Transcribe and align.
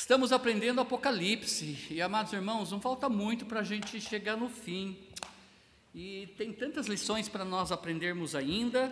Estamos 0.00 0.32
aprendendo 0.32 0.80
Apocalipse 0.80 1.76
e, 1.90 2.00
amados 2.00 2.32
irmãos, 2.32 2.72
não 2.72 2.80
falta 2.80 3.06
muito 3.06 3.44
para 3.44 3.60
a 3.60 3.62
gente 3.62 4.00
chegar 4.00 4.34
no 4.34 4.48
fim. 4.48 4.96
E 5.94 6.26
tem 6.38 6.54
tantas 6.54 6.86
lições 6.86 7.28
para 7.28 7.44
nós 7.44 7.70
aprendermos 7.70 8.34
ainda, 8.34 8.90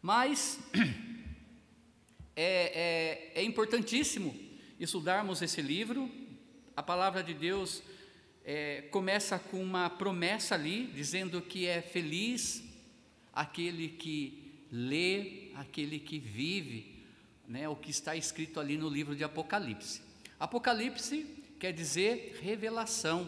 mas 0.00 0.58
é, 2.34 3.32
é, 3.34 3.42
é 3.42 3.44
importantíssimo 3.44 4.34
estudarmos 4.80 5.42
esse 5.42 5.60
livro. 5.60 6.10
A 6.74 6.82
palavra 6.82 7.22
de 7.22 7.34
Deus 7.34 7.82
é, 8.46 8.80
começa 8.90 9.38
com 9.38 9.62
uma 9.62 9.90
promessa 9.90 10.54
ali, 10.54 10.86
dizendo 10.86 11.42
que 11.42 11.66
é 11.66 11.82
feliz 11.82 12.64
aquele 13.30 13.90
que 13.90 14.54
lê, 14.72 15.50
aquele 15.54 15.98
que 15.98 16.18
vive, 16.18 17.04
né, 17.46 17.68
o 17.68 17.76
que 17.76 17.90
está 17.90 18.16
escrito 18.16 18.58
ali 18.58 18.78
no 18.78 18.88
livro 18.88 19.14
de 19.14 19.22
Apocalipse. 19.22 20.03
Apocalipse 20.44 21.24
quer 21.58 21.72
dizer 21.72 22.38
revelação, 22.42 23.26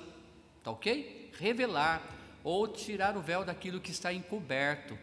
tá 0.63 0.71
ok? 0.71 1.31
Revelar 1.39 2.03
ou 2.45 2.69
tirar 2.69 3.17
o 3.17 3.23
véu 3.23 3.43
daquilo 3.43 3.81
que 3.81 3.91
está 3.91 4.13
encoberto. 4.13 4.99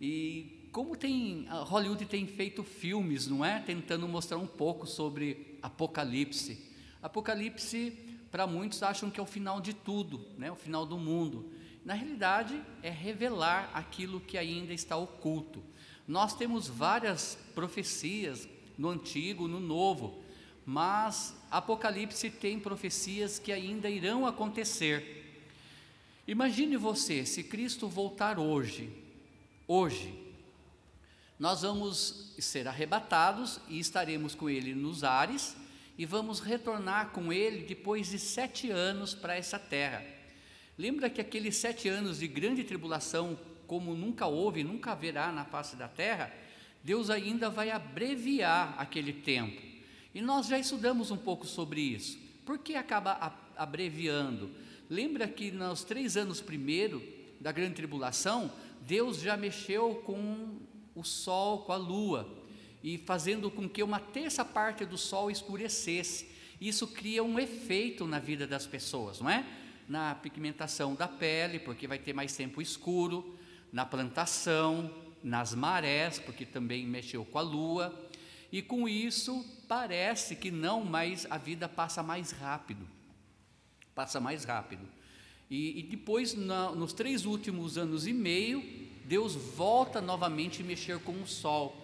E 0.00 0.70
como 0.72 0.96
tem 0.96 1.46
Hollywood 1.50 2.06
tem 2.06 2.26
feito 2.26 2.64
filmes, 2.64 3.26
não 3.26 3.44
é, 3.44 3.60
tentando 3.60 4.08
mostrar 4.08 4.38
um 4.38 4.46
pouco 4.46 4.86
sobre 4.86 5.58
Apocalipse. 5.60 6.72
Apocalipse 7.02 7.90
para 8.30 8.46
muitos 8.46 8.82
acham 8.82 9.10
que 9.10 9.20
é 9.20 9.22
o 9.22 9.26
final 9.26 9.60
de 9.60 9.74
tudo, 9.74 10.26
né? 10.38 10.50
O 10.50 10.56
final 10.56 10.86
do 10.86 10.96
mundo. 10.96 11.52
Na 11.84 11.92
realidade, 11.92 12.58
é 12.82 12.88
revelar 12.88 13.70
aquilo 13.74 14.18
que 14.18 14.38
ainda 14.38 14.72
está 14.72 14.96
oculto. 14.96 15.62
Nós 16.08 16.34
temos 16.34 16.68
várias 16.68 17.38
profecias 17.54 18.48
no 18.78 18.88
Antigo, 18.88 19.46
no 19.46 19.60
Novo, 19.60 20.23
mas 20.66 21.34
Apocalipse 21.50 22.30
tem 22.30 22.58
profecias 22.58 23.38
que 23.38 23.52
ainda 23.52 23.88
irão 23.88 24.26
acontecer. 24.26 25.42
Imagine 26.26 26.76
você, 26.76 27.26
se 27.26 27.42
Cristo 27.44 27.86
voltar 27.86 28.38
hoje, 28.38 28.90
hoje, 29.68 30.18
nós 31.38 31.62
vamos 31.62 32.32
ser 32.38 32.66
arrebatados 32.66 33.60
e 33.68 33.78
estaremos 33.78 34.34
com 34.34 34.48
Ele 34.48 34.74
nos 34.74 35.04
ares 35.04 35.54
e 35.98 36.06
vamos 36.06 36.40
retornar 36.40 37.10
com 37.10 37.32
Ele 37.32 37.64
depois 37.64 38.10
de 38.10 38.18
sete 38.18 38.70
anos 38.70 39.14
para 39.14 39.36
essa 39.36 39.58
terra. 39.58 40.02
Lembra 40.78 41.10
que 41.10 41.20
aqueles 41.20 41.56
sete 41.56 41.88
anos 41.88 42.20
de 42.20 42.26
grande 42.26 42.64
tribulação, 42.64 43.38
como 43.66 43.94
nunca 43.94 44.26
houve, 44.26 44.64
nunca 44.64 44.92
haverá 44.92 45.30
na 45.30 45.44
face 45.44 45.76
da 45.76 45.88
terra, 45.88 46.32
Deus 46.82 47.10
ainda 47.10 47.50
vai 47.50 47.70
abreviar 47.70 48.74
aquele 48.78 49.12
tempo. 49.12 49.73
E 50.14 50.20
nós 50.20 50.46
já 50.46 50.58
estudamos 50.58 51.10
um 51.10 51.16
pouco 51.16 51.44
sobre 51.44 51.80
isso. 51.80 52.16
Por 52.46 52.58
que 52.58 52.76
acaba 52.76 53.36
abreviando? 53.56 54.50
Lembra 54.88 55.26
que 55.26 55.50
nos 55.50 55.82
três 55.82 56.16
anos 56.16 56.40
primeiro 56.40 57.02
da 57.40 57.50
grande 57.50 57.74
tribulação, 57.74 58.52
Deus 58.82 59.18
já 59.18 59.36
mexeu 59.36 59.96
com 60.06 60.58
o 60.94 61.02
sol, 61.02 61.62
com 61.62 61.72
a 61.72 61.76
lua, 61.76 62.28
e 62.82 62.96
fazendo 62.98 63.50
com 63.50 63.68
que 63.68 63.82
uma 63.82 63.98
terça 63.98 64.44
parte 64.44 64.84
do 64.84 64.96
sol 64.96 65.30
escurecesse. 65.30 66.28
Isso 66.60 66.86
cria 66.86 67.24
um 67.24 67.38
efeito 67.38 68.06
na 68.06 68.18
vida 68.20 68.46
das 68.46 68.66
pessoas, 68.66 69.20
não 69.20 69.28
é? 69.28 69.44
Na 69.88 70.14
pigmentação 70.14 70.94
da 70.94 71.08
pele, 71.08 71.58
porque 71.58 71.88
vai 71.88 71.98
ter 71.98 72.12
mais 72.12 72.36
tempo 72.36 72.62
escuro, 72.62 73.36
na 73.72 73.84
plantação, 73.84 74.94
nas 75.22 75.54
marés, 75.54 76.18
porque 76.18 76.46
também 76.46 76.86
mexeu 76.86 77.24
com 77.24 77.38
a 77.38 77.42
lua, 77.42 77.92
e 78.52 78.62
com 78.62 78.88
isso 78.88 79.44
parece 79.66 80.36
que 80.36 80.50
não, 80.50 80.84
mas 80.84 81.26
a 81.30 81.38
vida 81.38 81.68
passa 81.68 82.02
mais 82.02 82.30
rápido. 82.30 82.86
Passa 83.94 84.20
mais 84.20 84.44
rápido. 84.44 84.86
E, 85.50 85.80
e 85.80 85.82
depois, 85.82 86.34
na, 86.34 86.70
nos 86.72 86.92
três 86.92 87.24
últimos 87.24 87.76
anos 87.76 88.06
e 88.06 88.12
meio, 88.12 88.62
Deus 89.04 89.34
volta 89.34 90.00
novamente 90.00 90.62
a 90.62 90.64
mexer 90.64 90.98
com 91.00 91.12
o 91.12 91.26
sol. 91.26 91.76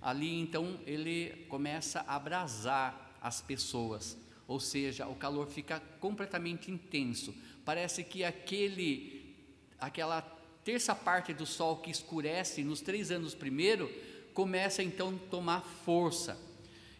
Ali 0.00 0.40
então 0.40 0.80
ele 0.86 1.46
começa 1.48 2.00
a 2.06 2.16
abrasar 2.16 3.12
as 3.20 3.40
pessoas, 3.40 4.16
ou 4.48 4.58
seja, 4.58 5.06
o 5.06 5.14
calor 5.14 5.46
fica 5.46 5.80
completamente 6.00 6.70
intenso. 6.70 7.32
Parece 7.64 8.02
que 8.02 8.24
aquele, 8.24 9.36
aquela 9.78 10.20
terça 10.64 10.94
parte 10.94 11.32
do 11.32 11.46
sol 11.46 11.76
que 11.76 11.90
escurece 11.90 12.64
nos 12.64 12.80
três 12.80 13.12
anos 13.12 13.34
primeiro 13.34 13.88
começa 14.34 14.82
então 14.82 15.10
a 15.10 15.30
tomar 15.30 15.60
força 15.60 16.36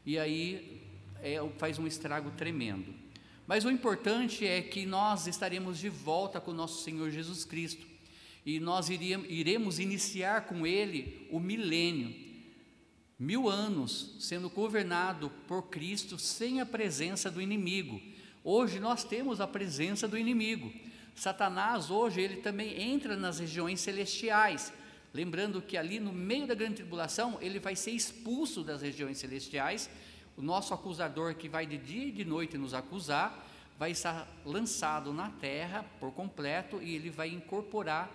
e 0.05 0.19
aí 0.19 0.83
é, 1.21 1.37
faz 1.59 1.79
um 1.79 1.87
estrago 1.87 2.31
tremendo. 2.33 2.95
Mas 3.47 3.65
o 3.65 3.71
importante 3.71 4.47
é 4.47 4.63
que 4.63 4.87
nós 4.87 5.27
estaremos 5.27 5.79
de 5.79 5.89
volta 5.89 6.41
com 6.41 6.51
o 6.51 6.55
nosso 6.55 6.83
Senhor 6.83 7.11
Jesus 7.11 7.45
Cristo 7.45 7.87
e 8.45 8.59
nós 8.59 8.89
iríamos, 8.89 9.27
iremos 9.31 9.79
iniciar 9.79 10.47
com 10.47 10.67
Ele 10.67 11.27
o 11.31 11.39
milênio, 11.39 12.15
mil 13.19 13.49
anos 13.49 14.17
sendo 14.19 14.51
governado 14.51 15.31
por 15.47 15.69
Cristo 15.69 16.19
sem 16.19 16.61
a 16.61 16.67
presença 16.67 17.31
do 17.31 17.41
inimigo. 17.41 18.01
Hoje 18.43 18.81
nós 18.81 19.05
temos 19.05 19.41
a 19.41 19.47
presença 19.47 20.09
do 20.09 20.19
inimigo. 20.19 20.73
Satanás 21.15 21.91
hoje 21.91 22.21
ele 22.21 22.37
também 22.37 22.81
entra 22.81 23.17
nas 23.17 23.39
regiões 23.39 23.81
celestiais, 23.81 24.73
lembrando 25.15 25.61
que 25.61 25.77
ali 25.77 26.01
no 26.01 26.13
meio 26.13 26.47
da 26.47 26.55
grande 26.55 26.77
tribulação 26.77 27.39
ele 27.41 27.59
vai 27.59 27.77
ser 27.77 27.91
expulso 27.91 28.63
das 28.63 28.83
regiões 28.83 29.19
celestiais. 29.19 29.91
O 30.37 30.43
nosso 30.43 30.73
acusador 30.73 31.35
que 31.35 31.49
vai 31.49 31.67
de 31.67 31.77
dia 31.77 32.07
e 32.07 32.13
de 32.13 32.25
noite 32.25 32.57
nos 32.57 32.73
acusar 32.73 33.49
vai 33.79 33.91
estar 33.91 34.29
lançado 34.45 35.13
na 35.13 35.29
terra 35.29 35.85
por 36.01 36.13
completo 36.13 36.81
e 36.83 36.95
ele 36.95 37.11
vai 37.11 37.29
incorporar 37.29 38.11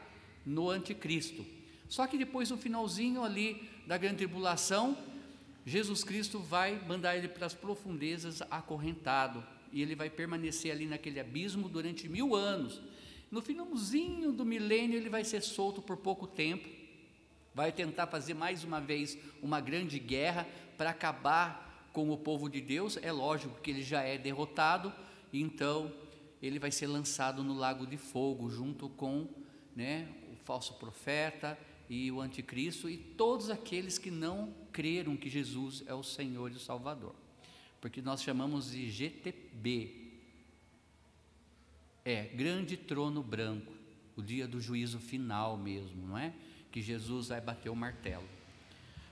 no 0.46 0.69
anticristo. 0.69 1.46
Só 1.88 2.07
que 2.07 2.18
depois 2.18 2.50
no 2.50 2.57
finalzinho 2.57 3.24
ali 3.24 3.69
da 3.86 3.97
grande 3.97 4.18
tribulação, 4.18 4.97
Jesus 5.66 6.03
Cristo 6.03 6.40
vai 6.40 6.81
mandar 6.88 7.18
ele 7.18 7.28
para 7.28 7.46
as 7.46 7.53
profundezas 7.53 8.41
acorrentado 8.50 9.44
e 9.72 9.81
ele 9.81 9.96
vai 9.96 10.09
permanecer 10.09 10.72
ali 10.72 10.86
naquele 10.86 11.19
abismo 11.19 11.68
durante 11.69 12.07
mil 12.07 12.36
anos. 12.36 12.81
No 13.30 13.41
finalzinho 13.41 14.31
do 14.31 14.46
milênio 14.46 14.97
ele 14.97 15.09
vai 15.09 15.24
ser 15.24 15.41
solto 15.41 15.81
por 15.81 15.97
pouco 15.97 16.25
tempo 16.25 16.68
vai 17.57 17.72
tentar 17.72 18.06
fazer 18.06 18.35
mais 18.35 18.63
uma 18.63 18.79
vez 18.79 19.18
uma 19.41 19.59
grande 19.59 19.97
guerra 19.97 20.47
para 20.78 20.91
acabar 20.91 21.90
com 21.91 22.12
o 22.12 22.16
povo 22.16 22.47
de 22.47 22.62
Deus. 22.62 23.00
É 23.01 23.12
lógico 23.12 23.59
que 23.62 23.72
ele 23.72 23.81
já 23.81 24.03
é 24.03 24.16
derrotado, 24.16 24.94
então 25.34 25.91
ele 26.40 26.59
vai 26.59 26.69
ser 26.69 26.85
lançado 26.85 27.44
no 27.44 27.56
lago 27.56 27.88
de 27.88 27.97
fogo 27.97 28.47
junto 28.47 28.88
com 28.90 29.28
né, 29.75 30.07
o 30.31 30.35
falso 30.45 30.75
profeta 30.75 31.57
e 31.90 32.12
o 32.12 32.22
anticristo 32.22 32.88
e 32.88 32.95
todos 32.95 33.50
aqueles 33.50 33.97
que 33.97 34.12
não 34.12 34.53
creram 34.72 35.18
que 35.18 35.28
Jesus 35.28 35.84
é 35.88 35.95
o 35.95 36.03
Senhor 36.03 36.51
e 36.51 36.57
o 36.57 36.59
Salvador. 36.59 37.16
Porque 37.81 38.03
nós 38.03 38.22
chamamos 38.22 38.69
de 38.69 38.88
GTB. 38.88 40.12
É, 42.06 42.25
grande 42.25 42.78
trono 42.78 43.24
branco, 43.24 43.74
o 44.16 44.22
dia 44.22 44.47
do 44.47 44.62
juízo 44.62 45.00
final 45.00 45.57
mesmo, 45.57 46.06
não 46.06 46.19
é? 46.19 46.35
Que 46.72 46.82
Jesus 46.82 47.30
vai 47.30 47.42
bater 47.42 47.70
o 47.70 47.76
martelo. 47.76 48.24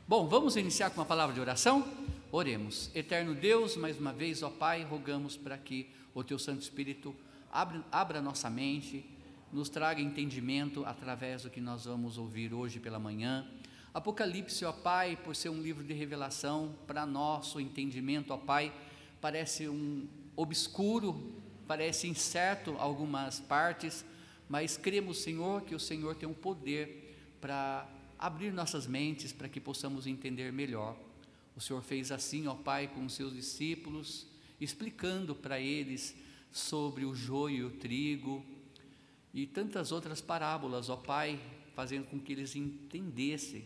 Bom, 0.08 0.28
vamos 0.28 0.56
iniciar 0.56 0.92
com 0.92 1.00
uma 1.00 1.06
palavra 1.06 1.34
de 1.34 1.42
oração? 1.42 1.84
Oremos. 2.32 2.92
Eterno 2.94 3.34
Deus, 3.34 3.76
mais 3.76 4.00
uma 4.00 4.14
vez, 4.14 4.44
ó 4.44 4.50
Pai, 4.50 4.84
rogamos 4.84 5.36
para 5.36 5.58
que 5.58 5.90
o 6.14 6.24
Teu 6.24 6.38
Santo 6.38 6.62
Espírito 6.62 7.16
abra, 7.52 7.84
abra 7.92 8.22
nossa 8.22 8.50
mente, 8.50 9.06
nos 9.52 9.70
traga 9.70 10.02
entendimento 10.02 10.86
através 10.86 11.44
do 11.44 11.50
que 11.50 11.62
nós 11.62 11.86
vamos 11.86 12.18
ouvir 12.18 12.54
hoje 12.54 12.80
pela 12.80 13.00
manhã. 13.00 13.48
Apocalipse, 13.94 14.66
ó 14.66 14.74
Pai, 14.74 15.18
por 15.24 15.36
ser 15.36 15.50
um 15.50 15.62
livro 15.62 15.84
de 15.84 15.94
revelação, 15.94 16.76
para 16.86 17.06
nosso 17.06 17.60
entendimento, 17.60 18.32
ó 18.32 18.38
Pai, 18.38 18.74
parece 19.22 19.70
um 19.70 20.08
obscuro, 20.36 21.34
parece 21.66 22.08
incerto 22.08 22.75
algumas 22.78 23.40
partes, 23.40 24.06
mas 24.50 24.78
cremos, 24.78 25.19
Senhor, 25.19 25.62
que 25.62 25.74
o 25.74 25.80
Senhor 25.80 26.16
tem 26.16 26.28
um 26.28 26.34
poder 26.34 27.05
para 27.45 27.88
abrir 28.18 28.51
nossas 28.51 28.88
mentes 28.88 29.31
para 29.31 29.47
que 29.47 29.62
possamos 29.62 30.07
entender 30.07 30.51
melhor. 30.51 30.97
O 31.56 31.62
Senhor 31.62 31.83
fez 31.83 32.12
assim, 32.12 32.47
ó 32.47 32.56
Pai, 32.56 32.88
com 32.88 33.06
os 33.06 33.13
seus 33.13 33.36
discípulos, 33.36 34.25
explicando 34.59 35.36
para 35.36 35.59
eles 35.59 36.15
sobre 36.51 37.06
o 37.06 37.13
joio 37.13 37.56
e 37.56 37.63
o 37.65 37.77
trigo 37.77 38.44
e 39.31 39.45
tantas 39.45 39.92
outras 39.92 40.21
parábolas, 40.21 40.89
ó 40.89 40.97
Pai, 40.97 41.39
fazendo 41.75 42.07
com 42.07 42.19
que 42.19 42.33
eles 42.33 42.56
entendessem 42.56 43.63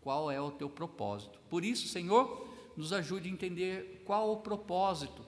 qual 0.00 0.30
é 0.30 0.40
o 0.40 0.52
teu 0.52 0.70
propósito. 0.70 1.40
Por 1.50 1.64
isso, 1.64 1.88
Senhor, 1.88 2.48
nos 2.76 2.92
ajude 2.92 3.28
a 3.28 3.32
entender 3.32 4.04
qual 4.06 4.30
o 4.30 4.36
propósito, 4.36 5.26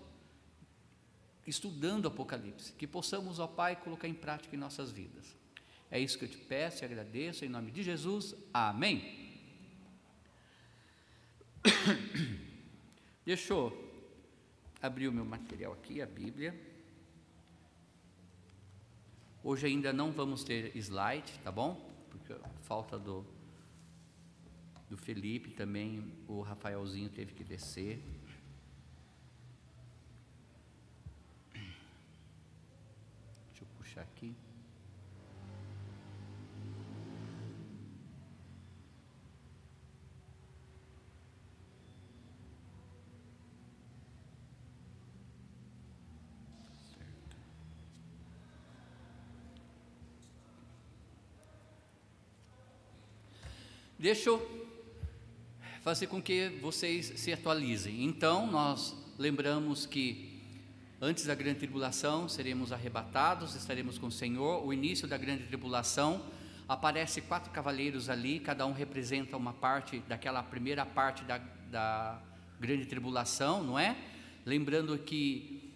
estudando 1.44 2.06
Apocalipse, 2.06 2.74
que 2.74 2.86
possamos, 2.86 3.40
ó 3.40 3.48
Pai, 3.48 3.74
colocar 3.74 4.06
em 4.06 4.14
prática 4.14 4.54
em 4.54 4.58
nossas 4.58 4.92
vidas. 4.92 5.34
É 5.90 6.00
isso 6.00 6.18
que 6.18 6.24
eu 6.24 6.28
te 6.28 6.38
peço 6.38 6.82
e 6.82 6.84
agradeço 6.84 7.44
em 7.44 7.48
nome 7.48 7.70
de 7.70 7.82
Jesus. 7.82 8.34
Amém. 8.52 9.24
Deixa 13.24 13.52
eu 13.52 13.86
abrir 14.82 15.08
o 15.08 15.12
meu 15.12 15.24
material 15.24 15.72
aqui, 15.72 16.02
a 16.02 16.06
Bíblia. 16.06 16.54
Hoje 19.42 19.66
ainda 19.66 19.92
não 19.92 20.10
vamos 20.10 20.42
ter 20.42 20.76
slide, 20.76 21.32
tá 21.44 21.52
bom? 21.52 21.74
Porque 22.10 22.34
falta 22.62 22.98
do, 22.98 23.24
do 24.90 24.96
Felipe 24.96 25.50
também, 25.50 26.12
o 26.26 26.40
Rafaelzinho 26.40 27.08
teve 27.08 27.32
que 27.32 27.44
descer. 27.44 28.02
Deixa 31.52 33.62
eu 33.62 33.66
puxar 33.78 34.02
aqui. 34.02 34.34
Deixa 54.06 54.30
eu 54.30 54.68
fazer 55.82 56.06
com 56.06 56.22
que 56.22 56.50
vocês 56.62 57.14
se 57.16 57.32
atualizem. 57.32 58.04
Então, 58.04 58.46
nós 58.46 58.94
lembramos 59.18 59.84
que 59.84 60.40
antes 61.00 61.26
da 61.26 61.34
grande 61.34 61.58
tribulação 61.58 62.28
seremos 62.28 62.70
arrebatados, 62.70 63.56
estaremos 63.56 63.98
com 63.98 64.06
o 64.06 64.12
Senhor. 64.12 64.64
O 64.64 64.72
início 64.72 65.08
da 65.08 65.18
grande 65.18 65.42
tribulação 65.42 66.24
aparece 66.68 67.20
quatro 67.20 67.50
cavaleiros 67.50 68.08
ali, 68.08 68.38
cada 68.38 68.64
um 68.64 68.72
representa 68.72 69.36
uma 69.36 69.52
parte 69.52 69.98
daquela 70.06 70.40
primeira 70.40 70.86
parte 70.86 71.24
da, 71.24 71.38
da 71.68 72.22
grande 72.60 72.86
tribulação, 72.86 73.64
não 73.64 73.76
é? 73.76 73.96
Lembrando 74.44 74.96
que 74.98 75.74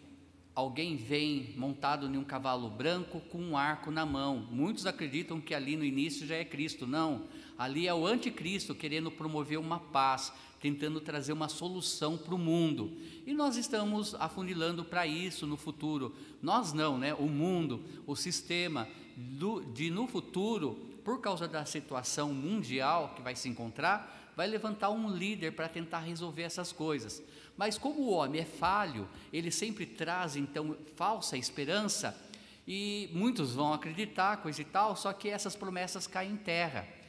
alguém 0.55 0.97
vem 0.97 1.53
montado 1.57 2.07
em 2.07 2.17
um 2.17 2.23
cavalo 2.23 2.71
branco 2.71 3.19
com 3.23 3.43
um 3.43 3.57
arco 3.57 3.91
na 3.91 4.07
mão. 4.07 4.47
Muitos 4.53 4.87
acreditam 4.87 5.41
que 5.41 5.53
ali 5.53 5.75
no 5.75 5.83
início 5.85 6.25
já 6.29 6.37
é 6.37 6.45
Cristo. 6.45 6.87
Não, 6.87 7.25
Ali 7.61 7.87
é 7.87 7.93
o 7.93 8.07
anticristo 8.07 8.75
querendo 8.75 9.11
promover 9.11 9.59
uma 9.59 9.79
paz, 9.79 10.33
tentando 10.59 10.99
trazer 10.99 11.35
uma 11.35 11.47
solução 11.47 12.17
para 12.17 12.35
o 12.35 12.39
mundo. 12.39 12.97
E 13.27 13.35
nós 13.35 13.59
estamos 13.59 14.15
afunilando 14.15 14.83
para 14.83 15.07
isso 15.07 15.47
no 15.47 15.59
futuro. 15.59 16.17
Nós 16.41 16.73
não, 16.73 16.97
né? 16.97 17.13
O 17.13 17.27
mundo, 17.27 17.85
o 18.07 18.17
sistema 18.17 18.89
do, 19.15 19.61
de 19.61 19.91
no 19.91 20.07
futuro, 20.07 20.73
por 21.05 21.21
causa 21.21 21.47
da 21.47 21.67
situação 21.67 22.33
mundial 22.33 23.13
que 23.15 23.21
vai 23.21 23.37
se 23.37 23.47
encontrar, 23.47 24.33
vai 24.35 24.47
levantar 24.47 24.89
um 24.89 25.15
líder 25.15 25.53
para 25.53 25.69
tentar 25.69 25.99
resolver 25.99 26.45
essas 26.45 26.73
coisas. 26.73 27.23
Mas 27.59 27.77
como 27.77 28.01
o 28.01 28.11
homem 28.13 28.41
é 28.41 28.47
falho, 28.47 29.07
ele 29.31 29.51
sempre 29.51 29.85
traz 29.85 30.35
então 30.35 30.75
falsa 30.97 31.37
esperança 31.37 32.19
e 32.67 33.11
muitos 33.13 33.53
vão 33.53 33.75
acreditar, 33.75 34.39
coisa 34.39 34.63
e 34.63 34.65
tal, 34.65 34.97
só 34.97 35.13
que 35.13 35.29
essas 35.29 35.55
promessas 35.55 36.07
caem 36.07 36.33
em 36.33 36.37
terra. 36.39 37.00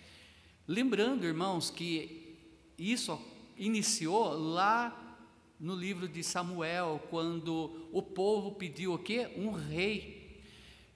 Lembrando, 0.67 1.25
irmãos, 1.25 1.71
que 1.71 2.37
isso 2.77 3.19
iniciou 3.57 4.33
lá 4.33 5.17
no 5.59 5.75
livro 5.75 6.07
de 6.07 6.23
Samuel, 6.23 7.01
quando 7.09 7.87
o 7.91 8.01
povo 8.01 8.51
pediu 8.51 8.93
o 8.93 8.99
quê? 8.99 9.31
Um 9.35 9.51
rei. 9.51 10.39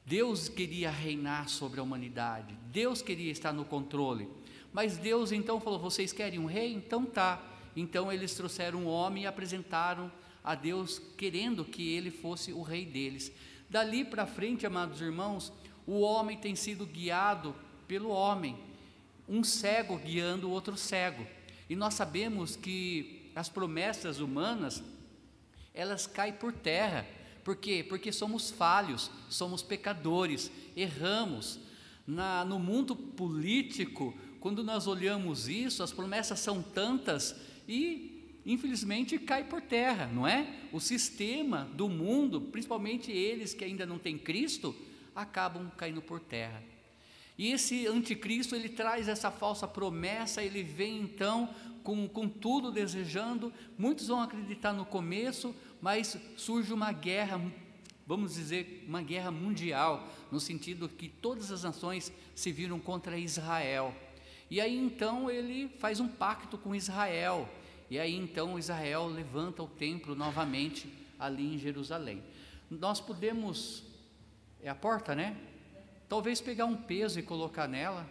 Deus 0.06 0.47
queria 0.47 0.91
reinar 0.91 1.50
sobre 1.50 1.79
a 1.79 1.83
humanidade, 1.83 2.56
Deus 2.71 3.01
queria 3.01 3.31
estar 3.31 3.51
no 3.51 3.65
controle. 3.65 4.29
Mas 4.71 4.97
Deus 4.97 5.31
então 5.31 5.59
falou: 5.59 5.79
vocês 5.79 6.13
querem 6.13 6.38
um 6.38 6.45
rei? 6.45 6.71
Então 6.71 7.03
tá. 7.03 7.41
Então 7.75 8.12
eles 8.12 8.35
trouxeram 8.35 8.83
um 8.83 8.88
homem 8.88 9.23
e 9.23 9.27
apresentaram 9.27 10.12
a 10.44 10.53
Deus, 10.53 11.01
querendo 11.17 11.65
que 11.65 11.89
ele 11.89 12.12
fosse 12.12 12.53
o 12.53 12.62
rei 12.62 12.85
deles. 12.85 13.31
Dali 13.67 14.06
para 14.06 14.27
frente, 14.27 14.65
amados 14.65 15.01
irmãos, 15.01 15.51
o 15.88 16.01
homem 16.01 16.38
tem 16.38 16.56
sido 16.56 16.85
guiado 16.85 17.56
pelo 17.88 18.09
homem 18.09 18.56
um 19.27 19.44
cego 19.44 19.98
guiando 19.98 20.48
o 20.48 20.51
outro 20.51 20.77
cego. 20.77 21.25
E 21.69 21.75
nós 21.75 21.94
sabemos 21.94 22.56
que 22.56 23.31
as 23.36 23.50
promessas 23.50 24.19
humanas, 24.19 24.83
elas 25.74 26.07
caem 26.07 26.33
por 26.33 26.54
terra. 26.54 27.06
Por 27.44 27.56
quê? 27.56 27.86
Porque 27.88 28.12
somos 28.12 28.50
falhos, 28.50 29.12
somos 29.30 29.62
pecadores, 29.62 30.51
erramos. 30.75 31.60
Na, 32.07 32.45
no 32.45 32.60
mundo 32.60 32.95
político, 32.95 34.13
quando 34.39 34.63
nós 34.63 34.86
olhamos 34.86 35.48
isso, 35.48 35.81
as 35.81 35.92
promessas 35.92 36.39
são 36.39 36.62
tantas 36.62 37.36
e, 37.68 38.39
infelizmente, 38.45 39.18
cai 39.18 39.44
por 39.44 39.60
terra, 39.60 40.06
não 40.06 40.27
é? 40.27 40.68
O 40.72 40.80
sistema 40.80 41.68
do 41.74 41.89
mundo, 41.89 42.39
principalmente 42.42 43.12
eles 43.12 43.56
que 43.56 43.66
ainda 43.66 43.88
não 43.88 43.98
têm 43.98 44.19
Cristo, 44.19 44.75
acabam 45.16 45.72
caindo 45.75 46.01
por 46.01 46.19
terra. 46.19 46.62
E 47.37 47.51
esse 47.51 47.85
anticristo, 47.87 48.55
ele 48.55 48.69
traz 48.69 49.07
essa 49.07 49.29
falsa 49.29 49.67
promessa, 49.67 50.41
ele 50.41 50.63
vem 50.63 51.01
então 51.01 51.49
com, 51.83 52.07
com 52.07 52.27
tudo 52.27 52.71
desejando. 52.71 53.53
Muitos 53.77 54.07
vão 54.07 54.21
acreditar 54.21 54.73
no 54.73 54.85
começo, 54.85 55.55
mas 55.81 56.17
surge 56.37 56.73
uma 56.73 56.91
guerra, 56.91 57.39
vamos 58.07 58.35
dizer, 58.35 58.85
uma 58.87 59.01
guerra 59.01 59.31
mundial, 59.31 60.07
no 60.31 60.39
sentido 60.39 60.87
que 60.87 61.09
todas 61.09 61.51
as 61.51 61.63
nações 61.63 62.11
se 62.33 62.51
viram 62.51 62.79
contra 62.79 63.17
Israel. 63.17 63.93
E 64.49 64.61
aí 64.61 64.77
então 64.77 65.29
ele 65.29 65.69
faz 65.79 65.99
um 65.99 66.07
pacto 66.07 66.57
com 66.57 66.73
Israel. 66.73 67.49
E 67.89 67.99
aí 67.99 68.15
então 68.15 68.57
Israel 68.57 69.07
levanta 69.07 69.61
o 69.61 69.67
templo 69.67 70.15
novamente 70.15 70.88
ali 71.19 71.55
em 71.55 71.59
Jerusalém. 71.59 72.23
Nós 72.69 72.99
podemos. 72.99 73.83
É 74.61 74.69
a 74.69 74.75
porta, 74.75 75.13
né? 75.13 75.38
Talvez 76.07 76.39
pegar 76.39 76.65
um 76.65 76.75
peso 76.75 77.19
e 77.19 77.23
colocar 77.23 77.67
nela. 77.67 78.07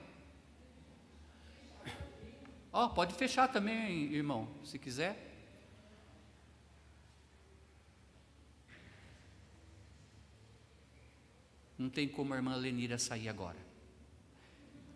Ó, 2.73 2.87
oh, 2.87 2.91
pode 2.91 3.15
fechar 3.15 3.47
também, 3.47 4.13
irmão, 4.13 4.49
se 4.65 4.79
quiser. 4.81 5.33
Não 11.79 11.89
tem 11.89 12.09
como 12.09 12.35
a 12.35 12.37
irmã 12.37 12.57
Lenira 12.57 12.99
sair 12.99 13.29
agora. 13.29 13.59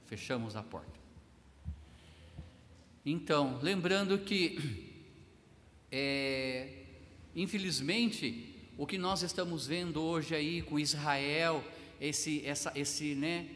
Fechamos 0.06 0.56
a 0.56 0.62
porta. 0.62 0.98
Então, 3.06 3.58
lembrando 3.62 4.18
que, 4.18 4.92
é, 5.90 6.84
infelizmente, 7.34 8.54
o 8.76 8.86
que 8.86 8.98
nós 8.98 9.22
estamos 9.22 9.66
vendo 9.66 10.02
hoje 10.02 10.34
aí 10.34 10.62
com 10.62 10.78
Israel 10.78 11.64
esse, 12.00 12.44
essa, 12.44 12.72
esse 12.74 13.14
né, 13.14 13.48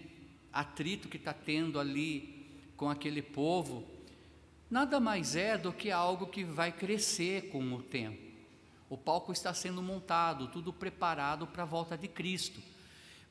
atrito 0.52 1.08
que 1.08 1.16
está 1.16 1.32
tendo 1.32 1.78
ali 1.78 2.46
com 2.76 2.88
aquele 2.90 3.22
povo, 3.22 3.84
nada 4.70 4.99
mais 4.99 5.37
é 5.37 5.56
do 5.56 5.72
que 5.72 5.90
algo 5.90 6.26
que 6.26 6.44
vai 6.44 6.72
crescer 6.72 7.49
com 7.50 7.72
o 7.72 7.82
tempo. 7.82 8.20
O 8.90 8.96
palco 8.96 9.32
está 9.32 9.54
sendo 9.54 9.82
montado, 9.82 10.49
tudo 10.49 10.72
preparado 10.72 11.46
para 11.46 11.62
a 11.62 11.66
volta 11.66 11.96
de 11.96 12.08
Cristo. 12.08 12.61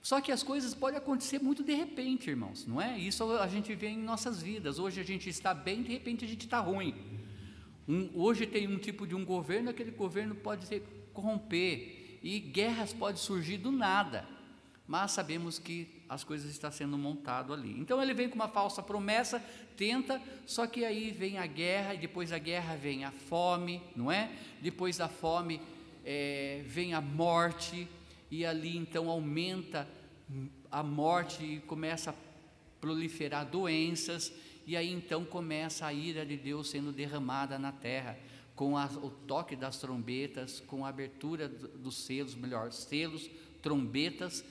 Só 0.02 0.20
que 0.20 0.32
as 0.32 0.42
coisas 0.42 0.74
podem 0.74 0.98
acontecer 0.98 1.40
muito 1.40 1.64
de 1.64 1.74
repente, 1.76 2.30
irmãos, 2.30 2.66
não 2.66 2.82
é? 2.82 2.98
Isso 2.98 3.24
a 3.38 3.48
gente 3.48 3.76
vê 3.76 3.90
em 3.90 4.00
nossas 4.00 4.42
vidas. 4.42 4.80
Hoje 4.80 5.00
a 5.00 5.04
gente 5.04 5.30
está 5.30 5.54
bem, 5.54 5.84
de 5.84 5.92
repente 5.92 6.26
a 6.26 6.28
gente 6.28 6.46
está 6.46 6.60
ruim. 6.60 6.96
Um, 7.88 8.10
hoje 8.16 8.48
tem 8.48 8.68
um 8.68 8.80
tipo 8.80 9.06
de 9.06 9.14
um 9.14 9.24
governo, 9.24 9.70
aquele 9.70 9.92
governo 9.92 10.34
pode 10.34 10.66
se 10.66 10.82
corromper 11.14 12.20
e 12.24 12.40
guerras 12.40 12.94
podem 12.94 13.18
surgir 13.18 13.58
do 13.58 13.72
nada 13.72 14.28
mas 14.92 15.14
sabemos 15.14 15.58
que 15.58 15.88
as 16.10 16.22
coisas 16.22 16.52
estão 16.52 16.70
sendo 16.70 16.98
montado 16.98 17.54
ali. 17.54 17.80
Então 17.80 18.04
ele 18.04 18.14
vem 18.14 18.28
com 18.28 18.36
uma 18.36 18.50
falsa 18.50 18.84
promessa, 18.84 19.42
tenta, 19.78 20.22
só 20.46 20.68
que 20.68 20.84
aí 20.84 21.12
vem 21.12 21.38
a 21.38 21.46
guerra, 21.46 21.94
e 21.94 21.98
depois 21.98 22.32
da 22.32 22.38
guerra 22.38 22.76
vem 22.76 23.06
a 23.06 23.12
fome, 23.12 23.82
não 23.96 24.12
é? 24.12 24.30
Depois 24.62 24.98
da 24.98 25.08
fome 25.08 25.62
é, 26.04 26.62
vem 26.66 26.94
a 26.94 27.00
morte, 27.00 27.88
e 28.30 28.46
ali 28.46 28.76
então 28.76 29.10
aumenta 29.10 29.88
a 30.70 30.84
morte 30.84 31.42
e 31.42 31.60
começa 31.62 32.12
a 32.12 32.16
proliferar 32.82 33.46
doenças, 33.46 34.34
e 34.68 34.76
aí 34.76 34.92
então 34.92 35.24
começa 35.24 35.86
a 35.86 35.94
ira 35.94 36.26
de 36.26 36.36
Deus 36.36 36.70
sendo 36.70 36.92
derramada 36.92 37.58
na 37.58 37.72
terra, 37.72 38.20
com 38.58 38.78
a, 38.78 38.88
o 38.88 39.10
toque 39.10 39.56
das 39.56 39.78
trombetas, 39.78 40.60
com 40.60 40.86
a 40.86 40.90
abertura 40.90 41.48
dos 41.48 41.96
selos, 41.96 42.36
melhor, 42.36 42.74
selos, 42.74 43.30
trombetas, 43.62 44.44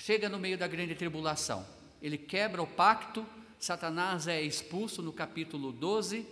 chega 0.00 0.30
no 0.30 0.38
meio 0.38 0.56
da 0.56 0.66
grande 0.66 0.94
tribulação. 0.94 1.66
Ele 2.00 2.16
quebra 2.16 2.62
o 2.62 2.66
pacto, 2.66 3.26
Satanás 3.58 4.26
é 4.26 4.40
expulso 4.40 5.02
no 5.02 5.12
capítulo 5.12 5.70
12, 5.70 6.26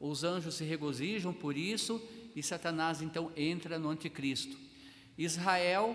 os 0.00 0.24
anjos 0.24 0.54
se 0.54 0.64
regozijam 0.64 1.30
por 1.30 1.54
isso 1.54 2.02
e 2.34 2.42
Satanás 2.42 3.02
então 3.02 3.30
entra 3.36 3.78
no 3.78 3.90
anticristo. 3.90 4.56
Israel, 5.18 5.94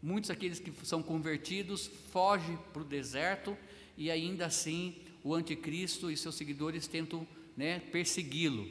muitos 0.00 0.30
aqueles 0.30 0.60
que 0.60 0.72
são 0.86 1.02
convertidos, 1.02 1.90
foge 2.12 2.56
para 2.72 2.82
o 2.82 2.84
deserto 2.84 3.56
e 3.98 4.08
ainda 4.08 4.46
assim 4.46 4.98
o 5.24 5.34
anticristo 5.34 6.12
e 6.12 6.16
seus 6.16 6.36
seguidores 6.36 6.86
tentam 6.86 7.26
né, 7.56 7.80
persegui-lo. 7.80 8.68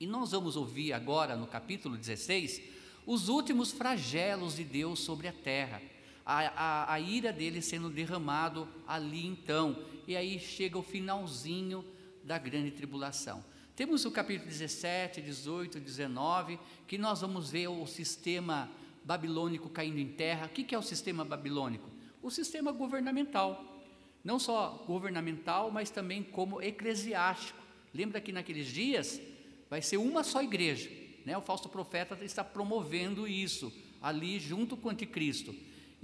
E 0.00 0.06
nós 0.06 0.30
vamos 0.30 0.56
ouvir 0.56 0.94
agora 0.94 1.36
no 1.36 1.46
capítulo 1.46 1.94
16 1.94 2.62
os 3.06 3.28
últimos 3.28 3.70
flagelos 3.70 4.56
de 4.56 4.64
Deus 4.64 5.00
sobre 5.00 5.28
a 5.28 5.32
terra, 5.32 5.82
a, 6.24 6.38
a, 6.40 6.94
a 6.94 7.00
ira 7.00 7.32
dele 7.32 7.60
sendo 7.60 7.90
derramado 7.90 8.66
ali 8.86 9.26
então, 9.26 9.84
e 10.06 10.16
aí 10.16 10.38
chega 10.38 10.78
o 10.78 10.82
finalzinho 10.82 11.84
da 12.22 12.38
grande 12.38 12.70
tribulação. 12.70 13.44
Temos 13.76 14.04
o 14.04 14.10
capítulo 14.10 14.48
17, 14.48 15.20
18, 15.20 15.80
19, 15.80 16.58
que 16.86 16.96
nós 16.96 17.20
vamos 17.20 17.50
ver 17.50 17.68
o 17.68 17.86
sistema 17.86 18.70
babilônico 19.04 19.68
caindo 19.68 19.98
em 19.98 20.08
terra. 20.08 20.46
O 20.46 20.48
que 20.48 20.74
é 20.74 20.78
o 20.78 20.82
sistema 20.82 21.24
babilônico? 21.24 21.90
O 22.22 22.30
sistema 22.30 22.72
governamental. 22.72 23.82
Não 24.22 24.38
só 24.38 24.84
governamental, 24.86 25.70
mas 25.70 25.90
também 25.90 26.22
como 26.22 26.62
eclesiástico. 26.62 27.58
Lembra 27.92 28.20
que 28.20 28.32
naqueles 28.32 28.68
dias 28.68 29.20
vai 29.68 29.82
ser 29.82 29.96
uma 29.96 30.22
só 30.22 30.40
igreja. 30.40 30.88
Né? 31.24 31.36
O 31.36 31.42
falso 31.42 31.68
profeta 31.68 32.16
está 32.22 32.44
promovendo 32.44 33.26
isso 33.26 33.72
ali 34.00 34.38
junto 34.38 34.76
com 34.76 34.88
o 34.88 34.90
anticristo. 34.92 35.54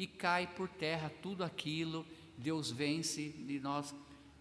E 0.00 0.06
cai 0.06 0.46
por 0.46 0.66
terra 0.66 1.12
tudo 1.20 1.44
aquilo, 1.44 2.06
Deus 2.38 2.70
vence 2.70 3.20
e 3.20 3.60
nós 3.62 3.94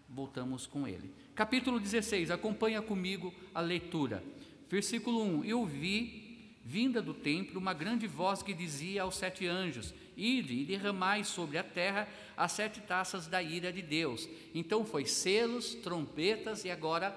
voltamos 0.08 0.66
com 0.66 0.88
ele. 0.88 1.12
Capítulo 1.34 1.78
16, 1.78 2.30
acompanha 2.30 2.80
comigo 2.80 3.30
a 3.54 3.60
leitura. 3.60 4.24
Versículo 4.70 5.22
1: 5.22 5.44
Eu 5.44 5.66
vi, 5.66 6.56
vinda 6.64 7.02
do 7.02 7.12
templo, 7.12 7.60
uma 7.60 7.74
grande 7.74 8.06
voz 8.06 8.42
que 8.42 8.54
dizia 8.54 9.02
aos 9.02 9.16
sete 9.16 9.46
anjos: 9.46 9.92
Ide 10.16 10.62
e 10.62 10.64
derramai 10.64 11.24
sobre 11.24 11.58
a 11.58 11.62
terra 11.62 12.08
as 12.34 12.52
sete 12.52 12.80
taças 12.80 13.26
da 13.26 13.42
ira 13.42 13.70
de 13.70 13.82
Deus. 13.82 14.26
Então 14.54 14.86
foi 14.86 15.04
selos, 15.04 15.74
trompetas 15.74 16.64
e 16.64 16.70
agora 16.70 17.14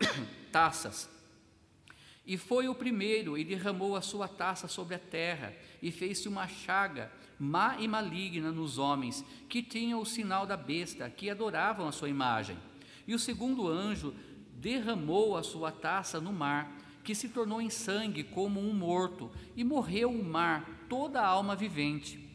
taças. 0.50 1.10
E 2.26 2.38
foi 2.38 2.70
o 2.70 2.74
primeiro 2.74 3.36
e 3.36 3.44
derramou 3.44 3.96
a 3.96 4.00
sua 4.00 4.26
taça 4.26 4.66
sobre 4.66 4.94
a 4.94 4.98
terra, 4.98 5.54
e 5.82 5.92
fez-se 5.92 6.26
uma 6.26 6.48
chaga 6.48 7.12
má 7.38 7.76
e 7.78 7.86
maligna 7.86 8.50
nos 8.50 8.78
homens, 8.78 9.24
que 9.48 9.62
tinham 9.62 10.00
o 10.00 10.06
sinal 10.06 10.46
da 10.46 10.56
besta, 10.56 11.08
que 11.10 11.28
adoravam 11.28 11.86
a 11.86 11.92
sua 11.92 12.08
imagem. 12.08 12.56
E 13.06 13.14
o 13.14 13.18
segundo 13.18 13.68
anjo 13.68 14.14
derramou 14.54 15.36
a 15.36 15.42
sua 15.42 15.70
taça 15.70 16.20
no 16.20 16.32
mar, 16.32 16.76
que 17.04 17.14
se 17.14 17.28
tornou 17.28 17.60
em 17.60 17.70
sangue 17.70 18.24
como 18.24 18.60
um 18.60 18.72
morto, 18.72 19.30
e 19.54 19.62
morreu 19.62 20.10
o 20.10 20.24
mar, 20.24 20.86
toda 20.88 21.20
a 21.20 21.26
alma 21.26 21.54
vivente. 21.54 22.26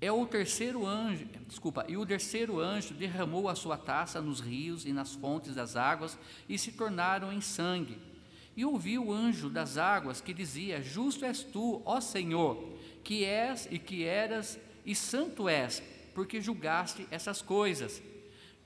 É 0.00 0.10
o 0.10 0.26
terceiro 0.26 0.86
anjo, 0.86 1.26
desculpa, 1.46 1.84
e 1.88 1.96
o 1.96 2.06
terceiro 2.06 2.60
anjo 2.60 2.94
derramou 2.94 3.48
a 3.48 3.54
sua 3.54 3.76
taça 3.76 4.20
nos 4.20 4.40
rios 4.40 4.84
e 4.84 4.92
nas 4.92 5.14
fontes 5.14 5.54
das 5.54 5.76
águas, 5.76 6.18
e 6.48 6.58
se 6.58 6.72
tornaram 6.72 7.32
em 7.32 7.40
sangue. 7.40 7.98
E 8.56 8.64
ouvi 8.64 8.98
o 8.98 9.12
anjo 9.12 9.50
das 9.50 9.76
águas 9.76 10.20
que 10.20 10.32
dizia: 10.32 10.82
Justo 10.82 11.24
és 11.24 11.42
tu, 11.42 11.82
ó 11.84 12.00
Senhor, 12.00 12.72
que 13.02 13.24
és 13.24 13.68
e 13.70 13.78
que 13.78 14.04
eras, 14.04 14.58
e 14.86 14.94
santo 14.94 15.48
és, 15.48 15.82
porque 16.14 16.40
julgaste 16.40 17.06
essas 17.10 17.42
coisas. 17.42 18.02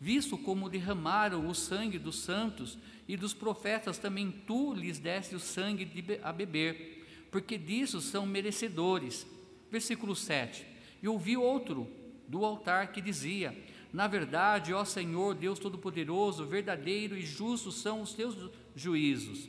Visto 0.00 0.38
como 0.38 0.68
derramaram 0.68 1.49
o 1.49 1.54
sangue 1.54 1.99
dos 1.99 2.21
santos 2.21 2.78
e 3.09 3.16
dos 3.16 3.35
profetas, 3.35 3.99
também 3.99 4.30
tu 4.30 4.75
lhes 4.75 4.99
deste 4.99 5.35
o 5.35 5.40
sangue 5.40 5.85
de, 5.85 6.21
a 6.23 6.33
beber, 6.33 7.26
porque 7.30 7.57
disso 7.57 8.00
são 8.00 8.26
merecedores. 8.26 9.26
Versículo 9.71 10.14
7. 10.14 10.66
E 11.02 11.09
ouvi 11.09 11.37
outro 11.37 11.90
do 12.28 12.45
altar 12.45 12.92
que 12.92 13.00
dizia: 13.00 13.57
Na 13.92 14.07
verdade, 14.07 14.73
ó 14.75 14.85
Senhor, 14.85 15.35
Deus 15.35 15.59
Todo-Poderoso, 15.59 16.47
verdadeiro 16.47 17.16
e 17.16 17.25
justo 17.25 17.73
são 17.73 18.02
os 18.02 18.12
teus 18.12 18.37
juízos. 18.76 19.49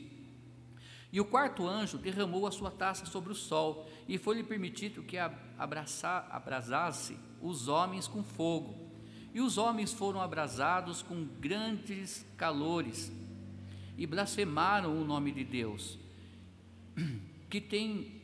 E 1.12 1.20
o 1.20 1.24
quarto 1.24 1.66
anjo 1.66 1.98
derramou 1.98 2.46
a 2.46 2.52
sua 2.52 2.70
taça 2.70 3.04
sobre 3.04 3.32
o 3.32 3.34
sol, 3.34 3.88
e 4.06 4.16
foi-lhe 4.16 4.44
permitido 4.44 5.02
que 5.02 5.18
abraça, 5.58 6.26
abrasasse 6.30 7.16
os 7.40 7.66
homens 7.66 8.06
com 8.06 8.22
fogo. 8.22 8.90
E 9.34 9.40
os 9.40 9.58
homens 9.58 9.92
foram 9.92 10.20
abrasados 10.20 11.02
com 11.02 11.24
grandes 11.24 12.24
calores, 12.36 13.12
e 13.96 14.06
blasfemaram 14.06 15.00
o 15.00 15.04
nome 15.04 15.32
de 15.32 15.44
Deus, 15.44 15.98
que 17.50 17.60
tem 17.60 18.22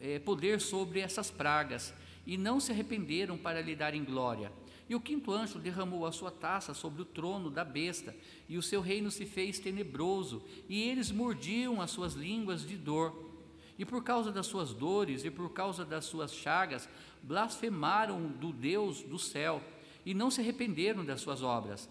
é, 0.00 0.18
poder 0.20 0.60
sobre 0.60 1.00
essas 1.00 1.30
pragas, 1.30 1.92
e 2.24 2.36
não 2.36 2.60
se 2.60 2.70
arrependeram 2.70 3.36
para 3.36 3.60
lhe 3.60 3.74
darem 3.74 4.04
glória. 4.04 4.52
E 4.88 4.94
o 4.94 5.00
quinto 5.00 5.32
anjo 5.32 5.58
derramou 5.58 6.06
a 6.06 6.12
sua 6.12 6.30
taça 6.30 6.74
sobre 6.74 7.02
o 7.02 7.04
trono 7.04 7.50
da 7.50 7.64
besta, 7.64 8.14
e 8.48 8.58
o 8.58 8.62
seu 8.62 8.80
reino 8.80 9.10
se 9.10 9.24
fez 9.24 9.58
tenebroso, 9.58 10.42
e 10.68 10.82
eles 10.82 11.10
mordiam 11.10 11.80
as 11.80 11.90
suas 11.90 12.14
línguas 12.14 12.66
de 12.66 12.76
dor. 12.76 13.30
E 13.78 13.84
por 13.84 14.02
causa 14.02 14.30
das 14.30 14.46
suas 14.46 14.74
dores 14.74 15.24
e 15.24 15.30
por 15.30 15.50
causa 15.50 15.84
das 15.84 16.04
suas 16.04 16.34
chagas, 16.34 16.88
blasfemaram 17.22 18.28
do 18.28 18.52
Deus 18.52 19.02
do 19.02 19.18
céu, 19.18 19.62
e 20.04 20.14
não 20.14 20.30
se 20.30 20.40
arrependeram 20.40 21.04
das 21.04 21.20
suas 21.20 21.42
obras. 21.42 21.88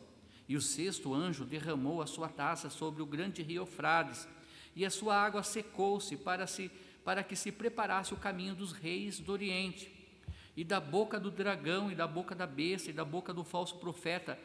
E 0.48 0.56
o 0.56 0.62
sexto 0.62 1.14
anjo 1.14 1.46
derramou 1.46 2.02
a 2.02 2.08
sua 2.08 2.28
taça 2.28 2.70
sobre 2.70 3.02
o 3.02 3.06
grande 3.06 3.42
rio 3.42 3.62
Eufrades, 3.62 4.28
e 4.76 4.86
a 4.86 4.90
sua 4.90 5.16
água 5.16 5.44
secou-se 5.44 6.18
para, 6.18 6.46
se, 6.46 6.70
para 7.06 7.24
que 7.24 7.36
se 7.36 7.52
preparasse 7.52 8.14
o 8.14 8.18
caminho 8.18 8.54
dos 8.54 8.74
reis 8.74 9.20
do 9.20 9.32
Oriente 9.32 10.01
e 10.56 10.64
da 10.64 10.80
boca 10.80 11.20
do 11.20 11.32
dragão, 11.32 11.92
e 11.92 11.96
da 11.96 12.08
boca 12.08 12.36
da 12.36 12.46
besta, 12.46 12.90
e 12.90 12.94
da 12.94 13.06
boca 13.06 13.34
do 13.34 13.44
falso 13.44 13.78
profeta, 13.78 14.38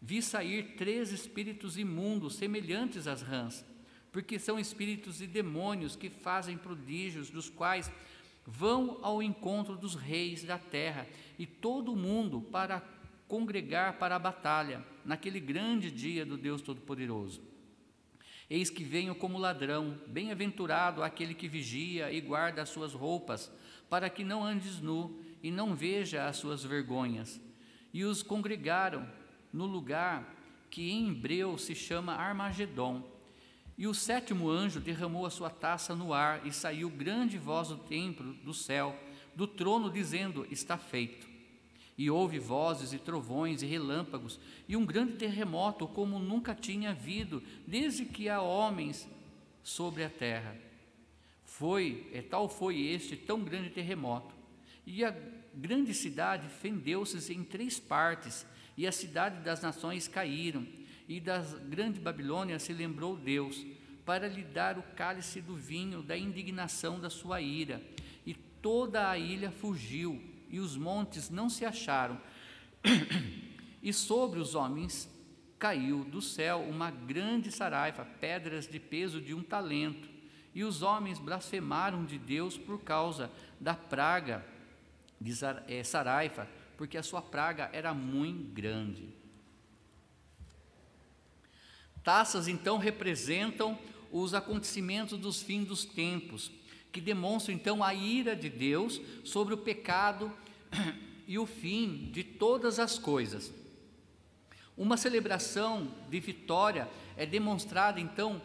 vi 0.00 0.20
sair 0.20 0.74
três 0.76 1.12
espíritos 1.12 1.78
imundos, 1.78 2.34
semelhantes 2.34 3.06
às 3.06 3.22
rãs, 3.22 3.64
porque 4.12 4.38
são 4.38 4.58
espíritos 4.58 5.20
e 5.20 5.26
demônios 5.26 5.96
que 5.96 6.10
fazem 6.10 6.56
prodígios, 6.56 7.30
dos 7.30 7.48
quais 7.48 7.90
vão 8.46 8.98
ao 9.02 9.22
encontro 9.22 9.76
dos 9.76 9.94
reis 9.94 10.44
da 10.44 10.58
terra 10.58 11.06
e 11.38 11.46
todo 11.46 11.92
o 11.92 11.96
mundo 11.96 12.40
para 12.40 12.82
congregar 13.26 13.98
para 13.98 14.16
a 14.16 14.18
batalha, 14.18 14.84
naquele 15.04 15.40
grande 15.40 15.90
dia 15.90 16.24
do 16.24 16.36
Deus 16.36 16.60
Todo-Poderoso. 16.60 17.40
Eis 18.48 18.68
que 18.68 18.84
venho 18.84 19.14
como 19.14 19.38
ladrão, 19.38 19.98
bem-aventurado 20.06 21.02
aquele 21.02 21.34
que 21.34 21.48
vigia 21.48 22.12
e 22.12 22.20
guarda 22.20 22.60
as 22.60 22.68
suas 22.68 22.92
roupas, 22.92 23.50
para 23.88 24.10
que 24.10 24.22
não 24.22 24.44
andes 24.44 24.80
nu 24.80 25.23
e 25.44 25.50
não 25.50 25.74
veja 25.74 26.26
as 26.26 26.38
suas 26.38 26.64
vergonhas. 26.64 27.38
E 27.92 28.02
os 28.02 28.22
congregaram 28.22 29.06
no 29.52 29.66
lugar 29.66 30.34
que 30.70 30.90
em 30.90 31.10
hebreu 31.10 31.58
se 31.58 31.74
chama 31.74 32.14
Armagedon. 32.14 33.04
E 33.76 33.86
o 33.86 33.92
sétimo 33.92 34.48
anjo 34.48 34.80
derramou 34.80 35.26
a 35.26 35.30
sua 35.30 35.50
taça 35.50 35.94
no 35.94 36.14
ar, 36.14 36.46
e 36.46 36.50
saiu 36.50 36.88
grande 36.88 37.36
voz 37.36 37.68
do 37.68 37.76
templo 37.76 38.32
do 38.42 38.54
céu, 38.54 38.98
do 39.36 39.46
trono, 39.46 39.90
dizendo: 39.90 40.46
Está 40.50 40.78
feito. 40.78 41.28
E 41.98 42.10
houve 42.10 42.38
vozes 42.38 42.94
e 42.94 42.98
trovões 42.98 43.60
e 43.60 43.66
relâmpagos, 43.66 44.40
e 44.66 44.74
um 44.74 44.86
grande 44.86 45.12
terremoto, 45.12 45.86
como 45.86 46.18
nunca 46.18 46.54
tinha 46.54 46.92
havido, 46.92 47.42
desde 47.66 48.06
que 48.06 48.30
há 48.30 48.40
homens 48.40 49.06
sobre 49.62 50.04
a 50.04 50.08
terra. 50.08 50.56
Foi, 51.44 52.08
é, 52.14 52.22
tal 52.22 52.48
foi 52.48 52.80
este 52.80 53.14
tão 53.14 53.44
grande 53.44 53.68
terremoto 53.68 54.33
e 54.86 55.04
a 55.04 55.14
grande 55.54 55.94
cidade 55.94 56.48
fendeu-se 56.48 57.32
em 57.32 57.42
três 57.42 57.78
partes, 57.78 58.46
e 58.76 58.86
a 58.86 58.92
cidade 58.92 59.40
das 59.42 59.62
nações 59.62 60.08
caíram, 60.08 60.66
e 61.08 61.20
da 61.20 61.38
grande 61.38 62.00
Babilônia 62.00 62.58
se 62.58 62.72
lembrou 62.72 63.16
Deus, 63.16 63.64
para 64.04 64.28
lhe 64.28 64.42
dar 64.42 64.76
o 64.78 64.82
cálice 64.94 65.40
do 65.40 65.54
vinho 65.54 66.02
da 66.02 66.16
indignação 66.16 67.00
da 67.00 67.08
sua 67.08 67.40
ira. 67.40 67.80
E 68.26 68.34
toda 68.34 69.08
a 69.08 69.16
ilha 69.16 69.50
fugiu, 69.50 70.22
e 70.50 70.58
os 70.58 70.76
montes 70.76 71.30
não 71.30 71.48
se 71.48 71.64
acharam. 71.64 72.20
e 73.82 73.92
sobre 73.92 74.40
os 74.40 74.54
homens 74.54 75.08
caiu 75.58 76.04
do 76.04 76.20
céu 76.20 76.60
uma 76.68 76.90
grande 76.90 77.50
saraiva, 77.50 78.04
pedras 78.20 78.66
de 78.66 78.78
peso 78.78 79.20
de 79.20 79.32
um 79.32 79.42
talento. 79.42 80.08
E 80.54 80.62
os 80.62 80.82
homens 80.82 81.18
blasfemaram 81.18 82.04
de 82.04 82.18
Deus 82.18 82.58
por 82.58 82.82
causa 82.82 83.30
da 83.58 83.74
praga 83.74 84.44
de 85.24 85.32
é, 85.68 85.82
Saraifa, 85.82 86.46
porque 86.76 86.98
a 86.98 87.02
sua 87.02 87.22
praga 87.22 87.70
era 87.72 87.94
muito 87.94 88.52
grande. 88.52 89.08
Taças 92.02 92.46
então 92.46 92.76
representam 92.76 93.78
os 94.12 94.34
acontecimentos 94.34 95.18
dos 95.18 95.42
fins 95.42 95.66
dos 95.66 95.86
tempos, 95.86 96.52
que 96.92 97.00
demonstram 97.00 97.54
então 97.54 97.82
a 97.82 97.94
ira 97.94 98.36
de 98.36 98.50
Deus 98.50 99.00
sobre 99.24 99.54
o 99.54 99.58
pecado 99.58 100.30
e 101.26 101.38
o 101.38 101.46
fim 101.46 102.10
de 102.12 102.22
todas 102.22 102.78
as 102.78 102.98
coisas. 102.98 103.50
Uma 104.76 104.98
celebração 104.98 105.90
de 106.10 106.20
vitória 106.20 106.86
é 107.16 107.24
demonstrada 107.24 107.98
então 107.98 108.42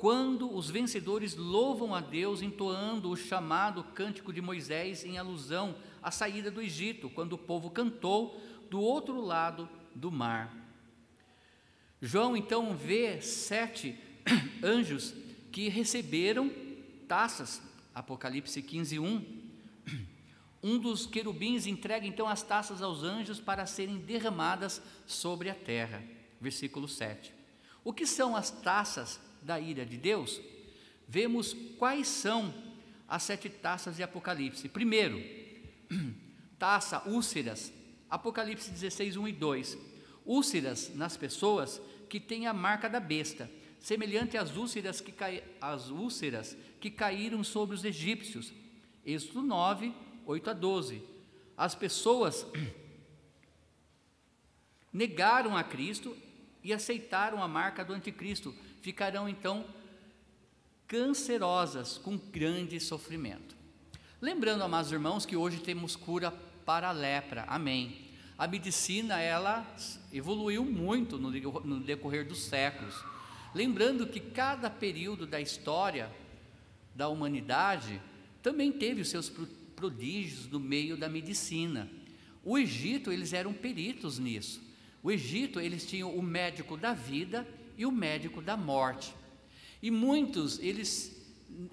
quando 0.00 0.50
os 0.56 0.70
vencedores 0.70 1.36
louvam 1.36 1.94
a 1.94 2.00
Deus 2.00 2.40
entoando 2.40 3.10
o 3.10 3.16
chamado 3.16 3.84
cântico 3.84 4.32
de 4.32 4.40
Moisés 4.40 5.04
em 5.04 5.18
alusão 5.18 5.76
à 6.02 6.10
saída 6.10 6.50
do 6.50 6.62
Egito, 6.62 7.10
quando 7.10 7.34
o 7.34 7.38
povo 7.38 7.68
cantou 7.68 8.40
do 8.70 8.80
outro 8.80 9.20
lado 9.20 9.68
do 9.94 10.10
mar. 10.10 10.56
João 12.00 12.34
então 12.34 12.74
vê 12.74 13.20
sete 13.20 13.94
anjos 14.64 15.12
que 15.52 15.68
receberam 15.68 16.50
taças, 17.06 17.60
Apocalipse 17.94 18.62
15, 18.62 18.98
1. 18.98 19.40
Um 20.62 20.78
dos 20.78 21.06
querubins 21.06 21.66
entrega 21.66 22.06
então 22.06 22.26
as 22.26 22.42
taças 22.42 22.82
aos 22.82 23.02
anjos 23.02 23.40
para 23.40 23.64
serem 23.64 23.98
derramadas 23.98 24.80
sobre 25.06 25.48
a 25.48 25.54
terra. 25.54 26.02
Versículo 26.38 26.86
7. 26.86 27.34
O 27.82 27.94
que 27.94 28.06
são 28.06 28.36
as 28.36 28.50
taças 28.50 29.20
da 29.42 29.60
ira 29.60 29.84
de 29.84 29.96
Deus? 29.96 30.40
Vemos 31.08 31.54
quais 31.78 32.06
são 32.06 32.54
as 33.08 33.24
sete 33.24 33.48
taças 33.48 33.96
de 33.96 34.02
Apocalipse. 34.02 34.68
Primeiro, 34.68 35.20
taça, 36.58 37.02
úlceras, 37.08 37.72
Apocalipse 38.08 38.70
16, 38.70 39.16
1 39.16 39.28
e 39.28 39.32
2. 39.32 39.78
Úlceras 40.24 40.94
nas 40.94 41.16
pessoas 41.16 41.80
que 42.08 42.20
têm 42.20 42.46
a 42.46 42.52
marca 42.52 42.88
da 42.88 43.00
besta, 43.00 43.50
semelhante 43.78 44.36
às 44.36 44.56
úlceras 44.56 45.00
que, 45.00 45.10
cai, 45.10 45.42
às 45.60 45.90
úlceras 45.90 46.56
que 46.80 46.90
caíram 46.90 47.42
sobre 47.42 47.74
os 47.74 47.84
egípcios. 47.84 48.52
Êxodo 49.04 49.42
9, 49.42 49.94
8 50.26 50.50
a 50.50 50.52
12. 50.52 51.02
As 51.56 51.74
pessoas 51.74 52.46
negaram 54.92 55.56
a 55.56 55.64
Cristo 55.64 56.16
e 56.62 56.72
aceitaram 56.72 57.42
a 57.42 57.48
marca 57.48 57.84
do 57.84 57.92
anticristo, 57.92 58.54
ficarão 58.80 59.28
então 59.28 59.64
cancerosas 60.86 61.98
com 61.98 62.16
grande 62.16 62.80
sofrimento. 62.80 63.54
Lembrando, 64.20 64.64
amados 64.64 64.90
irmãos, 64.92 65.24
que 65.24 65.36
hoje 65.36 65.60
temos 65.60 65.96
cura 65.96 66.30
para 66.64 66.88
a 66.88 66.92
lepra. 66.92 67.44
Amém. 67.46 68.08
A 68.36 68.46
medicina 68.46 69.20
ela 69.20 69.66
evoluiu 70.12 70.64
muito 70.64 71.18
no 71.18 71.80
decorrer 71.80 72.26
dos 72.26 72.42
séculos. 72.42 72.94
Lembrando 73.54 74.06
que 74.06 74.20
cada 74.20 74.70
período 74.70 75.26
da 75.26 75.40
história 75.40 76.10
da 76.94 77.08
humanidade 77.08 78.00
também 78.42 78.72
teve 78.72 79.02
os 79.02 79.08
seus 79.08 79.30
prodígios 79.76 80.48
no 80.48 80.58
meio 80.58 80.96
da 80.96 81.08
medicina. 81.08 81.88
O 82.44 82.58
Egito, 82.58 83.12
eles 83.12 83.32
eram 83.32 83.52
peritos 83.52 84.18
nisso. 84.18 84.62
O 85.02 85.10
Egito, 85.10 85.60
eles 85.60 85.86
tinham 85.86 86.14
o 86.14 86.22
médico 86.22 86.76
da 86.76 86.92
vida 86.92 87.46
e 87.80 87.86
o 87.86 87.90
médico 87.90 88.42
da 88.42 88.58
morte. 88.58 89.14
E 89.80 89.90
muitos, 89.90 90.58
eles 90.58 91.18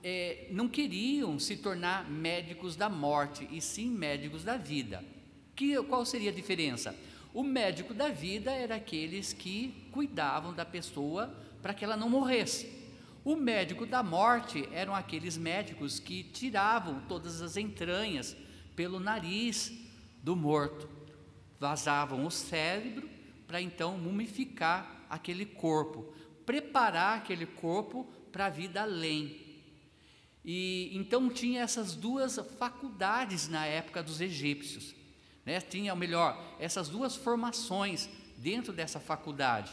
é, 0.02 0.48
não 0.52 0.70
queriam 0.70 1.38
se 1.38 1.58
tornar 1.58 2.10
médicos 2.10 2.78
da 2.78 2.88
morte, 2.88 3.46
e 3.52 3.60
sim 3.60 3.90
médicos 3.90 4.42
da 4.42 4.56
vida. 4.56 5.04
Que, 5.54 5.76
qual 5.84 6.06
seria 6.06 6.30
a 6.30 6.34
diferença? 6.34 6.96
O 7.34 7.44
médico 7.44 7.94
da 7.94 8.08
vida 8.08 8.54
era 8.54 8.76
aqueles 8.76 9.34
que 9.34 9.90
cuidavam 9.92 10.54
da 10.54 10.64
pessoa 10.64 11.28
para 11.62 11.74
que 11.74 11.84
ela 11.84 11.98
não 11.98 12.10
morresse. 12.10 12.72
O 13.26 13.36
médico 13.36 13.86
da 13.86 14.02
morte 14.02 14.66
eram 14.72 14.96
aqueles 14.96 15.36
médicos 15.36 16.00
que 16.00 16.24
tiravam 16.24 17.02
todas 17.10 17.42
as 17.42 17.58
entranhas 17.58 18.34
pelo 18.78 18.98
nariz 18.98 19.74
do 20.24 20.38
morto, 20.38 20.88
vazavam 21.60 22.26
o 22.26 22.32
cérebro 22.32 23.10
para 23.46 23.62
então 23.62 23.98
mumificar 23.98 24.97
aquele 25.10 25.46
corpo, 25.46 26.14
preparar 26.46 27.18
aquele 27.18 27.46
corpo 27.46 28.08
para 28.32 28.46
a 28.46 28.50
vida 28.50 28.82
além. 28.82 29.46
E 30.44 30.92
então 30.94 31.30
tinha 31.30 31.62
essas 31.62 31.96
duas 31.96 32.40
faculdades 32.58 33.50
na 33.50 33.66
época 33.66 34.02
dos 34.02 34.22
egípcios, 34.22 34.96
né? 35.46 35.60
Tinha, 35.60 35.92
ou 35.94 36.00
melhor, 36.00 36.56
essas 36.60 36.88
duas 36.88 37.16
formações 37.16 38.10
dentro 38.38 38.72
dessa 38.72 39.00
faculdade. 39.00 39.72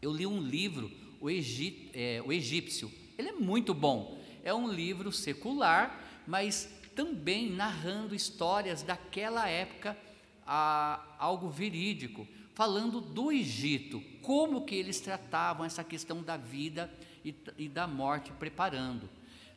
Eu 0.00 0.12
li 0.12 0.26
um 0.26 0.40
livro 0.40 0.90
o, 1.20 1.30
Egi, 1.30 1.90
é, 1.94 2.22
o 2.24 2.32
Egípcio. 2.32 2.92
Ele 3.16 3.28
é 3.28 3.32
muito 3.32 3.74
bom. 3.74 4.18
É 4.44 4.52
um 4.54 4.70
livro 4.70 5.10
secular, 5.10 6.22
mas 6.26 6.70
também 6.94 7.50
narrando 7.50 8.14
histórias 8.14 8.82
daquela 8.82 9.48
época, 9.48 9.96
a, 10.46 11.04
algo 11.18 11.48
verídico, 11.48 12.26
falando 12.58 13.00
do 13.00 13.30
Egito, 13.30 14.02
como 14.20 14.64
que 14.64 14.74
eles 14.74 14.98
tratavam 14.98 15.64
essa 15.64 15.84
questão 15.84 16.24
da 16.24 16.36
vida 16.36 16.92
e, 17.24 17.32
e 17.56 17.68
da 17.68 17.86
morte, 17.86 18.32
preparando. 18.32 19.08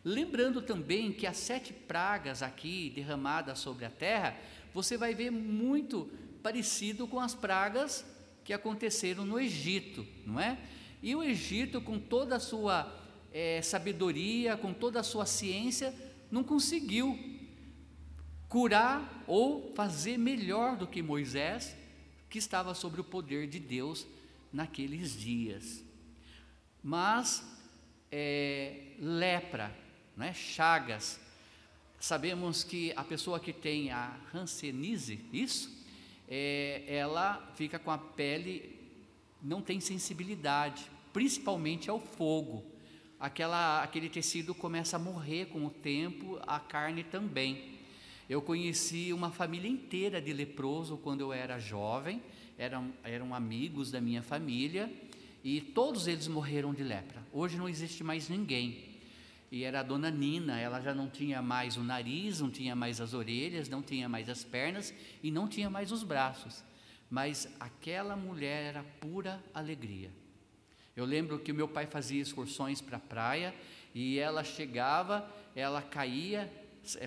Lembrando 0.05 0.61
também 0.61 1.11
que 1.11 1.25
as 1.25 1.37
sete 1.37 1.73
pragas 1.73 2.43
aqui 2.43 2.91
derramadas 2.93 3.57
sobre 3.57 3.85
a 3.85 3.89
terra, 3.89 4.37
você 4.71 4.97
vai 4.97 5.15
ver 5.15 5.31
muito 5.31 6.11
parecido 6.43 7.07
com 7.07 7.19
as 7.19 7.33
pragas 7.33 8.05
que 8.43 8.53
aconteceram 8.53 9.25
no 9.25 9.39
Egito, 9.39 10.05
não 10.23 10.39
é? 10.39 10.59
E 11.01 11.15
o 11.15 11.23
Egito, 11.23 11.81
com 11.81 11.97
toda 11.97 12.35
a 12.35 12.39
sua 12.39 12.87
é, 13.33 13.63
sabedoria, 13.63 14.55
com 14.55 14.71
toda 14.75 14.99
a 14.99 15.03
sua 15.03 15.25
ciência, 15.25 15.91
não 16.29 16.43
conseguiu 16.43 17.17
curar 18.47 19.23
ou 19.25 19.73
fazer 19.73 20.19
melhor 20.19 20.77
do 20.77 20.85
que 20.85 21.01
Moisés, 21.01 21.80
que 22.31 22.39
estava 22.39 22.73
sobre 22.73 23.01
o 23.01 23.03
poder 23.03 23.45
de 23.45 23.59
Deus 23.59 24.07
naqueles 24.53 25.19
dias. 25.19 25.83
Mas 26.81 27.45
é, 28.09 28.93
lepra, 28.97 29.75
é? 30.17 30.33
chagas, 30.33 31.19
sabemos 31.99 32.63
que 32.63 32.93
a 32.95 33.03
pessoa 33.03 33.37
que 33.37 33.51
tem 33.51 33.91
a 33.91 34.17
hanseníase, 34.33 35.19
isso, 35.33 35.69
é, 36.27 36.85
ela 36.87 37.51
fica 37.55 37.77
com 37.77 37.91
a 37.91 37.97
pele 37.97 38.79
não 39.43 39.61
tem 39.61 39.81
sensibilidade, 39.81 40.89
principalmente 41.11 41.89
ao 41.89 41.99
fogo. 41.99 42.63
Aquela, 43.19 43.83
aquele 43.83 44.07
tecido 44.07 44.55
começa 44.55 44.95
a 44.95 44.99
morrer 44.99 45.47
com 45.47 45.65
o 45.65 45.69
tempo, 45.69 46.39
a 46.47 46.61
carne 46.61 47.03
também. 47.03 47.80
Eu 48.31 48.41
conheci 48.41 49.11
uma 49.11 49.29
família 49.29 49.69
inteira 49.69 50.21
de 50.21 50.31
leproso 50.31 50.95
quando 50.95 51.19
eu 51.19 51.33
era 51.33 51.59
jovem, 51.59 52.23
eram, 52.57 52.93
eram 53.03 53.35
amigos 53.35 53.91
da 53.91 53.99
minha 53.99 54.23
família 54.23 54.89
e 55.43 55.59
todos 55.59 56.07
eles 56.07 56.27
morreram 56.27 56.73
de 56.73 56.81
lepra. 56.83 57.21
Hoje 57.33 57.57
não 57.57 57.67
existe 57.67 58.05
mais 58.05 58.29
ninguém. 58.29 58.89
E 59.51 59.65
era 59.65 59.81
a 59.81 59.83
dona 59.83 60.09
Nina, 60.09 60.57
ela 60.57 60.79
já 60.79 60.93
não 60.93 61.09
tinha 61.09 61.41
mais 61.41 61.75
o 61.75 61.83
nariz, 61.83 62.39
não 62.39 62.49
tinha 62.49 62.73
mais 62.73 63.01
as 63.01 63.13
orelhas, 63.13 63.67
não 63.67 63.81
tinha 63.81 64.07
mais 64.07 64.29
as 64.29 64.45
pernas 64.45 64.93
e 65.21 65.29
não 65.29 65.45
tinha 65.47 65.69
mais 65.69 65.91
os 65.91 66.03
braços 66.03 66.63
mas 67.11 67.53
aquela 67.59 68.15
mulher 68.15 68.63
era 68.67 68.83
pura 69.01 69.43
alegria. 69.53 70.09
Eu 70.95 71.03
lembro 71.03 71.39
que 71.39 71.51
meu 71.51 71.67
pai 71.67 71.85
fazia 71.85 72.21
excursões 72.21 72.79
para 72.79 72.95
a 72.95 73.01
praia 73.01 73.53
e 73.93 74.17
ela 74.17 74.45
chegava, 74.45 75.29
ela 75.53 75.81
caía, 75.81 76.49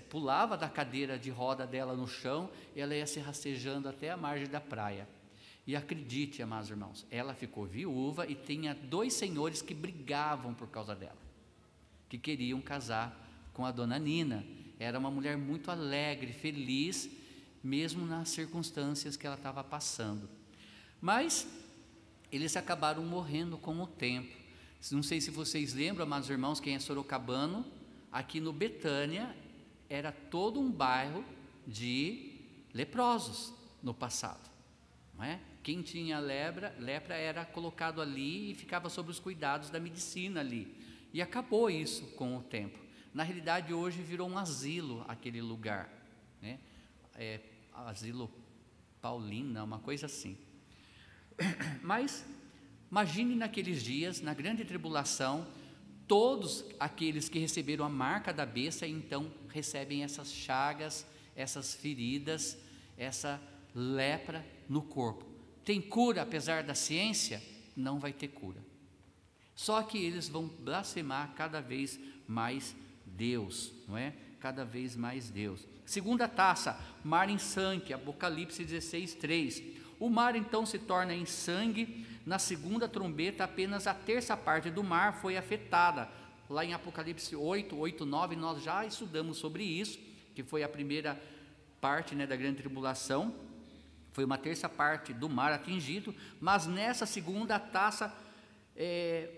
pulava 0.09 0.57
da 0.57 0.69
cadeira 0.69 1.19
de 1.19 1.31
roda 1.31 1.67
dela 1.67 1.95
no 1.95 2.07
chão 2.07 2.51
ela 2.77 2.95
ia 2.95 3.07
se 3.07 3.21
rastejando 3.21 3.89
até 3.89 4.11
a 4.11 4.17
margem 4.17 4.49
da 4.49 4.61
praia. 4.61 5.09
E 5.67 5.75
acredite, 5.75 6.43
amados 6.43 6.69
irmãos, 6.69 7.07
ela 7.11 7.35
ficou 7.35 7.65
viúva 7.65 8.27
e 8.27 8.35
tinha 8.35 8.75
dois 8.75 9.15
senhores 9.15 9.63
que 9.63 9.75
brigavam 9.75 10.53
por 10.53 10.69
causa 10.69 10.95
dela, 10.95 11.17
que 12.09 12.19
queriam 12.19 12.61
casar 12.61 13.19
com 13.53 13.65
a 13.65 13.71
dona 13.71 13.99
Nina. 13.99 14.45
Era 14.79 14.99
uma 14.99 15.11
mulher 15.11 15.39
muito 15.39 15.71
alegre, 15.71 16.33
feliz 16.33 17.09
mesmo 17.63 18.05
nas 18.07 18.29
circunstâncias 18.29 19.17
que 19.17 19.27
ela 19.27 19.37
estava 19.37 19.65
passando. 19.65 20.29
Mas 21.01 21.49
eles 22.31 22.57
acabaram 22.57 23.03
morrendo 23.05 23.57
com 23.57 23.81
o 23.81 23.87
tempo. 23.87 24.37
Não 24.93 25.03
sei 25.03 25.19
se 25.19 25.31
vocês 25.31 25.73
lembram, 25.73 26.05
amados 26.05 26.29
irmãos, 26.29 26.61
quem 26.61 26.75
é 26.75 26.79
sorocabano, 26.79 27.65
aqui 28.13 28.39
no 28.39 28.53
Betânia 28.53 29.35
era 29.89 30.13
todo 30.13 30.61
um 30.61 30.71
bairro 30.71 31.25
de 31.67 32.41
leprosos 32.73 33.53
no 33.83 33.95
passado, 33.95 34.51
não 35.17 35.25
é? 35.25 35.41
Quem 35.63 35.81
tinha 35.81 36.19
lepra, 36.19 36.77
lepra 36.79 37.15
era 37.15 37.45
colocado 37.45 38.03
ali 38.03 38.51
e 38.51 38.55
ficava 38.55 38.91
sob 38.91 39.11
os 39.11 39.19
cuidados 39.19 39.71
da 39.71 39.81
medicina 39.81 40.41
ali. 40.41 40.77
E 41.11 41.23
acabou 41.23 41.71
isso 41.71 42.07
com 42.17 42.37
o 42.37 42.43
tempo. 42.43 42.79
Na 43.15 43.23
realidade, 43.23 43.73
hoje 43.73 44.03
virou 44.03 44.29
um 44.29 44.37
asilo 44.37 45.05
aquele 45.09 45.41
lugar. 45.41 45.89
Né? 46.43 46.59
É, 47.15 47.41
asilo 47.73 48.31
paulina, 49.01 49.65
uma 49.65 49.79
coisa 49.79 50.05
assim. 50.05 50.37
Mas 51.83 52.27
imagine 52.91 53.35
naqueles 53.35 53.83
dias, 53.83 54.21
na 54.21 54.35
grande 54.35 54.65
tribulação, 54.65 55.47
todos 56.07 56.65
aqueles 56.79 57.29
que 57.29 57.39
receberam 57.39 57.85
a 57.85 57.89
marca 57.89 58.33
da 58.33 58.45
besta, 58.45 58.87
então 58.87 59.31
recebem 59.49 60.05
essas 60.05 60.33
chagas, 60.33 61.07
essas 61.35 61.75
feridas, 61.75 62.59
essa 62.97 63.41
lepra 63.75 64.45
no 64.69 64.83
corpo. 64.83 65.25
Tem 65.65 65.81
cura 65.81 66.23
apesar 66.23 66.63
da 66.63 66.75
ciência? 66.75 67.43
Não 67.77 67.99
vai 67.99 68.13
ter 68.13 68.29
cura. 68.29 68.63
Só 69.55 69.83
que 69.83 69.99
eles 69.99 70.29
vão 70.29 70.47
blasfemar 70.47 71.33
cada 71.35 71.61
vez 71.61 71.99
mais 72.27 72.75
Deus, 73.07 73.73
não 73.89 73.97
é? 73.97 74.13
Cada 74.41 74.65
vez 74.65 74.97
mais 74.97 75.31
Deus. 75.31 75.67
Segunda 75.87 76.29
taça, 76.29 76.79
mar 77.03 77.29
em 77.29 77.39
sangue, 77.39 77.93
Apocalipse 77.93 78.65
16, 78.65 79.15
3. 79.15 79.63
O 79.99 80.11
mar 80.11 80.35
então 80.35 80.67
se 80.67 80.79
torna 80.79 81.15
em 81.15 81.25
sangue. 81.25 82.07
Na 82.25 82.39
segunda 82.39 82.89
trombeta, 82.89 83.45
apenas 83.45 83.87
a 83.87 83.93
terça 83.93 84.37
parte 84.37 84.71
do 84.71 84.83
mar 84.83 85.21
foi 85.21 85.37
afetada. 85.37 86.09
lá 86.49 86.65
em 86.65 86.73
Apocalipse 86.73 87.35
8, 87.35 87.77
8, 87.77 88.07
9, 88.07 88.37
nós 88.37 88.63
já 88.63 88.85
estudamos 88.85 89.39
sobre 89.39 89.63
isso, 89.65 89.99
que 90.35 90.43
foi 90.43 90.63
a 90.63 90.69
primeira 90.69 91.21
parte 91.81 92.15
né, 92.15 92.27
da 92.27 92.37
grande 92.37 92.59
tribulação. 92.59 93.35
Foi 94.13 94.25
uma 94.25 94.39
terça 94.39 94.69
parte 94.69 95.13
do 95.13 95.29
mar 95.29 95.53
atingido, 95.53 96.15
mas 96.41 96.67
nessa 96.67 97.05
segunda 97.05 97.59
taça 97.59 98.15
é, 98.77 99.29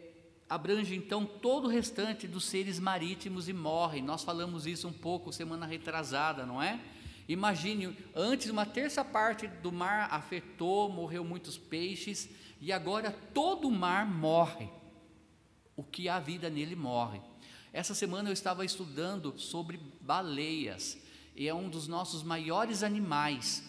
abrange 0.49 0.95
então 0.95 1.25
todo 1.25 1.65
o 1.65 1.71
restante 1.71 2.29
dos 2.29 2.45
seres 2.45 2.79
marítimos 2.79 3.49
e 3.49 3.53
morrem. 3.53 4.03
Nós 4.03 4.23
falamos 4.23 4.67
isso 4.67 4.87
um 4.87 4.93
pouco 4.93 5.33
semana 5.33 5.67
retrasada, 5.67 6.47
não 6.47 6.63
é? 6.63 6.81
Imagine, 7.29 7.97
antes 8.15 8.49
uma 8.49 8.65
terça 8.65 9.05
parte 9.05 9.49
do 9.49 9.73
mar 9.73 10.09
afetou, 10.13 10.89
morreu 10.89 11.25
muitos 11.25 11.59
peixes, 11.59 12.29
e 12.61 12.73
agora 12.73 13.11
todo 13.33 13.69
o 13.69 13.73
mar 13.73 14.07
morre. 14.07 14.69
O 15.77 15.83
que 15.83 16.09
há 16.09 16.19
vida 16.19 16.49
nele 16.49 16.75
morre. 16.75 17.21
Essa 17.73 17.95
semana 17.95 18.31
eu 18.31 18.33
estava 18.33 18.65
estudando 18.65 19.39
sobre 19.39 19.79
baleias, 20.01 20.99
e 21.35 21.47
é 21.47 21.55
um 21.55 21.69
dos 21.69 21.87
nossos 21.87 22.23
maiores 22.23 22.83
animais, 22.83 23.63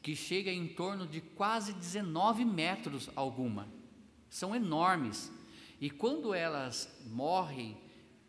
que 0.00 0.14
chega 0.14 0.52
em 0.52 0.68
torno 0.68 1.06
de 1.06 1.20
quase 1.20 1.72
19 1.72 2.44
metros 2.44 3.10
alguma. 3.16 3.66
São 4.30 4.54
enormes. 4.54 5.32
E 5.80 5.90
quando 5.90 6.32
elas 6.32 6.88
morrem, 7.06 7.76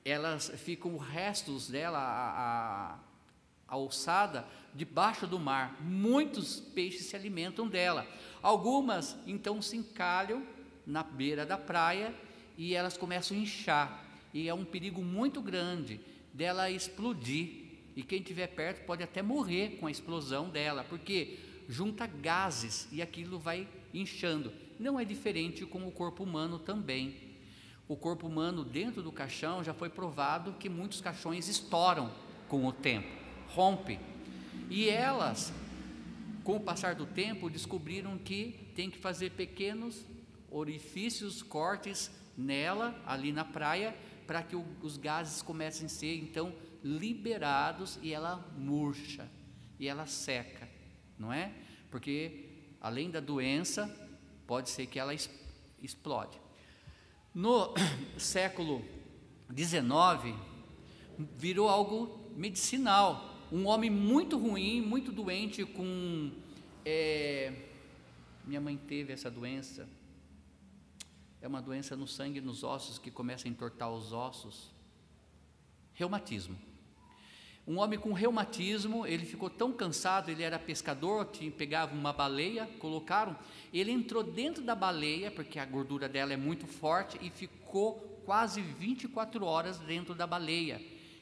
elas 0.04 0.50
ficam 0.58 0.98
restos 0.98 1.68
dela, 1.68 2.00
a, 2.00 2.30
a, 2.32 3.00
a 3.68 3.74
alçada, 3.76 4.48
debaixo 4.74 5.28
do 5.28 5.40
mar. 5.40 5.80
Muitos 5.82 6.60
peixes 6.60 7.06
se 7.06 7.16
alimentam 7.16 7.68
dela. 7.68 8.08
Algumas 8.42 9.18
então 9.28 9.62
se 9.62 9.78
encalham 9.78 10.44
na 10.86 11.04
beira 11.04 11.46
da 11.46 11.58
praia 11.58 12.14
e 12.58 12.74
elas 12.74 12.98
começam 12.98 13.36
a 13.38 13.40
inchar. 13.40 14.06
E 14.34 14.48
é 14.48 14.54
um 14.54 14.66
perigo 14.66 15.02
muito 15.02 15.42
grande 15.42 16.00
dela 16.34 16.70
explodir. 16.70 17.68
E 17.96 18.04
quem 18.04 18.20
estiver 18.20 18.48
perto 18.48 18.86
pode 18.86 19.04
até 19.04 19.22
morrer 19.22 19.78
com 19.80 19.88
a 19.88 19.92
explosão 19.92 20.50
dela, 20.50 20.86
porque 20.88 21.40
junta 21.68 22.08
gases 22.08 22.88
e 22.92 23.02
aquilo 23.02 23.40
vai 23.40 23.68
inchando. 23.94 24.52
Não 24.80 25.00
é 25.00 25.04
diferente 25.04 25.66
com 25.66 25.88
o 25.88 25.92
corpo 25.92 26.24
humano 26.24 26.58
também. 26.60 27.16
O 27.88 27.96
corpo 27.96 28.28
humano 28.28 28.64
dentro 28.64 29.02
do 29.02 29.12
caixão 29.12 29.64
já 29.64 29.74
foi 29.74 29.90
provado 29.90 30.54
que 30.54 30.70
muitos 30.70 31.02
caixões 31.02 31.48
estouram 31.48 32.12
com 32.48 32.66
o 32.66 32.72
tempo, 32.72 33.08
rompe. 33.50 34.00
E 34.70 34.88
elas, 34.88 35.52
com 36.44 36.58
o 36.58 36.60
passar 36.60 36.96
do 36.96 37.06
tempo, 37.06 37.50
descobriram 37.50 38.18
que 38.18 38.72
tem 38.76 38.90
que 38.90 38.98
fazer 38.98 39.32
pequenos 39.32 40.06
orifícios, 40.50 41.42
cortes 41.42 42.12
nela, 42.38 43.00
ali 43.06 43.32
na 43.32 43.46
praia, 43.46 43.96
para 44.26 44.42
que 44.44 44.56
o, 44.56 44.66
os 44.82 44.98
gases 44.98 45.42
comecem 45.42 45.86
a 45.86 45.90
ser 45.90 46.16
então 46.18 46.54
liberados 46.84 48.00
e 48.02 48.14
ela 48.14 48.38
murcha 48.58 49.30
e 49.80 49.88
ela 49.88 50.06
seca, 50.06 50.70
não 51.18 51.32
é? 51.32 51.52
Porque 51.90 52.50
além 52.82 53.10
da 53.10 53.20
doença, 53.20 53.88
pode 54.48 54.70
ser 54.70 54.88
que 54.88 55.00
ela 55.00 55.14
explode. 55.82 56.40
No 57.34 57.74
século 58.18 58.84
XIX, 59.56 60.36
virou 61.36 61.70
algo 61.70 62.32
medicinal. 62.36 63.39
Um 63.52 63.66
homem 63.66 63.90
muito 63.90 64.38
ruim, 64.38 64.80
muito 64.80 65.12
doente, 65.12 65.66
com. 65.66 66.32
É, 66.86 67.52
minha 68.46 68.62
mãe 68.62 68.78
teve 68.78 69.12
essa 69.12 69.32
doença. 69.32 69.90
É 71.42 71.48
uma 71.48 71.60
doença 71.60 71.96
no 71.96 72.06
sangue, 72.06 72.40
nos 72.40 72.64
ossos, 72.64 73.00
que 73.00 73.10
começa 73.10 73.48
a 73.48 73.50
entortar 73.50 73.92
os 73.92 74.14
ossos. 74.14 74.70
Reumatismo. 75.96 76.56
Um 77.68 77.80
homem 77.80 77.98
com 77.98 78.14
reumatismo, 78.14 79.06
ele 79.06 79.26
ficou 79.26 79.50
tão 79.50 79.72
cansado, 79.72 80.30
ele 80.30 80.44
era 80.44 80.60
pescador, 80.60 81.26
tinha, 81.26 81.50
pegava 81.50 81.96
uma 81.96 82.14
baleia, 82.14 82.68
colocaram, 82.78 83.36
ele 83.74 83.92
entrou 83.92 84.24
dentro 84.24 84.64
da 84.64 84.76
baleia, 84.76 85.32
porque 85.32 85.58
a 85.58 85.66
gordura 85.66 86.08
dela 86.08 86.34
é 86.34 86.38
muito 86.38 86.68
forte, 86.68 87.18
e 87.22 87.32
ficou 87.32 88.22
quase 88.26 88.62
24 88.62 89.44
horas 89.44 89.80
dentro 89.80 90.14
da 90.14 90.28
baleia. 90.28 90.80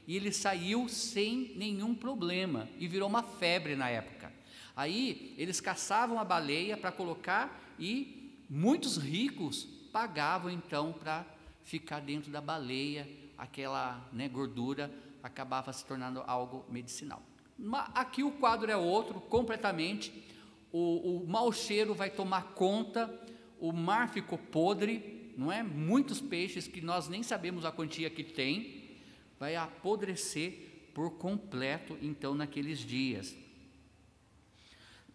E 0.08 0.16
ele 0.16 0.32
saiu 0.32 0.88
sem 0.88 1.54
nenhum 1.58 1.94
problema, 1.94 2.68
e 2.80 2.88
virou 2.88 3.10
uma 3.10 3.22
febre 3.22 3.76
na 3.76 3.90
época. 3.90 4.32
Aí 4.76 5.36
eles 5.38 5.60
caçavam 5.60 6.18
a 6.18 6.24
baleia 6.24 6.78
para 6.78 6.92
colocar, 6.92 7.76
e 7.78 8.42
muitos 8.50 8.98
ricos 8.98 9.66
pagavam 9.92 10.50
então 10.50 10.94
para 10.94 11.26
ficar 11.64 12.00
dentro 12.00 12.32
da 12.32 12.40
baleia, 12.40 13.08
aquela 13.38 14.08
né, 14.14 14.30
gordura 14.30 14.90
acabava 15.22 15.74
se 15.74 15.86
tornando 15.86 16.24
algo 16.26 16.66
medicinal. 16.70 17.22
Aqui 17.94 18.24
o 18.24 18.32
quadro 18.32 18.72
é 18.72 18.78
outro, 18.78 19.20
completamente. 19.20 20.14
O, 20.72 21.24
o 21.24 21.28
mau 21.28 21.52
cheiro 21.52 21.94
vai 21.94 22.10
tomar 22.10 22.54
conta, 22.54 23.14
o 23.60 23.72
mar 23.74 24.10
ficou 24.10 24.38
podre, 24.38 25.34
não 25.38 25.52
é? 25.52 25.64
Muitos 25.64 26.22
peixes 26.22 26.68
que 26.68 26.82
nós 26.82 27.10
nem 27.10 27.24
sabemos 27.24 27.66
a 27.66 27.72
quantia 27.72 28.10
que 28.10 28.24
tem, 28.24 28.77
vai 29.40 29.56
apodrecer 29.56 30.90
por 30.94 31.12
completo, 31.12 31.98
então, 32.02 32.34
naqueles 32.34 32.80
dias. 32.80 33.36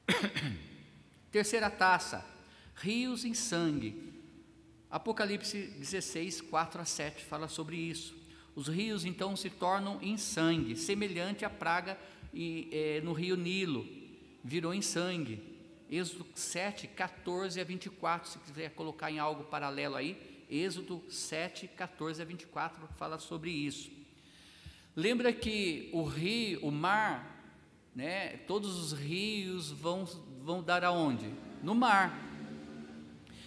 Terceira 1.31 1.71
taça, 1.71 2.25
rios 2.77 3.25
em 3.25 3.35
sangue. 3.35 4.13
Apocalipse 4.91 5.59
16, 5.79 6.43
4 6.43 6.81
a 6.81 6.85
7 6.85 7.25
fala 7.25 7.49
sobre 7.49 7.77
isso. 7.77 8.15
Os 8.55 8.69
rios 8.69 9.05
então 9.05 9.35
se 9.35 9.49
tornam 9.49 9.99
em 10.03 10.19
sangue, 10.19 10.77
semelhante 10.77 11.45
à 11.45 11.51
praga 11.51 11.99
e, 12.35 12.69
é, 12.71 13.01
no 13.01 13.13
rio 13.13 13.37
Nilo, 13.37 13.87
virou 14.45 14.75
em 14.75 14.83
sangue. 14.83 15.43
Êxodo 15.91 16.27
7, 16.35 16.87
14 16.89 17.61
a 17.61 17.65
24, 17.65 18.31
se 18.31 18.39
quiser 18.39 18.71
colocar 18.71 19.11
em 19.11 19.19
algo 19.19 19.45
paralelo 19.45 19.97
aí, 19.97 20.45
Êxodo 20.51 21.03
7, 21.09 21.69
14 21.69 22.21
a 22.21 22.25
24 22.25 22.87
fala 22.99 23.19
sobre 23.19 23.51
isso. 23.51 24.02
Lembra 24.95 25.33
que 25.33 25.89
o 25.93 26.03
rio, 26.03 26.61
o 26.63 26.71
mar, 26.71 27.57
né, 27.95 28.37
todos 28.47 28.79
os 28.79 28.93
rios 28.99 29.71
vão, 29.71 30.05
vão 30.43 30.63
dar 30.63 30.85
aonde? 30.85 31.31
No 31.63 31.75
mar. 31.75 32.31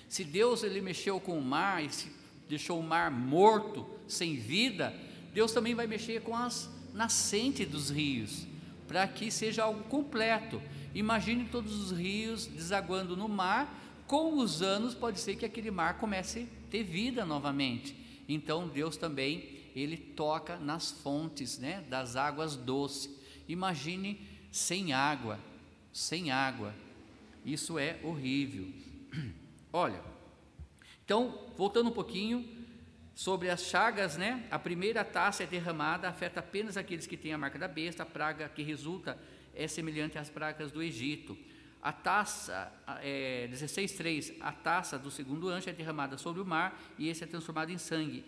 Se 0.07 0.23
Deus 0.23 0.63
ele 0.63 0.81
mexeu 0.81 1.19
com 1.19 1.37
o 1.37 1.41
mar 1.41 1.83
e 1.83 1.89
se 1.89 2.11
deixou 2.47 2.79
o 2.79 2.83
mar 2.83 3.11
morto, 3.11 3.85
sem 4.07 4.35
vida, 4.35 4.93
Deus 5.33 5.51
também 5.51 5.75
vai 5.75 5.87
mexer 5.87 6.21
com 6.21 6.35
as 6.35 6.69
nascentes 6.93 7.67
dos 7.67 7.89
rios, 7.89 8.47
para 8.87 9.07
que 9.07 9.29
seja 9.29 9.63
algo 9.63 9.83
completo. 9.83 10.61
Imagine 10.93 11.45
todos 11.45 11.75
os 11.75 11.91
rios 11.91 12.47
desaguando 12.47 13.17
no 13.17 13.27
mar, 13.27 14.03
com 14.07 14.37
os 14.37 14.61
anos 14.61 14.93
pode 14.93 15.19
ser 15.19 15.35
que 15.35 15.45
aquele 15.45 15.71
mar 15.71 15.97
comece 15.97 16.47
a 16.67 16.71
ter 16.71 16.83
vida 16.83 17.25
novamente. 17.25 17.95
Então 18.27 18.67
Deus 18.67 18.95
também 18.97 19.54
ele 19.75 19.97
toca 19.97 20.57
nas 20.57 20.91
fontes, 20.91 21.59
né, 21.59 21.83
das 21.89 22.15
águas 22.15 22.55
doces. 22.55 23.13
Imagine 23.47 24.25
sem 24.51 24.93
água, 24.93 25.39
sem 25.91 26.31
água. 26.31 26.73
Isso 27.43 27.77
é 27.77 27.99
horrível. 28.01 28.67
Olha, 29.71 30.01
então, 31.03 31.51
voltando 31.55 31.89
um 31.89 31.93
pouquinho, 31.93 32.55
sobre 33.15 33.49
as 33.49 33.63
chagas, 33.63 34.17
né? 34.17 34.45
A 34.51 34.59
primeira 34.59 35.03
taça 35.03 35.43
é 35.43 35.47
derramada, 35.47 36.09
afeta 36.09 36.41
apenas 36.41 36.75
aqueles 36.75 37.07
que 37.07 37.15
têm 37.15 37.31
a 37.31 37.37
marca 37.37 37.57
da 37.57 37.67
besta, 37.67 38.03
a 38.03 38.05
praga 38.05 38.49
que 38.49 38.61
resulta 38.61 39.17
é 39.55 39.67
semelhante 39.69 40.17
às 40.17 40.29
pragas 40.29 40.69
do 40.69 40.83
Egito. 40.83 41.37
A 41.81 41.93
taça, 41.93 42.71
é, 43.01 43.47
16.3, 43.51 44.35
a 44.41 44.51
taça 44.51 44.99
do 44.99 45.09
segundo 45.09 45.47
anjo 45.47 45.69
é 45.69 45.73
derramada 45.73 46.17
sobre 46.17 46.41
o 46.41 46.45
mar 46.45 46.77
e 46.97 47.07
esse 47.07 47.23
é 47.23 47.27
transformado 47.27 47.71
em 47.71 47.77
sangue. 47.77 48.25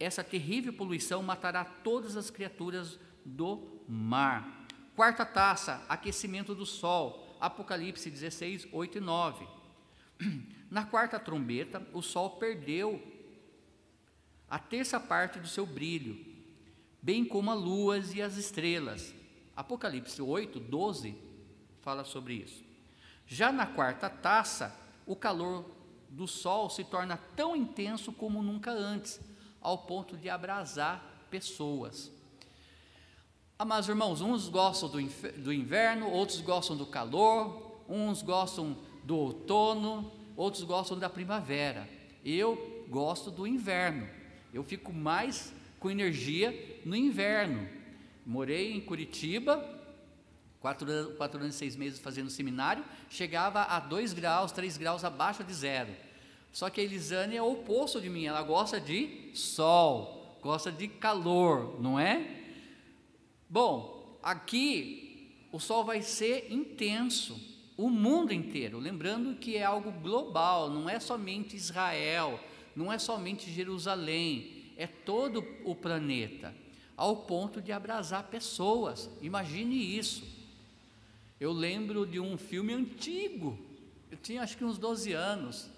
Essa 0.00 0.24
terrível 0.24 0.72
poluição 0.72 1.22
matará 1.22 1.62
todas 1.62 2.16
as 2.16 2.30
criaturas 2.30 2.98
do 3.24 3.82
mar. 3.86 4.66
Quarta 4.96 5.26
taça, 5.26 5.84
aquecimento 5.88 6.54
do 6.54 6.64
sol. 6.64 7.36
Apocalipse 7.38 8.10
16, 8.10 8.68
8 8.72 8.98
e 8.98 9.00
9. 9.00 9.46
Na 10.70 10.86
quarta 10.86 11.20
trombeta, 11.20 11.86
o 11.92 12.00
sol 12.00 12.30
perdeu 12.30 13.02
a 14.48 14.58
terça 14.58 14.98
parte 14.98 15.38
do 15.38 15.46
seu 15.46 15.66
brilho, 15.66 16.24
bem 17.02 17.24
como 17.24 17.50
a 17.50 17.54
lua 17.54 17.98
e 17.98 18.22
as 18.22 18.36
estrelas. 18.36 19.14
Apocalipse 19.54 20.20
8, 20.20 20.58
12 20.58 21.14
fala 21.82 22.04
sobre 22.04 22.34
isso. 22.34 22.64
Já 23.26 23.52
na 23.52 23.66
quarta 23.66 24.08
taça, 24.08 24.74
o 25.06 25.14
calor 25.14 25.64
do 26.08 26.26
sol 26.26 26.68
se 26.70 26.84
torna 26.84 27.16
tão 27.36 27.54
intenso 27.54 28.12
como 28.12 28.42
nunca 28.42 28.72
antes, 28.72 29.20
ao 29.60 29.78
ponto 29.78 30.16
de 30.16 30.28
abrasar 30.28 31.04
pessoas. 31.30 32.10
Amados 33.58 33.88
irmãos, 33.88 34.20
uns 34.22 34.48
gostam 34.48 34.88
do 34.88 35.52
inverno, 35.52 36.08
outros 36.08 36.40
gostam 36.40 36.76
do 36.76 36.86
calor, 36.86 37.82
uns 37.88 38.22
gostam 38.22 38.76
do 39.04 39.16
outono, 39.16 40.10
outros 40.36 40.62
gostam 40.64 40.98
da 40.98 41.10
primavera. 41.10 41.88
Eu 42.24 42.86
gosto 42.88 43.30
do 43.30 43.46
inverno, 43.46 44.08
eu 44.52 44.64
fico 44.64 44.92
mais 44.92 45.52
com 45.78 45.90
energia 45.90 46.80
no 46.84 46.96
inverno. 46.96 47.68
Morei 48.24 48.72
em 48.72 48.80
Curitiba, 48.80 49.62
quatro, 50.60 50.90
anos, 50.90 51.16
quatro 51.16 51.40
anos 51.40 51.54
e 51.54 51.58
seis 51.58 51.76
meses 51.76 51.98
fazendo 51.98 52.30
seminário, 52.30 52.84
chegava 53.08 53.62
a 53.62 53.80
dois 53.80 54.12
graus, 54.12 54.52
três 54.52 54.76
graus 54.76 55.04
abaixo 55.04 55.44
de 55.44 55.52
zero. 55.52 55.94
Só 56.52 56.68
que 56.68 56.80
a 56.80 56.84
Elisane 56.84 57.36
é 57.36 57.42
o 57.42 57.52
oposto 57.52 58.00
de 58.00 58.10
mim, 58.10 58.24
ela 58.24 58.42
gosta 58.42 58.80
de 58.80 59.30
sol, 59.34 60.38
gosta 60.42 60.72
de 60.72 60.88
calor, 60.88 61.80
não 61.80 61.98
é? 61.98 62.38
Bom, 63.48 64.18
aqui 64.22 65.36
o 65.52 65.58
sol 65.58 65.84
vai 65.84 66.02
ser 66.02 66.52
intenso, 66.52 67.38
o 67.76 67.88
mundo 67.88 68.32
inteiro, 68.32 68.78
lembrando 68.78 69.36
que 69.36 69.56
é 69.56 69.64
algo 69.64 69.90
global, 69.90 70.68
não 70.70 70.88
é 70.88 71.00
somente 71.00 71.56
Israel, 71.56 72.38
não 72.74 72.92
é 72.92 72.98
somente 72.98 73.50
Jerusalém, 73.50 74.72
é 74.76 74.86
todo 74.86 75.44
o 75.64 75.74
planeta, 75.74 76.54
ao 76.96 77.16
ponto 77.16 77.60
de 77.60 77.72
abrasar 77.72 78.24
pessoas. 78.24 79.10
Imagine 79.22 79.98
isso. 79.98 80.24
Eu 81.40 81.52
lembro 81.52 82.06
de 82.06 82.20
um 82.20 82.36
filme 82.36 82.72
antigo, 82.72 83.58
eu 84.10 84.18
tinha 84.18 84.42
acho 84.42 84.56
que 84.56 84.64
uns 84.64 84.78
12 84.78 85.12
anos, 85.12 85.70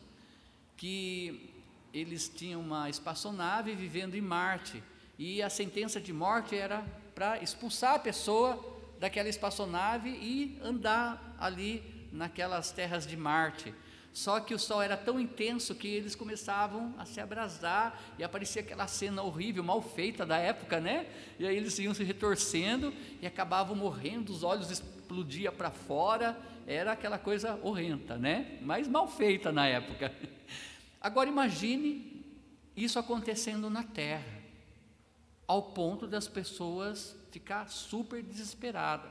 que 0.82 1.48
eles 1.94 2.28
tinham 2.28 2.60
uma 2.60 2.90
espaçonave 2.90 3.72
vivendo 3.72 4.16
em 4.16 4.20
Marte 4.20 4.82
e 5.16 5.40
a 5.40 5.48
sentença 5.48 6.00
de 6.00 6.12
morte 6.12 6.56
era 6.56 6.84
para 7.14 7.40
expulsar 7.40 7.94
a 7.94 7.98
pessoa 8.00 8.58
daquela 8.98 9.28
espaçonave 9.28 10.10
e 10.10 10.58
andar 10.60 11.36
ali 11.38 11.84
naquelas 12.10 12.72
terras 12.72 13.06
de 13.06 13.16
Marte. 13.16 13.72
Só 14.12 14.40
que 14.40 14.52
o 14.52 14.58
sol 14.58 14.82
era 14.82 14.96
tão 14.96 15.20
intenso 15.20 15.72
que 15.72 15.86
eles 15.86 16.16
começavam 16.16 16.92
a 16.98 17.04
se 17.04 17.20
abrasar 17.20 18.02
e 18.18 18.24
aparecia 18.24 18.60
aquela 18.60 18.88
cena 18.88 19.22
horrível, 19.22 19.62
mal 19.62 19.80
feita 19.80 20.26
da 20.26 20.36
época, 20.36 20.80
né? 20.80 21.06
E 21.38 21.46
aí 21.46 21.56
eles 21.56 21.78
iam 21.78 21.94
se 21.94 22.02
retorcendo 22.02 22.92
e 23.20 23.26
acabavam 23.26 23.76
morrendo, 23.76 24.32
os 24.32 24.42
olhos 24.42 24.68
explodiam 24.68 25.54
para 25.54 25.70
fora, 25.70 26.36
era 26.66 26.90
aquela 26.90 27.18
coisa 27.18 27.56
horrenda, 27.62 28.16
né? 28.18 28.58
Mas 28.62 28.88
mal 28.88 29.06
feita 29.06 29.52
na 29.52 29.68
época. 29.68 30.12
Agora 31.02 31.28
imagine 31.28 32.24
isso 32.76 32.96
acontecendo 32.96 33.68
na 33.68 33.82
terra, 33.82 34.40
ao 35.48 35.72
ponto 35.72 36.06
das 36.06 36.28
pessoas 36.28 37.16
ficar 37.32 37.68
super 37.68 38.22
desesperadas. 38.22 39.10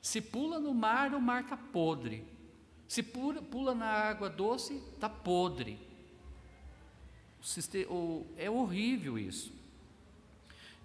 Se 0.00 0.20
pula 0.20 0.60
no 0.60 0.72
mar, 0.72 1.12
o 1.12 1.20
mar 1.20 1.42
está 1.42 1.56
podre. 1.56 2.24
Se 2.86 3.02
pula, 3.02 3.42
pula 3.42 3.74
na 3.74 3.86
água 3.86 4.30
doce, 4.30 4.74
está 4.94 5.08
podre. 5.08 5.78
É 8.36 8.48
horrível 8.48 9.18
isso. 9.18 9.52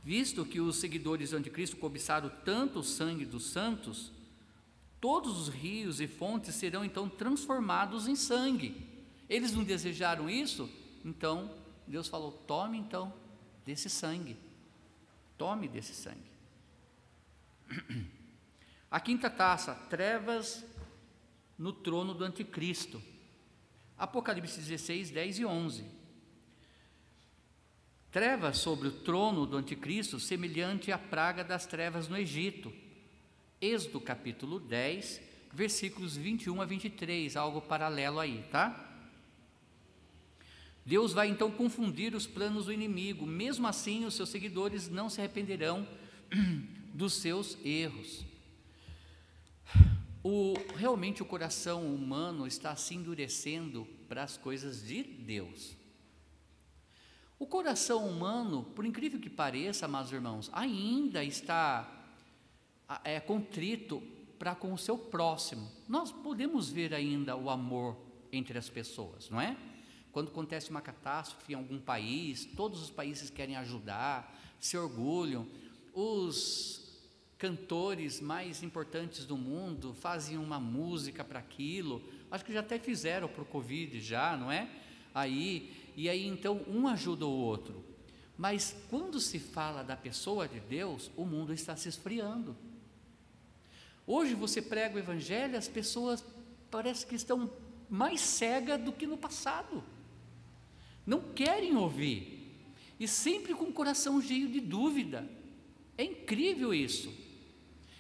Visto 0.04 0.44
que 0.46 0.60
os 0.60 0.78
seguidores 0.78 1.30
do 1.30 1.38
anticristo 1.38 1.78
cobiçaram 1.78 2.32
tanto 2.44 2.80
o 2.80 2.84
sangue 2.84 3.26
dos 3.26 3.46
santos, 3.46 4.12
todos 5.00 5.38
os 5.38 5.48
rios 5.50 6.02
e 6.02 6.08
fontes 6.08 6.56
serão 6.56 6.84
então 6.84 7.08
transformados 7.08 8.08
em 8.08 8.16
sangue. 8.16 8.89
Eles 9.30 9.54
não 9.54 9.64
desejaram 9.64 10.30
isso? 10.30 10.70
Então, 11.06 11.56
Deus 11.86 12.08
falou: 12.08 12.32
tome 12.32 12.78
então 12.78 13.14
desse 13.64 13.90
sangue. 13.90 14.36
Tome 15.38 15.68
desse 15.68 15.94
sangue. 15.94 16.30
A 18.92 19.00
quinta 19.00 19.30
taça, 19.30 19.76
trevas 19.76 20.66
no 21.58 21.72
trono 21.72 22.14
do 22.14 22.24
anticristo. 22.24 23.02
Apocalipse 23.96 24.60
16, 24.60 25.12
10 25.12 25.40
e 25.40 25.46
11. 25.46 25.86
Trevas 28.12 28.58
sobre 28.58 28.88
o 28.88 28.92
trono 28.92 29.46
do 29.46 29.58
anticristo, 29.58 30.20
semelhante 30.20 30.92
à 30.92 30.98
praga 30.98 31.44
das 31.44 31.68
trevas 31.68 32.08
no 32.08 32.18
Egito. 32.18 32.74
Êxodo 33.62 34.02
capítulo 34.02 34.60
10, 34.60 35.22
versículos 35.54 36.18
21 36.18 36.60
a 36.60 36.66
23, 36.66 37.36
algo 37.36 37.62
paralelo 37.62 38.20
aí, 38.20 38.44
tá? 38.50 38.89
Deus 40.86 41.14
vai 41.14 41.28
então 41.28 41.52
confundir 41.52 42.16
os 42.16 42.26
planos 42.26 42.66
do 42.66 42.74
inimigo, 42.74 43.26
mesmo 43.26 43.68
assim, 43.68 44.06
os 44.06 44.14
seus 44.16 44.30
seguidores 44.30 44.90
não 44.90 45.10
se 45.10 45.22
arrependerão 45.22 45.88
dos 46.94 47.14
seus 47.14 47.58
erros. 47.64 48.26
O, 50.24 50.54
realmente 50.76 51.22
o 51.22 51.26
coração 51.26 51.94
humano 51.94 52.46
está 52.46 52.76
se 52.76 52.96
endurecendo 52.96 53.88
para 54.08 54.24
as 54.24 54.38
coisas 54.38 54.86
de 54.86 55.04
Deus. 55.04 55.78
O 57.38 57.46
coração 57.46 58.06
humano, 58.06 58.64
por 58.76 58.86
incrível 58.86 59.20
que 59.20 59.30
pareça, 59.30 59.86
amados 59.86 60.12
irmãos, 60.12 60.50
ainda 60.52 61.24
está 61.24 61.90
é, 63.04 63.20
contrito 63.20 64.04
para 64.38 64.54
com 64.56 64.74
o 64.74 64.78
seu 64.78 64.98
próximo. 64.98 65.70
Nós 65.88 66.12
podemos 66.12 66.70
ver 66.70 66.94
ainda 66.94 67.38
o 67.38 67.50
amor 67.50 67.98
entre 68.32 68.58
as 68.58 68.70
pessoas, 68.70 69.30
não 69.30 69.40
é? 69.40 69.56
Quando 70.12 70.30
acontece 70.30 70.72
uma 70.72 70.82
catástrofe 70.82 71.54
em 71.54 71.56
algum 71.56 71.80
país, 71.80 72.46
todos 72.56 72.82
os 72.82 72.90
países 72.90 73.30
querem 73.30 73.56
ajudar, 73.58 74.36
se 74.60 74.78
orgulham. 74.78 75.48
Os 75.94 76.98
cantores 77.38 78.20
mais 78.20 78.64
importantes 78.64 79.26
do 79.26 79.38
mundo 79.38 79.94
fazem 79.94 80.38
uma 80.38 80.60
música 80.60 81.24
para 81.24 81.40
aquilo. 81.40 82.02
Acho 82.32 82.44
que 82.44 82.54
já 82.54 82.60
até 82.62 82.80
fizeram 82.80 83.28
para 83.28 83.44
o 83.44 83.46
Covid 83.46 84.02
já, 84.02 84.36
não 84.36 84.52
é? 84.52 84.68
Aí, 85.14 85.92
e 85.96 86.10
aí 86.10 86.28
então 86.28 86.64
um 86.68 86.88
ajuda 86.88 87.26
o 87.26 87.32
outro. 87.32 87.86
Mas 88.36 88.76
quando 88.90 89.20
se 89.20 89.38
fala 89.38 89.84
da 89.84 89.96
pessoa 89.96 90.48
de 90.48 90.60
Deus, 90.60 91.12
o 91.16 91.26
mundo 91.26 91.54
está 91.54 91.76
se 91.76 91.88
esfriando. 91.88 92.56
Hoje 94.08 94.34
você 94.34 94.60
prega 94.60 94.96
o 94.96 95.00
evangelho, 95.00 95.58
as 95.58 95.68
pessoas 95.68 96.24
parece 96.72 97.06
que 97.06 97.16
estão 97.16 97.52
mais 97.88 98.22
cegas 98.22 98.82
do 98.82 98.92
que 98.92 99.06
no 99.06 99.18
passado 99.18 99.84
não 101.10 101.20
querem 101.20 101.76
ouvir, 101.76 102.54
e 103.00 103.08
sempre 103.08 103.56
com 103.56 103.66
o 103.66 103.74
coração 103.74 104.22
cheio 104.22 104.48
de 104.48 104.60
dúvida. 104.60 105.28
É 105.98 106.04
incrível 106.04 106.72
isso. 106.72 107.12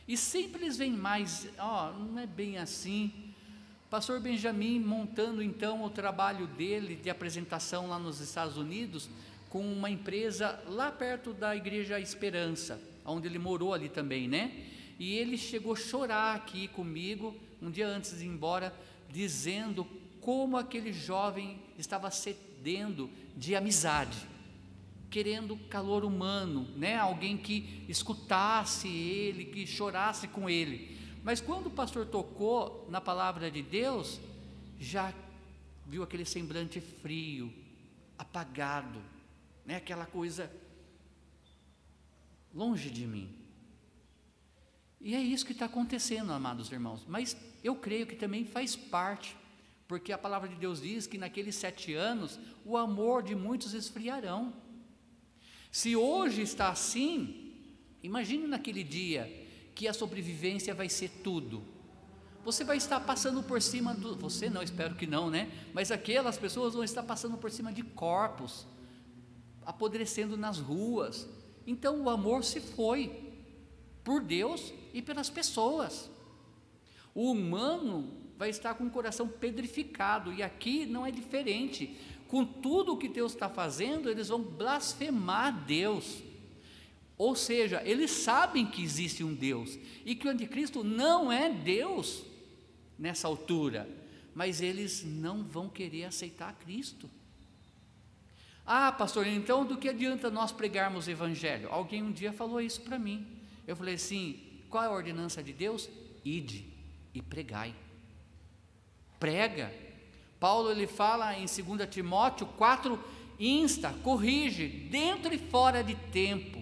E 0.08 0.15
sempre 0.15 0.62
eles 0.62 0.78
vêm 0.78 0.91
mais, 0.91 1.50
ó, 1.58 1.89
oh, 1.89 2.00
não 2.00 2.19
é 2.19 2.28
bem 2.28 2.60
assim. 2.60 3.12
Pastor 3.89 4.19
Benjamin 4.19 4.80
montando 4.80 5.41
então 5.41 5.84
o 5.84 5.89
trabalho 5.89 6.45
dele 6.45 6.95
de 6.95 7.10
apresentação 7.10 7.88
lá 7.88 7.98
nos 7.98 8.19
Estados 8.19 8.58
Unidos 8.58 9.10
com 9.50 9.62
uma 9.62 9.89
empresa 9.89 10.62
lá 10.67 10.91
perto 10.91 11.34
da 11.34 11.56
Igreja 11.56 12.00
Esperança, 12.00 12.80
onde 13.04 13.28
ele 13.28 13.39
morou 13.39 13.74
ali 13.74 13.89
também, 13.89 14.28
né? 14.28 14.67
E 15.00 15.15
ele 15.15 15.36
chegou 15.36 15.74
a 15.74 15.76
chorar 15.76 16.36
aqui 16.36 16.67
comigo 16.67 17.36
um 17.60 17.72
dia 17.72 17.88
antes 17.88 18.19
de 18.19 18.26
ir 18.26 18.28
embora, 18.28 18.72
dizendo 19.12 19.88
como 20.22 20.58
aquele 20.58 20.93
jovem 20.93 21.60
estava 21.76 22.12
sedendo 22.60 23.10
de 23.38 23.56
amizade, 23.56 24.28
querendo 25.10 25.56
calor 25.69 26.04
humano, 26.04 26.67
né? 26.76 26.98
Alguém 26.98 27.38
que 27.38 27.86
escutasse 27.88 28.88
ele, 28.88 29.45
que 29.45 29.65
chorasse 29.65 30.28
com 30.28 30.50
ele. 30.50 30.98
Mas 31.24 31.39
quando 31.39 31.67
o 31.67 31.72
pastor 31.72 32.06
tocou 32.06 32.86
na 32.89 33.00
palavra 33.00 33.50
de 33.50 33.62
Deus, 33.62 34.19
já 34.78 35.13
viu 35.88 36.04
aquele 36.04 36.26
semblante 36.26 36.82
frio, 36.82 37.52
apagado, 38.17 39.02
né? 39.65 39.78
Aquela 39.78 40.06
coisa 40.06 40.52
longe 42.54 42.89
de 42.89 43.08
mim. 43.08 43.34
E 45.00 45.15
é 45.15 45.22
isso 45.22 45.45
que 45.45 45.54
está 45.54 45.65
acontecendo, 45.65 46.34
amados 46.34 46.69
irmãos. 46.74 47.06
Mas 47.08 47.38
eu 47.63 47.74
creio 47.76 48.06
que 48.06 48.17
também 48.17 48.43
faz 48.43 48.76
parte 48.76 49.34
porque 49.89 50.13
a 50.13 50.19
palavra 50.19 50.47
de 50.47 50.56
Deus 50.56 50.84
diz 50.84 51.08
que 51.08 51.17
naqueles 51.17 51.56
sete 51.56 51.95
anos 51.95 52.39
o 52.63 52.78
amor 52.78 53.23
de 53.23 53.34
muitos 53.34 53.73
esfriarão. 53.73 54.54
Se 55.71 55.95
hoje 55.95 56.43
está 56.43 56.69
assim, 56.69 57.56
imagine 58.04 58.45
naquele 58.45 58.84
dia 58.84 59.25
que 59.73 59.88
a 59.88 59.93
sobrevivência 59.93 60.75
vai 60.75 60.88
ser 60.88 61.10
tudo. 61.23 61.63
Você 62.45 62.63
vai 62.63 62.78
estar 62.78 62.99
passando 62.99 63.41
por 63.41 63.60
cima 63.63 63.95
do. 63.95 64.15
Você 64.17 64.47
não, 64.47 64.62
espero 64.62 64.93
que 64.93 65.08
não, 65.08 65.28
né? 65.28 65.52
Mas 65.73 65.89
aquelas 65.89 66.38
pessoas 66.38 66.75
vão 66.75 66.84
estar 66.84 67.02
passando 67.02 67.36
por 67.36 67.49
cima 67.49 67.73
de 67.73 67.82
corpos, 67.82 68.67
apodrecendo 69.65 70.38
nas 70.38 70.60
ruas. 70.60 71.28
Então 71.65 72.04
o 72.04 72.12
amor 72.12 72.43
se 72.43 72.62
foi 72.62 73.34
por 74.04 74.21
Deus 74.21 74.71
e 74.93 75.02
pelas 75.02 75.32
pessoas. 75.32 76.12
O 77.15 77.32
humano 77.32 78.18
vai 78.39 78.49
estar 78.49 78.73
com 78.73 78.86
o 78.86 78.89
coração 78.89 79.28
pedrificado, 79.28 80.32
e 80.32 80.41
aqui 80.41 80.86
não 80.86 81.06
é 81.06 81.12
diferente. 81.12 81.93
Com 82.30 82.45
tudo 82.45 82.93
o 82.93 82.97
que 82.97 83.10
Deus 83.10 83.34
está 83.34 83.49
fazendo, 83.49 84.10
eles 84.10 84.30
vão 84.30 84.41
blasfemar 84.41 85.65
Deus. 85.65 86.23
Ou 87.17 87.36
seja, 87.36 87.82
eles 87.84 88.12
sabem 88.12 88.65
que 88.65 88.82
existe 88.82 89.25
um 89.25 89.34
Deus 89.34 89.78
e 90.06 90.15
que 90.15 90.25
o 90.25 90.32
anticristo 90.32 90.86
não 90.86 91.30
é 91.30 91.49
Deus 91.49 92.23
nessa 92.97 93.28
altura, 93.28 93.89
mas 94.34 94.62
eles 94.62 95.04
não 95.04 95.43
vão 95.43 95.67
querer 95.67 96.06
aceitar 96.06 96.54
Cristo. 96.60 97.10
Ah, 98.65 98.89
pastor, 98.89 99.28
então 99.28 99.65
do 99.65 99.75
que 99.75 99.89
adianta 99.89 100.32
nós 100.32 100.54
pregarmos 100.54 101.08
o 101.08 101.12
evangelho? 101.12 101.67
Alguém 101.69 102.02
um 102.02 102.12
dia 102.12 102.32
falou 102.32 102.62
isso 102.62 102.80
para 102.84 102.97
mim. 102.97 103.28
Eu 103.67 103.75
falei 103.75 103.95
assim: 103.95 104.39
qual 104.69 104.84
é 104.86 104.88
a 104.88 104.91
ordenança 104.91 105.43
de 105.43 105.52
Deus? 105.52 105.89
Ide 106.23 106.65
e 107.13 107.21
pregai. 107.21 107.75
Prega. 109.19 109.73
Paulo 110.39 110.71
ele 110.71 110.88
fala 110.88 111.36
em 111.36 111.45
2 111.45 111.89
Timóteo 111.89 112.47
4, 112.58 113.03
insta, 113.38 113.93
corrige, 114.01 114.67
dentro 114.67 115.34
e 115.34 115.38
fora 115.38 115.84
de 115.84 115.95
tempo. 115.95 116.62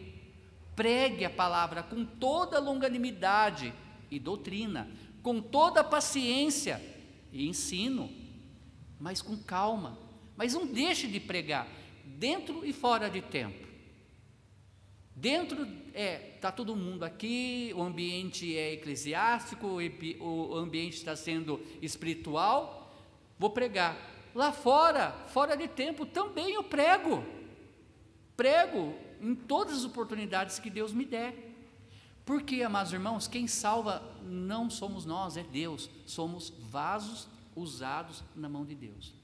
Pregue 0.75 1.25
a 1.25 1.29
palavra 1.29 1.83
com 1.83 2.03
toda 2.03 2.59
longanimidade 2.59 3.73
e 4.09 4.19
doutrina, 4.19 4.89
com 5.21 5.41
toda 5.41 5.83
paciência 5.83 6.81
e 7.31 7.47
ensino, 7.47 8.09
mas 8.99 9.21
com 9.21 9.37
calma. 9.37 9.97
Mas 10.35 10.53
não 10.53 10.65
deixe 10.65 11.07
de 11.07 11.19
pregar 11.19 11.67
dentro 12.05 12.65
e 12.65 12.71
fora 12.71 13.09
de 13.09 13.21
tempo. 13.21 13.66
Dentro 15.19 15.67
é 15.95 16.35
está 16.35 16.51
todo 16.51 16.75
mundo 16.75 17.03
aqui, 17.03 17.73
o 17.75 17.81
ambiente 17.81 18.55
é 18.55 18.73
eclesiástico, 18.73 19.65
o 20.19 20.55
ambiente 20.55 20.93
está 20.93 21.15
sendo 21.15 21.59
espiritual. 21.81 22.95
Vou 23.39 23.49
pregar. 23.49 23.97
Lá 24.35 24.51
fora, 24.51 25.11
fora 25.29 25.57
de 25.57 25.67
tempo, 25.67 26.05
também 26.05 26.53
eu 26.53 26.63
prego. 26.63 27.25
Prego 28.35 28.93
em 29.19 29.33
todas 29.33 29.77
as 29.77 29.85
oportunidades 29.85 30.59
que 30.59 30.69
Deus 30.69 30.93
me 30.93 31.03
der. 31.03 31.33
Porque, 32.23 32.61
amados 32.61 32.93
irmãos, 32.93 33.27
quem 33.27 33.47
salva 33.47 34.03
não 34.21 34.69
somos 34.69 35.03
nós, 35.03 35.35
é 35.35 35.41
Deus. 35.41 35.89
Somos 36.05 36.53
vasos 36.59 37.27
usados 37.55 38.23
na 38.35 38.47
mão 38.47 38.63
de 38.63 38.75
Deus. 38.75 39.15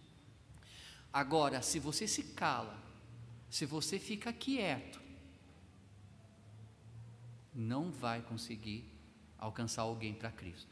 Agora, 1.12 1.62
se 1.62 1.78
você 1.78 2.08
se 2.08 2.24
cala, 2.34 2.82
se 3.48 3.68
você 3.68 4.00
fica 4.00 4.34
quieto, 4.34 5.03
não 7.56 7.92
vai 7.92 8.22
conseguir 8.22 8.86
alcançar 9.38 9.84
alguém 9.84 10.14
para 10.14 10.32
Cristo. 10.32 10.72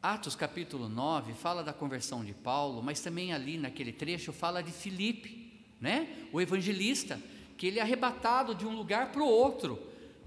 Atos 0.00 0.36
capítulo 0.36 0.88
9 0.88 1.34
fala 1.34 1.62
da 1.62 1.72
conversão 1.72 2.24
de 2.24 2.32
Paulo, 2.32 2.82
mas 2.82 3.00
também 3.00 3.32
ali 3.32 3.58
naquele 3.58 3.92
trecho 3.92 4.32
fala 4.32 4.62
de 4.62 4.70
Filipe, 4.70 5.52
né? 5.80 6.28
O 6.32 6.40
evangelista, 6.40 7.20
que 7.56 7.66
ele 7.66 7.80
é 7.80 7.82
arrebatado 7.82 8.54
de 8.54 8.64
um 8.64 8.76
lugar 8.76 9.10
para 9.10 9.22
o 9.22 9.28
outro. 9.28 9.82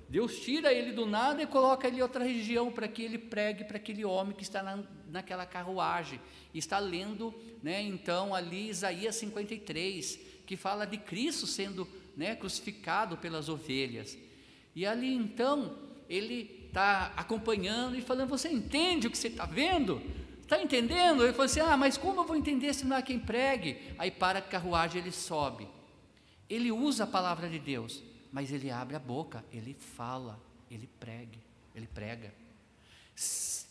Deus 0.10 0.42
tira 0.42 0.74
ele 0.74 0.92
do 0.92 1.06
nada 1.06 1.42
e 1.42 1.48
coloca 1.48 1.88
ele 1.88 2.00
em 2.00 2.02
outra 2.02 2.26
região 2.26 2.70
para 2.70 2.86
que 2.86 3.02
ele 3.02 3.18
pregue 3.18 3.64
para 3.64 3.78
aquele 3.78 4.04
homem 4.04 4.36
que 4.36 4.44
está 4.44 4.62
na, 4.62 4.84
naquela 5.08 5.46
carruagem. 5.46 6.20
Está 6.54 6.78
lendo, 6.80 7.34
né, 7.64 7.82
então, 7.82 8.36
ali 8.36 8.68
Isaías 8.68 9.16
53, 9.16 10.20
que 10.46 10.58
fala 10.58 10.86
de 10.86 10.98
Cristo 10.98 11.48
sendo 11.48 11.88
né, 12.16 12.36
crucificado 12.36 13.18
pelas 13.18 13.50
ovelhas. 13.50 14.18
E 14.76 14.86
ali 14.86 15.14
então, 15.14 15.76
ele 16.10 16.66
está 16.68 17.14
acompanhando 17.16 17.96
e 17.96 18.02
falando: 18.02 18.30
Você 18.30 18.50
entende 18.50 19.08
o 19.08 19.12
que 19.12 19.18
você 19.18 19.28
está 19.28 19.46
vendo? 19.46 20.02
Está 20.42 20.62
entendendo? 20.62 21.24
Ele 21.24 21.34
falou 21.34 21.46
assim: 21.46 21.60
Ah, 21.60 21.78
mas 21.78 21.98
como 21.98 22.22
eu 22.22 22.26
vou 22.26 22.36
entender 22.36 22.74
se 22.74 22.86
não 22.86 22.96
há 22.96 23.02
quem 23.02 23.20
pregue? 23.20 23.94
Aí 23.98 24.12
para 24.12 24.40
a 24.40 24.42
carruagem, 24.42 25.02
ele 25.02 25.12
sobe. 25.12 25.68
Ele 26.50 26.72
usa 26.72 27.06
a 27.06 27.08
palavra 27.08 27.48
de 27.50 27.60
Deus 27.60 28.04
mas 28.32 28.52
ele 28.52 28.72
abre 28.72 28.96
a 28.96 29.00
boca, 29.00 29.44
ele 29.52 29.74
fala, 29.74 30.40
ele 30.70 30.88
prega, 31.00 31.38
ele 31.76 31.88
prega. 31.88 32.34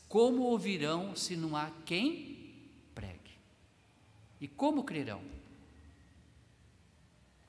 Como 0.06 0.42
ouvirão 0.42 1.16
se 1.16 1.34
não 1.34 1.56
há 1.56 1.70
quem 1.86 2.52
pregue? 2.94 3.30
E 4.40 4.46
como 4.46 4.84
crerão? 4.84 5.22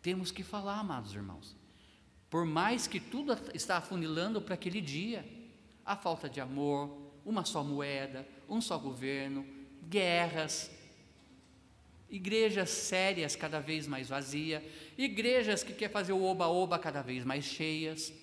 Temos 0.01 0.31
que 0.31 0.43
falar, 0.43 0.79
amados 0.79 1.13
irmãos. 1.13 1.55
Por 2.29 2.45
mais 2.45 2.87
que 2.87 2.99
tudo 2.99 3.37
está 3.53 3.77
afunilando 3.77 4.41
para 4.41 4.55
aquele 4.55 4.81
dia, 4.81 5.25
a 5.85 5.95
falta 5.95 6.29
de 6.29 6.39
amor, 6.39 6.97
uma 7.25 7.45
só 7.45 7.63
moeda, 7.63 8.27
um 8.47 8.61
só 8.61 8.77
governo, 8.77 9.45
guerras, 9.87 10.71
igrejas 12.09 12.69
sérias 12.69 13.35
cada 13.35 13.59
vez 13.59 13.87
mais 13.87 14.09
vazias, 14.09 14.63
igrejas 14.97 15.63
que 15.63 15.73
quer 15.73 15.89
fazer 15.89 16.13
o 16.13 16.23
oba-oba 16.23 16.79
cada 16.79 17.01
vez 17.01 17.23
mais 17.23 17.45
cheias. 17.45 18.13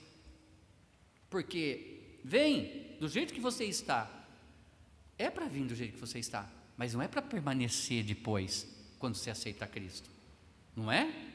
Porque 1.31 2.19
vem 2.25 2.97
do 2.99 3.09
jeito 3.09 3.33
que 3.33 3.41
você 3.41 3.65
está. 3.65 4.11
É 5.19 5.31
para 5.31 5.47
vir 5.47 5.67
do 5.67 5.75
jeito 5.75 5.95
que 5.95 6.01
você 6.01 6.19
está, 6.19 6.49
mas 6.77 6.95
não 6.95 7.03
é 7.03 7.09
para 7.09 7.21
permanecer 7.21 8.05
depois, 8.05 8.69
quando 8.99 9.17
você 9.17 9.31
aceita 9.31 9.67
Cristo. 9.67 10.09
Não 10.77 10.91
é? 10.93 11.28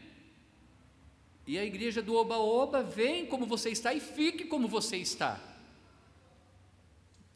E 1.46 1.58
a 1.58 1.66
igreja 1.66 2.02
do 2.02 2.16
oba-oba 2.16 2.82
vem 2.82 3.26
como 3.26 3.46
você 3.46 3.70
está 3.70 3.94
e 3.94 4.00
fique 4.00 4.46
como 4.46 4.68
você 4.68 4.98
está. 4.98 5.40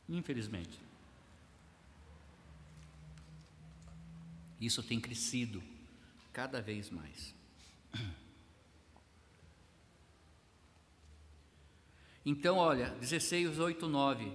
Infelizmente. 0.08 0.80
Isso 4.60 4.82
tem 4.82 5.00
crescido 5.00 5.62
cada 6.32 6.62
vez 6.62 6.90
mais. 6.90 7.36
Então, 12.30 12.58
olha, 12.58 12.90
16, 13.00 13.58
8, 13.58 13.88
9. 13.88 14.34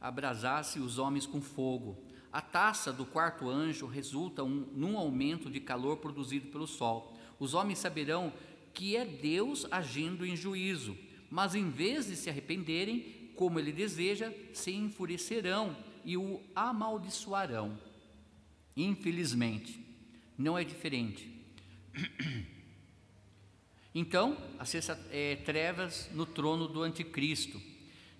Abrasasse 0.00 0.80
os 0.80 0.98
homens 0.98 1.26
com 1.26 1.40
fogo. 1.40 1.96
A 2.32 2.40
taça 2.40 2.92
do 2.92 3.06
quarto 3.06 3.48
anjo 3.48 3.86
resulta 3.86 4.42
um, 4.42 4.66
num 4.74 4.98
aumento 4.98 5.48
de 5.48 5.60
calor 5.60 5.98
produzido 5.98 6.48
pelo 6.48 6.66
sol. 6.66 7.16
Os 7.38 7.54
homens 7.54 7.78
saberão 7.78 8.32
que 8.74 8.96
é 8.96 9.04
Deus 9.04 9.66
agindo 9.70 10.24
em 10.26 10.36
juízo, 10.36 10.96
mas 11.30 11.54
em 11.54 11.70
vez 11.70 12.06
de 12.06 12.16
se 12.16 12.30
arrependerem, 12.30 13.30
como 13.34 13.58
ele 13.58 13.72
deseja, 13.72 14.32
se 14.52 14.72
enfurecerão 14.72 15.76
e 16.04 16.16
o 16.16 16.40
amaldiçoarão. 16.54 17.78
Infelizmente, 18.76 19.80
não 20.36 20.58
é 20.58 20.64
diferente. 20.64 21.30
Então, 23.92 24.36
a 24.56 24.64
sexta 24.64 24.96
é, 25.10 25.34
trevas 25.34 26.08
no 26.12 26.24
trono 26.24 26.68
do 26.68 26.82
anticristo. 26.84 27.60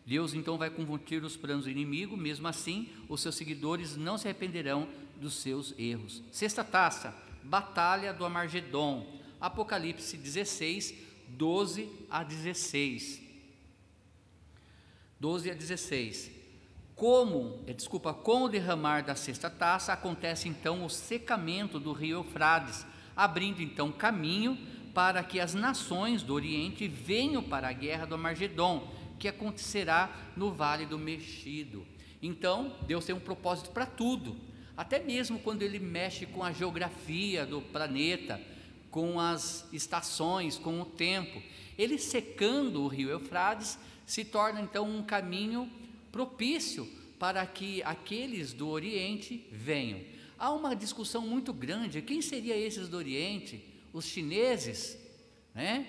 Deus 0.04 0.34
então 0.34 0.58
vai 0.58 0.68
converter 0.68 1.22
os 1.22 1.36
planos 1.36 1.64
do 1.64 1.70
inimigo, 1.70 2.16
mesmo 2.16 2.48
assim, 2.48 2.88
os 3.08 3.20
seus 3.20 3.36
seguidores 3.36 3.96
não 3.96 4.18
se 4.18 4.26
arrependerão 4.26 4.88
dos 5.20 5.34
seus 5.34 5.72
erros. 5.78 6.24
Sexta 6.32 6.64
taça, 6.64 7.14
batalha 7.44 8.12
do 8.12 8.24
Amargedon. 8.24 9.19
Apocalipse 9.40 10.16
16, 10.16 10.94
12 11.28 11.88
a 12.10 12.22
16. 12.22 13.22
12 15.18 15.50
a 15.50 15.54
16. 15.54 16.30
Como, 16.94 17.62
eh, 17.66 17.72
desculpa, 17.72 18.12
com 18.12 18.42
o 18.42 18.48
derramar 18.48 19.02
da 19.02 19.14
sexta 19.14 19.48
taça, 19.48 19.92
acontece 19.92 20.48
então 20.48 20.84
o 20.84 20.90
secamento 20.90 21.80
do 21.80 21.92
rio 21.92 22.18
Eufrates, 22.18 22.84
abrindo 23.16 23.62
então 23.62 23.90
caminho 23.90 24.58
para 24.92 25.22
que 25.22 25.40
as 25.40 25.54
nações 25.54 26.22
do 26.22 26.34
Oriente 26.34 26.86
venham 26.86 27.42
para 27.42 27.68
a 27.68 27.72
guerra 27.72 28.04
do 28.04 28.14
Amargedon, 28.14 28.86
que 29.18 29.28
acontecerá 29.28 30.14
no 30.36 30.52
Vale 30.52 30.84
do 30.84 30.98
Mexido. 30.98 31.86
Então, 32.22 32.76
Deus 32.86 33.04
tem 33.06 33.14
um 33.14 33.20
propósito 33.20 33.70
para 33.70 33.86
tudo, 33.86 34.36
até 34.76 34.98
mesmo 34.98 35.38
quando 35.38 35.62
ele 35.62 35.78
mexe 35.78 36.26
com 36.26 36.42
a 36.42 36.52
geografia 36.52 37.46
do 37.46 37.62
planeta, 37.62 38.40
com 38.90 39.20
as 39.20 39.66
estações, 39.72 40.58
com 40.58 40.80
o 40.80 40.84
tempo. 40.84 41.42
Ele 41.78 41.98
secando 41.98 42.82
o 42.82 42.88
rio 42.88 43.10
Eufrates 43.10 43.78
se 44.04 44.24
torna 44.24 44.60
então 44.60 44.88
um 44.88 45.02
caminho 45.02 45.70
propício 46.10 46.88
para 47.18 47.44
que 47.46 47.82
aqueles 47.82 48.52
do 48.52 48.68
Oriente 48.68 49.46
venham. 49.52 50.00
Há 50.38 50.50
uma 50.52 50.74
discussão 50.74 51.26
muito 51.26 51.52
grande: 51.52 52.02
quem 52.02 52.20
seriam 52.20 52.56
esses 52.56 52.88
do 52.88 52.96
Oriente? 52.96 53.62
Os 53.92 54.06
chineses, 54.06 54.96
né? 55.54 55.86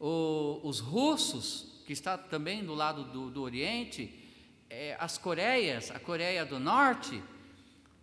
O, 0.00 0.60
os 0.64 0.80
russos, 0.80 1.82
que 1.86 1.92
está 1.92 2.16
também 2.16 2.64
do 2.64 2.74
lado 2.74 3.04
do, 3.04 3.30
do 3.30 3.42
Oriente, 3.42 4.12
é, 4.70 4.96
as 4.98 5.18
Coreias, 5.18 5.90
a 5.90 5.98
Coreia 5.98 6.44
do 6.44 6.58
Norte. 6.58 7.22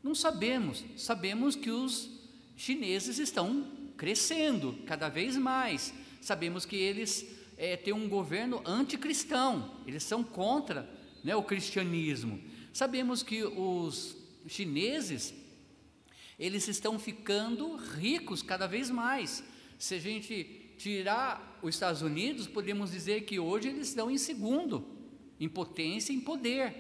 Não 0.03 0.16
sabemos, 0.16 0.84
sabemos 0.97 1.56
que 1.56 1.70
os 1.70 2.10
chineses 2.56 3.18
estão 3.20 3.81
crescendo 4.02 4.80
cada 4.88 5.10
vez 5.10 5.38
mais. 5.38 5.93
Sabemos 6.22 6.66
que 6.66 6.76
eles 6.76 7.24
é, 7.56 7.78
têm 7.78 7.93
um 7.93 8.10
governo 8.10 8.60
anticristão, 8.66 9.80
eles 9.86 10.02
são 10.02 10.24
contra 10.24 10.89
né, 11.24 11.36
o 11.36 11.43
cristianismo. 11.43 12.41
Sabemos 12.74 13.22
que 13.22 13.43
os 13.43 14.16
chineses 14.47 15.36
eles 16.39 16.68
estão 16.68 16.97
ficando 16.97 17.76
ricos 17.76 18.41
cada 18.41 18.66
vez 18.66 18.89
mais. 18.89 19.43
Se 19.78 19.93
a 19.93 19.99
gente 19.99 20.74
tirar 20.80 21.60
os 21.62 21.76
Estados 21.76 22.02
Unidos, 22.02 22.47
podemos 22.47 22.89
dizer 22.89 23.26
que 23.26 23.39
hoje 23.39 23.68
eles 23.68 23.89
estão 23.89 24.10
em 24.10 24.18
segundo, 24.18 24.84
em 25.39 25.47
potência 25.47 26.12
em 26.12 26.20
poder, 26.20 26.74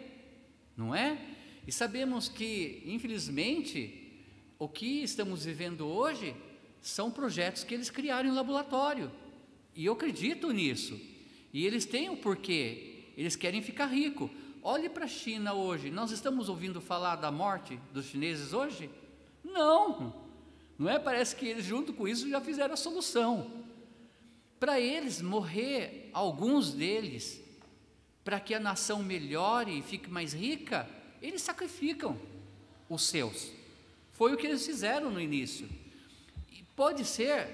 não 0.75 0.95
é? 0.95 1.23
E 1.67 1.71
sabemos 1.71 2.27
que, 2.27 2.81
infelizmente, 2.83 4.25
o 4.57 4.67
que 4.67 5.03
estamos 5.03 5.45
vivendo 5.45 5.85
hoje 5.85 6.35
são 6.81 7.11
projetos 7.11 7.63
que 7.63 7.73
eles 7.73 7.89
criaram 7.89 8.29
em 8.29 8.33
laboratório. 8.33 9.11
E 9.75 9.85
eu 9.85 9.93
acredito 9.93 10.51
nisso. 10.51 10.99
E 11.53 11.65
eles 11.65 11.85
têm 11.85 12.09
o 12.09 12.13
um 12.13 12.17
porquê. 12.17 13.05
Eles 13.15 13.35
querem 13.35 13.61
ficar 13.61 13.87
rico. 13.87 14.29
Olhe 14.63 14.89
para 14.89 15.05
a 15.05 15.07
China 15.07 15.53
hoje. 15.53 15.91
Nós 15.91 16.11
estamos 16.11 16.49
ouvindo 16.49 16.81
falar 16.81 17.15
da 17.15 17.31
morte 17.31 17.79
dos 17.93 18.05
chineses 18.05 18.53
hoje? 18.53 18.89
Não. 19.43 20.13
Não 20.77 20.89
é? 20.89 20.97
Parece 20.97 21.35
que 21.35 21.45
eles, 21.45 21.65
junto 21.65 21.93
com 21.93 22.07
isso, 22.07 22.29
já 22.29 22.41
fizeram 22.41 22.73
a 22.73 22.77
solução. 22.77 23.51
Para 24.59 24.79
eles 24.79 25.21
morrer, 25.21 26.09
alguns 26.13 26.73
deles, 26.73 27.41
para 28.23 28.39
que 28.39 28.53
a 28.53 28.59
nação 28.59 29.03
melhore 29.03 29.77
e 29.77 29.81
fique 29.81 30.09
mais 30.09 30.33
rica, 30.33 30.87
eles 31.21 31.41
sacrificam 31.41 32.19
os 32.87 33.03
seus. 33.03 33.51
Foi 34.11 34.33
o 34.33 34.37
que 34.37 34.45
eles 34.45 34.65
fizeram 34.65 35.09
no 35.09 35.19
início. 35.19 35.67
Pode 36.81 37.05
ser 37.05 37.47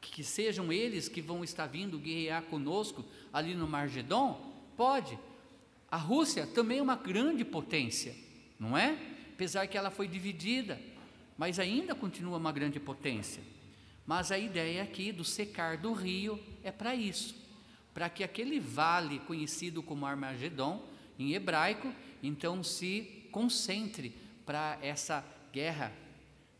que 0.00 0.24
sejam 0.24 0.72
eles 0.72 1.08
que 1.08 1.22
vão 1.22 1.44
estar 1.44 1.68
vindo 1.68 2.00
guerrear 2.00 2.42
conosco 2.42 3.04
ali 3.32 3.54
no 3.54 3.68
Margedon? 3.68 4.52
Pode. 4.76 5.16
A 5.88 5.96
Rússia 5.96 6.44
também 6.44 6.78
é 6.78 6.82
uma 6.82 6.96
grande 6.96 7.44
potência, 7.44 8.12
não 8.58 8.76
é? 8.76 8.98
Apesar 9.32 9.68
que 9.68 9.78
ela 9.78 9.88
foi 9.88 10.08
dividida, 10.08 10.80
mas 11.38 11.60
ainda 11.60 11.94
continua 11.94 12.36
uma 12.36 12.50
grande 12.50 12.80
potência. 12.80 13.40
Mas 14.04 14.32
a 14.32 14.36
ideia 14.36 14.82
aqui 14.82 15.12
do 15.12 15.22
secar 15.22 15.78
do 15.78 15.92
rio 15.92 16.36
é 16.64 16.72
para 16.72 16.92
isso, 16.92 17.36
para 17.94 18.10
que 18.10 18.24
aquele 18.24 18.58
vale 18.58 19.20
conhecido 19.20 19.80
como 19.80 20.06
Armagedon, 20.06 20.84
em 21.20 21.34
hebraico, 21.34 21.94
então 22.20 22.64
se 22.64 23.28
concentre 23.30 24.12
para 24.44 24.76
essa 24.82 25.24
guerra 25.52 25.92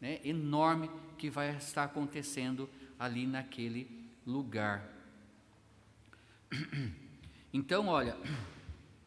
né, 0.00 0.20
enorme 0.22 0.88
que 1.24 1.30
vai 1.30 1.56
estar 1.56 1.84
acontecendo 1.84 2.68
ali 2.98 3.26
naquele 3.26 3.88
lugar. 4.26 4.86
Então, 7.56 7.86
olha, 7.86 8.16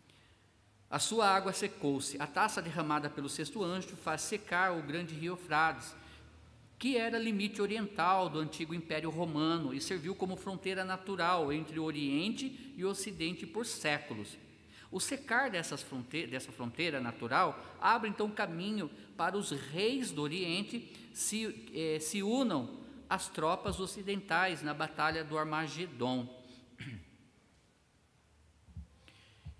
a 0.90 1.00
sua 1.00 1.30
água 1.30 1.52
secou-se, 1.52 2.20
a 2.20 2.26
taça 2.26 2.62
derramada 2.62 3.10
pelo 3.10 3.28
sexto 3.28 3.62
anjo 3.62 3.98
faz 3.98 4.22
secar 4.22 4.72
o 4.72 4.82
grande 4.82 5.14
rio 5.14 5.34
Eufrates, 5.34 5.94
que 6.80 6.96
era 6.96 7.20
limite 7.20 7.62
oriental 7.62 8.30
do 8.30 8.40
antigo 8.40 8.74
Império 8.74 9.10
Romano 9.10 9.74
e 9.74 9.82
serviu 9.82 10.16
como 10.16 10.38
fronteira 10.38 10.86
natural 10.86 11.52
entre 11.52 11.78
o 11.78 11.84
Oriente 11.84 12.74
e 12.78 12.86
o 12.86 12.90
Ocidente 12.90 13.46
por 13.46 13.66
séculos. 13.66 14.38
O 14.92 15.00
secar 15.00 15.52
fronteira, 15.78 16.32
dessa 16.32 16.52
fronteira 16.52 17.02
natural 17.02 17.78
abre 17.82 18.10
então 18.10 18.30
caminho 18.30 18.90
para 19.18 19.38
os 19.38 19.52
reis 19.52 20.12
do 20.12 20.22
Oriente 20.22 20.94
se, 21.14 21.70
eh, 21.74 22.00
se 22.00 22.24
unam 22.24 22.80
às 23.10 23.28
tropas 23.28 23.80
ocidentais 23.80 24.62
na 24.62 24.74
batalha 24.74 25.24
do 25.24 25.38
Armagedon. 25.38 26.36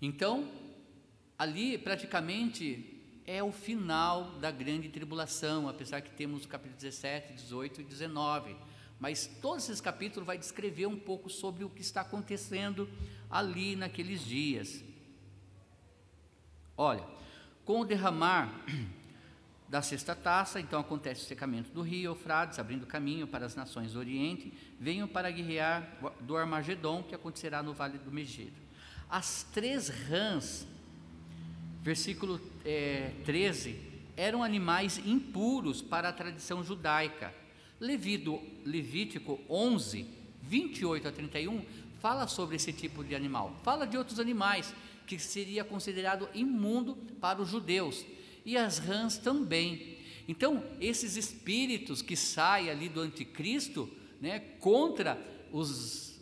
Então, 0.00 0.48
ali 1.36 1.76
praticamente 1.76 2.98
é 3.26 3.42
o 3.42 3.50
final 3.50 4.38
da 4.38 4.50
grande 4.50 4.88
tribulação, 4.88 5.68
apesar 5.68 6.00
que 6.00 6.10
temos 6.10 6.44
o 6.44 6.48
capítulo 6.48 6.76
17, 6.76 7.34
18 7.34 7.80
e 7.80 7.84
19. 7.84 8.56
Mas 9.00 9.26
todos 9.26 9.64
esses 9.64 9.80
capítulos 9.80 10.26
vai 10.26 10.38
descrever 10.38 10.86
um 10.86 10.98
pouco 10.98 11.28
sobre 11.28 11.64
o 11.64 11.68
que 11.68 11.82
está 11.82 12.00
acontecendo 12.00 12.88
ali 13.28 13.76
naqueles 13.76 14.24
dias. 14.24 14.82
Olha, 16.78 17.04
com 17.66 17.80
o 17.80 17.84
derramar 17.84 18.50
da 19.68 19.82
sexta 19.82 20.14
taça, 20.14 20.58
então 20.58 20.80
acontece 20.80 21.24
o 21.24 21.26
secamento 21.26 21.70
do 21.70 21.82
rio 21.82 22.12
Eufrates, 22.12 22.58
abrindo 22.58 22.86
caminho 22.86 23.26
para 23.26 23.44
as 23.44 23.54
nações 23.54 23.92
do 23.92 23.98
Oriente, 23.98 24.50
venham 24.80 25.06
para 25.06 25.30
guerrear 25.30 25.98
do 26.22 26.34
Armagedon, 26.34 27.02
que 27.02 27.14
acontecerá 27.14 27.62
no 27.62 27.74
Vale 27.74 27.98
do 27.98 28.10
Megido. 28.10 28.56
As 29.10 29.42
três 29.52 29.88
rãs 29.90 30.66
versículo 31.88 32.40
é, 32.64 33.12
13, 33.24 33.78
eram 34.16 34.42
animais 34.42 34.98
impuros 34.98 35.80
para 35.80 36.08
a 36.08 36.12
tradição 36.12 36.62
judaica. 36.62 37.34
Levítico, 37.80 38.42
Levítico 38.64 39.40
11, 39.48 40.06
28 40.42 41.08
a 41.08 41.12
31, 41.12 41.64
fala 42.00 42.26
sobre 42.26 42.56
esse 42.56 42.72
tipo 42.72 43.04
de 43.04 43.14
animal. 43.14 43.56
Fala 43.62 43.86
de 43.86 43.96
outros 43.96 44.18
animais 44.18 44.74
que 45.08 45.18
seria 45.18 45.64
considerado 45.64 46.28
imundo 46.34 46.94
para 47.18 47.40
os 47.40 47.48
judeus. 47.48 48.04
E 48.44 48.56
as 48.56 48.78
rãs 48.78 49.16
também. 49.16 49.96
Então, 50.28 50.62
esses 50.78 51.16
espíritos 51.16 52.02
que 52.02 52.14
saem 52.14 52.68
ali 52.68 52.90
do 52.90 53.00
anticristo, 53.00 53.88
né, 54.20 54.40
contra 54.60 55.18
os 55.50 56.20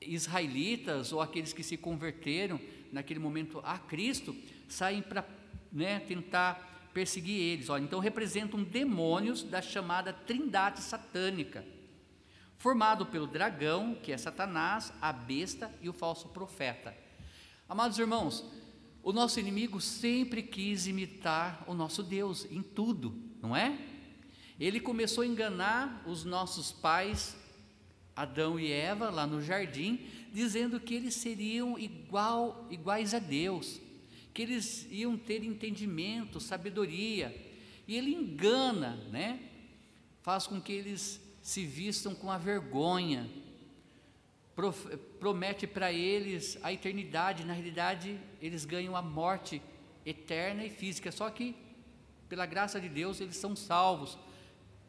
israelitas 0.00 1.12
ou 1.12 1.22
aqueles 1.22 1.54
que 1.54 1.62
se 1.62 1.78
converteram 1.78 2.60
naquele 2.92 3.18
momento 3.18 3.60
a 3.64 3.78
Cristo, 3.78 4.36
saem 4.68 5.00
para 5.00 5.26
né, 5.72 6.00
tentar 6.00 6.90
perseguir 6.92 7.40
eles. 7.40 7.70
Olha, 7.70 7.82
então 7.82 7.98
representam 7.98 8.62
demônios 8.62 9.42
da 9.42 9.62
chamada 9.62 10.12
trindade 10.12 10.80
satânica, 10.80 11.64
formado 12.58 13.06
pelo 13.06 13.26
dragão, 13.26 13.94
que 13.94 14.12
é 14.12 14.18
Satanás, 14.18 14.92
a 15.00 15.12
besta 15.12 15.72
e 15.80 15.88
o 15.88 15.92
falso 15.94 16.28
profeta. 16.28 17.07
Amados 17.68 17.98
irmãos, 17.98 18.44
o 19.02 19.12
nosso 19.12 19.38
inimigo 19.38 19.80
sempre 19.80 20.42
quis 20.42 20.86
imitar 20.86 21.64
o 21.66 21.74
nosso 21.74 22.02
Deus 22.02 22.46
em 22.50 22.62
tudo, 22.62 23.14
não 23.42 23.54
é? 23.54 23.78
Ele 24.58 24.80
começou 24.80 25.22
a 25.22 25.26
enganar 25.26 26.02
os 26.06 26.24
nossos 26.24 26.72
pais, 26.72 27.36
Adão 28.16 28.58
e 28.58 28.72
Eva, 28.72 29.10
lá 29.10 29.26
no 29.26 29.42
jardim, 29.42 30.00
dizendo 30.32 30.80
que 30.80 30.94
eles 30.94 31.14
seriam 31.14 31.78
igual, 31.78 32.66
iguais 32.70 33.14
a 33.14 33.18
Deus 33.18 33.80
que 34.38 34.42
eles 34.42 34.86
iam 34.92 35.16
ter 35.16 35.42
entendimento, 35.42 36.38
sabedoria, 36.38 37.34
e 37.88 37.96
ele 37.96 38.14
engana, 38.14 38.94
né? 39.10 39.40
Faz 40.22 40.46
com 40.46 40.60
que 40.60 40.72
eles 40.72 41.20
se 41.42 41.66
vistam 41.66 42.14
com 42.14 42.30
a 42.30 42.38
vergonha, 42.38 43.28
promete 45.20 45.66
para 45.66 45.92
eles 45.92 46.58
a 46.62 46.72
eternidade, 46.72 47.44
na 47.44 47.52
realidade, 47.52 48.18
eles 48.42 48.64
ganham 48.64 48.96
a 48.96 49.02
morte 49.02 49.62
eterna 50.04 50.64
e 50.64 50.70
física, 50.70 51.12
só 51.12 51.30
que, 51.30 51.54
pela 52.28 52.44
graça 52.44 52.80
de 52.80 52.88
Deus, 52.88 53.20
eles 53.20 53.36
são 53.36 53.54
salvos 53.54 54.18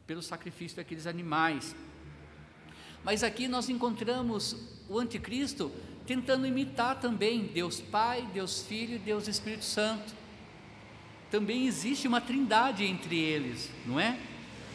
pelo 0.08 0.22
sacrifício 0.24 0.78
daqueles 0.78 1.06
animais. 1.06 1.76
Mas 3.04 3.24
aqui 3.24 3.48
nós 3.48 3.70
encontramos 3.70 4.56
o 4.90 4.98
anticristo 4.98 5.72
tentando 6.06 6.48
imitar 6.48 7.00
também 7.00 7.46
Deus 7.46 7.80
Pai, 7.80 8.28
Deus 8.34 8.64
Filho 8.64 8.96
e 8.96 9.00
Deus 9.00 9.28
Espírito 9.28 9.64
Santo. 9.64 10.16
Também 11.30 11.68
existe 11.68 12.08
uma 12.08 12.20
trindade 12.20 12.84
entre 12.84 13.20
eles, 13.20 13.70
não 13.86 14.00
é? 14.00 14.20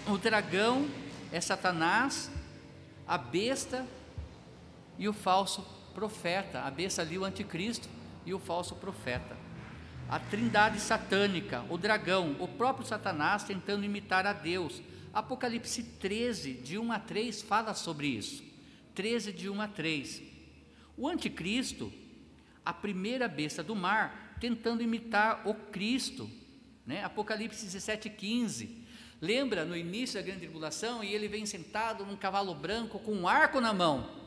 O 0.07 0.17
dragão 0.17 0.89
é 1.33 1.41
Satanás, 1.41 2.31
a 3.07 3.19
besta 3.19 3.85
e 4.99 5.09
o 5.09 5.13
falso 5.13 5.63
profeta. 5.95 6.63
A 6.63 6.71
besta 6.71 7.03
ali, 7.03 7.19
o 7.19 7.25
anticristo 7.25 7.89
e 8.27 8.35
o 8.35 8.39
falso 8.39 8.75
profeta. 8.77 9.37
A 10.09 10.19
trindade 10.19 10.81
satânica, 10.81 11.65
o 11.71 11.79
dragão, 11.79 12.37
o 12.39 12.47
próprio 12.47 12.87
Satanás 12.87 13.45
tentando 13.45 13.85
imitar 13.85 14.27
a 14.27 14.33
Deus. 14.33 14.83
Apocalipse 15.13 15.83
13, 15.83 16.55
de 16.55 16.79
1 16.79 16.93
a 16.93 16.99
3, 16.99 17.43
fala 17.43 17.73
sobre 17.75 18.09
isso. 18.09 18.45
13, 18.95 19.33
de 19.33 19.49
1 19.49 19.61
a 19.61 19.69
3. 19.69 20.23
O 20.97 21.09
anticristo, 21.09 21.93
a 22.65 22.73
primeira 22.73 23.27
besta 23.27 23.63
do 23.63 23.75
mar, 23.75 24.37
tentando 24.41 24.83
imitar 24.83 25.43
o 25.47 25.55
Cristo, 25.55 26.31
né? 26.87 27.03
Apocalipse 27.03 27.65
17:15. 27.67 28.85
Lembra 29.21 29.65
no 29.65 29.77
início 29.77 30.21
da 30.21 30.27
grande 30.27 30.41
tribulação 30.41 31.03
e 31.03 31.15
ele 31.15 31.29
vem 31.29 31.47
sentado 31.47 32.05
num 32.05 32.17
cavalo 32.17 32.55
branco 32.55 32.99
com 32.99 33.13
um 33.13 33.27
arco 33.27 33.61
na 33.61 33.73
mão. 33.73 34.24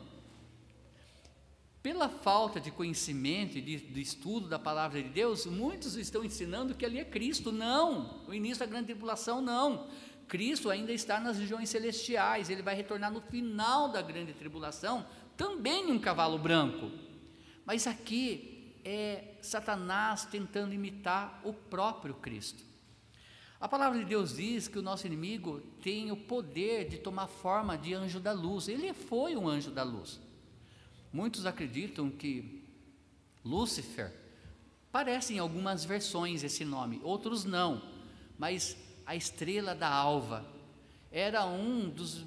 Pela 1.88 2.10
falta 2.10 2.60
de 2.60 2.70
conhecimento 2.70 3.58
e 3.58 3.62
de, 3.62 3.78
de, 3.78 4.02
estudo 4.02 4.50
da 4.50 4.60
palavra 4.60 5.02
de 5.02 5.08
Deus, 5.08 5.46
muitos 5.46 5.96
estão 5.96 6.22
ensinando 6.22 6.76
que 6.76 6.86
ali 6.86 7.00
é 7.00 7.06
Cristo. 7.06 7.50
Não, 7.50 8.26
o 8.28 8.34
início 8.34 8.60
da 8.60 8.66
grande 8.66 8.88
tribulação 8.88 9.42
não. 9.42 9.88
Cristo 10.28 10.70
ainda 10.70 10.92
está 10.92 11.18
nas 11.18 11.38
regiões 11.38 11.70
celestiais, 11.70 12.50
ele 12.50 12.62
vai 12.62 12.76
retornar 12.76 13.10
no 13.10 13.22
final 13.22 13.88
da 13.88 14.02
grande 14.02 14.34
tribulação 14.34 15.08
também 15.38 15.90
um 15.90 15.98
cavalo 15.98 16.38
branco. 16.38 16.92
Mas 17.64 17.88
aqui 17.88 18.76
é 18.84 19.36
Satanás 19.42 20.26
tentando 20.26 20.74
imitar 20.74 21.40
o 21.46 21.54
próprio 21.54 22.16
Cristo. 22.16 22.66
A 23.62 23.70
palavra 23.70 23.98
de 23.98 24.04
Deus 24.04 24.36
diz 24.36 24.68
que 24.68 24.78
o 24.78 24.82
nosso 24.84 25.08
inimigo 25.08 25.62
tem 25.82 26.12
o 26.12 26.18
poder 26.18 26.90
de 26.90 26.98
tomar 26.98 27.28
forma 27.28 27.78
de 27.78 27.94
anjo 27.94 28.20
da 28.20 28.34
luz. 28.34 28.68
Ele 28.68 28.94
foi 28.94 29.38
um 29.38 29.48
anjo 29.48 29.72
da 29.72 29.84
luz. 29.84 30.27
Muitos 31.12 31.46
acreditam 31.46 32.10
que 32.10 32.64
Lúcifer 33.44 34.14
parece 34.92 35.34
em 35.34 35.40
algumas 35.40 35.86
versões 35.86 36.44
esse 36.44 36.66
nome, 36.66 37.00
outros 37.04 37.46
não, 37.46 37.82
mas 38.38 38.78
a 39.06 39.16
estrela 39.16 39.74
da 39.74 39.90
alva. 39.90 40.46
era 41.12 41.46
um 41.46 41.90
dos 41.90 42.26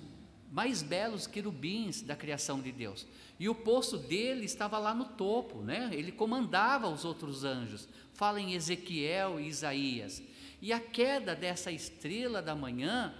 mais 0.50 0.82
belos 0.82 1.26
querubins 1.26 2.02
da 2.02 2.16
criação 2.16 2.60
de 2.60 2.72
Deus. 2.72 3.06
E 3.38 3.48
o 3.48 3.54
posto 3.54 3.96
dele 3.96 4.44
estava 4.44 4.78
lá 4.78 4.94
no 4.94 5.04
topo, 5.04 5.62
né? 5.62 5.90
Ele 5.92 6.10
comandava 6.10 6.88
os 6.88 7.04
outros 7.04 7.44
anjos. 7.44 7.88
Fala 8.14 8.40
em 8.40 8.54
Ezequiel 8.54 9.38
e 9.38 9.46
Isaías. 9.46 10.22
E 10.60 10.72
a 10.72 10.80
queda 10.80 11.36
dessa 11.36 11.70
estrela 11.70 12.42
da 12.42 12.54
manhã, 12.54 13.14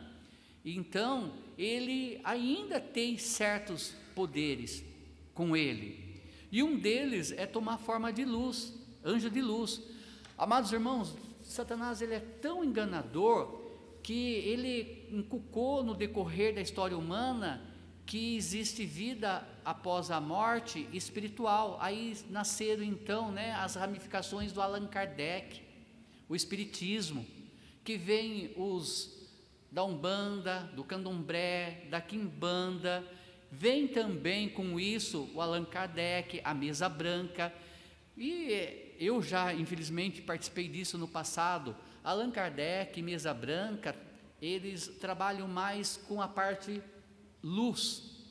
então, 0.65 1.33
ele 1.57 2.21
ainda 2.25 2.81
tem 2.81 3.17
certos 3.17 3.95
poderes 4.15 4.85
com 5.41 5.57
ele. 5.57 6.21
E 6.53 6.63
um 6.63 6.79
deles 6.79 7.33
é 7.33 7.47
tomar 7.47 7.79
forma 7.79 8.13
de 8.13 8.27
luz, 8.27 8.75
anjo 9.03 9.31
de 9.31 9.41
luz. 9.41 9.81
Amados 10.37 10.71
irmãos, 10.71 11.17
Satanás 11.43 12.03
ele 12.03 12.13
é 12.13 12.21
tão 12.21 12.63
enganador 12.63 13.59
que 14.03 14.35
ele 14.35 15.09
inculcou 15.11 15.83
no 15.83 15.95
decorrer 15.95 16.55
da 16.55 16.61
história 16.61 16.95
humana 16.95 17.67
que 18.05 18.37
existe 18.37 18.85
vida 18.85 19.49
após 19.65 20.11
a 20.11 20.21
morte 20.21 20.87
espiritual. 20.93 21.79
Aí 21.81 22.15
nasceram 22.29 22.83
então, 22.83 23.33
né, 23.33 23.53
as 23.53 23.77
ramificações 23.77 24.53
do 24.53 24.61
Allan 24.61 24.89
Kardec, 24.89 25.63
o 26.29 26.37
espiritismo, 26.37 27.25
que 27.83 27.97
vem 27.97 28.53
os 28.59 29.27
da 29.73 29.85
Umbanda, 29.85 30.71
do 30.77 30.85
Candomblé, 30.85 31.87
da 31.89 31.99
Quimbanda, 31.99 33.03
vem 33.51 33.89
também 33.89 34.49
com 34.49 34.79
isso 34.79 35.31
o 35.35 35.41
Allan 35.41 35.65
Kardec, 35.65 36.41
a 36.45 36.55
mesa 36.55 36.89
branca. 36.89 37.53
E 38.17 38.95
eu 38.99 39.23
já, 39.23 39.55
infelizmente, 39.55 40.23
participei 40.23 40.69
disso 40.69 40.99
no 40.99 41.09
passado 41.09 41.75
Allan 42.03 42.31
Kardec, 42.31 43.01
Mesa 43.03 43.35
Branca, 43.35 43.95
eles 44.41 44.89
trabalham 45.01 45.47
mais 45.47 45.97
com 45.97 46.21
a 46.23 46.29
parte 46.29 46.83
luz 47.43 48.25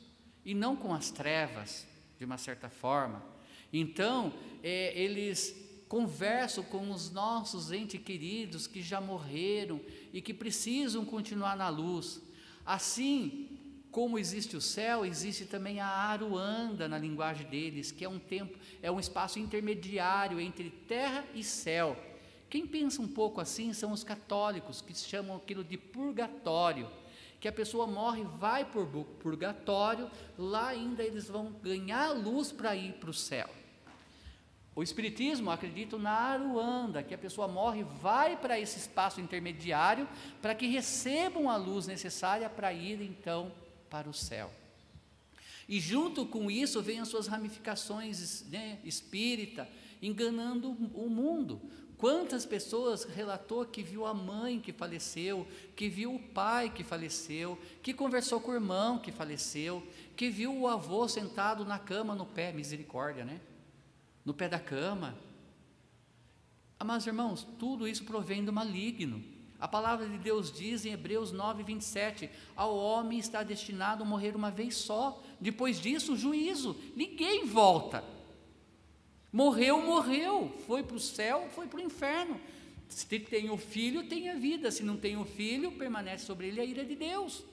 e 0.43 0.55
não 0.55 0.75
com 0.75 0.93
as 0.93 1.11
trevas, 1.11 1.87
de 2.17 2.25
uma 2.25 2.37
certa 2.37 2.69
forma. 2.69 3.23
Então, 3.71 4.33
é, 4.63 4.99
eles 4.99 5.55
conversam 5.87 6.63
com 6.63 6.89
os 6.91 7.11
nossos 7.11 7.71
entes 7.71 8.01
queridos 8.01 8.65
que 8.65 8.81
já 8.81 8.99
morreram 8.99 9.79
e 10.11 10.21
que 10.21 10.33
precisam 10.33 11.05
continuar 11.05 11.55
na 11.55 11.69
luz. 11.69 12.21
Assim 12.65 13.48
como 13.91 14.19
existe 14.19 14.55
o 14.55 14.61
céu, 14.61 15.05
existe 15.05 15.45
também 15.45 15.79
a 15.79 15.87
aruanda 15.87 16.87
na 16.87 16.97
linguagem 16.97 17.47
deles, 17.47 17.91
que 17.91 18.05
é 18.05 18.09
um 18.09 18.19
tempo, 18.19 18.57
é 18.81 18.91
um 18.91 18.99
espaço 18.99 19.39
intermediário 19.39 20.39
entre 20.39 20.69
terra 20.69 21.25
e 21.33 21.43
céu 21.43 21.97
quem 22.49 22.65
pensa 22.65 23.01
um 23.01 23.07
pouco 23.07 23.39
assim 23.39 23.73
são 23.73 23.91
os 23.91 24.03
católicos, 24.03 24.81
que 24.81 24.93
chamam 24.95 25.37
aquilo 25.37 25.63
de 25.63 25.77
purgatório, 25.77 26.89
que 27.39 27.47
a 27.47 27.51
pessoa 27.51 27.85
morre, 27.85 28.23
vai 28.37 28.65
por 28.65 28.87
purgatório, 29.21 30.09
lá 30.37 30.69
ainda 30.69 31.03
eles 31.03 31.29
vão 31.29 31.51
ganhar 31.51 32.11
luz 32.11 32.51
para 32.51 32.75
ir 32.75 32.93
para 32.93 33.11
o 33.11 33.13
céu. 33.13 33.47
O 34.75 34.81
Espiritismo 34.81 35.51
acredita 35.51 35.97
na 35.97 36.11
aruanda, 36.11 37.03
que 37.03 37.13
a 37.13 37.17
pessoa 37.17 37.47
morre, 37.47 37.83
vai 38.01 38.35
para 38.35 38.59
esse 38.59 38.79
espaço 38.79 39.21
intermediário, 39.21 40.07
para 40.41 40.55
que 40.55 40.67
recebam 40.67 41.49
a 41.49 41.55
luz 41.55 41.85
necessária 41.85 42.49
para 42.49 42.73
ir 42.73 43.01
então 43.01 43.51
para 43.89 44.09
o 44.09 44.13
céu. 44.13 44.51
E 45.67 45.79
junto 45.79 46.25
com 46.25 46.49
isso 46.49 46.81
vem 46.81 46.99
as 46.99 47.07
suas 47.07 47.27
ramificações 47.27 48.43
né, 48.49 48.79
espírita, 48.83 49.69
enganando 50.01 50.71
o 50.71 51.09
mundo. 51.09 51.61
Quantas 51.99 52.45
pessoas 52.45 53.03
relatou 53.03 53.65
que 53.65 53.83
viu 53.83 54.05
a 54.05 54.13
mãe 54.13 54.59
que 54.59 54.71
faleceu, 54.71 55.45
que 55.75 55.89
viu 55.89 56.15
o 56.15 56.19
pai 56.19 56.69
que 56.73 56.83
faleceu, 56.83 57.59
que 57.83 57.93
conversou 57.93 58.39
com 58.39 58.51
o 58.51 58.55
irmão 58.55 58.97
que 58.97 59.11
faleceu, 59.11 59.85
que 60.15 60.29
viu 60.29 60.57
o 60.57 60.67
avô 60.67 61.07
sentado 61.07 61.65
na 61.65 61.77
cama 61.77 62.15
no 62.15 62.25
pé, 62.25 62.53
misericórdia, 62.53 63.25
né? 63.25 63.39
No 64.23 64.33
pé 64.33 64.47
da 64.47 64.59
cama. 64.59 65.13
Mas 66.83 67.05
irmãos, 67.05 67.45
tudo 67.59 67.87
isso 67.87 68.05
provém 68.05 68.43
do 68.45 68.53
maligno. 68.53 69.21
A 69.59 69.67
palavra 69.67 70.07
de 70.07 70.17
Deus 70.17 70.51
diz 70.51 70.85
em 70.85 70.93
Hebreus 70.93 71.31
9, 71.31 71.63
27: 71.63 72.29
Ao 72.55 72.75
homem 72.75 73.19
está 73.19 73.43
destinado 73.43 74.03
a 74.03 74.05
morrer 74.05 74.35
uma 74.35 74.49
vez 74.49 74.75
só, 74.75 75.21
depois 75.39 75.81
disso, 75.81 76.13
o 76.13 76.17
juízo, 76.17 76.77
ninguém 76.95 77.45
volta. 77.45 78.03
Morreu, 79.31 79.81
morreu. 79.81 80.49
Foi 80.65 80.81
para 80.81 80.95
o 80.95 80.99
céu, 80.99 81.49
foi 81.53 81.67
para 81.67 81.77
o 81.77 81.83
inferno. 81.83 82.39
Se 82.87 83.05
tem 83.05 83.49
o 83.49 83.57
filho, 83.57 84.07
tem 84.07 84.29
a 84.29 84.35
vida. 84.35 84.71
Se 84.71 84.81
não 84.81 84.97
tem 84.97 85.17
o 85.17 85.25
filho, 85.25 85.73
permanece 85.73 86.25
sobre 86.25 86.47
ele 86.47 86.61
a 86.61 86.65
ira 86.65 86.83
de 86.83 86.95
Deus. 86.95 87.43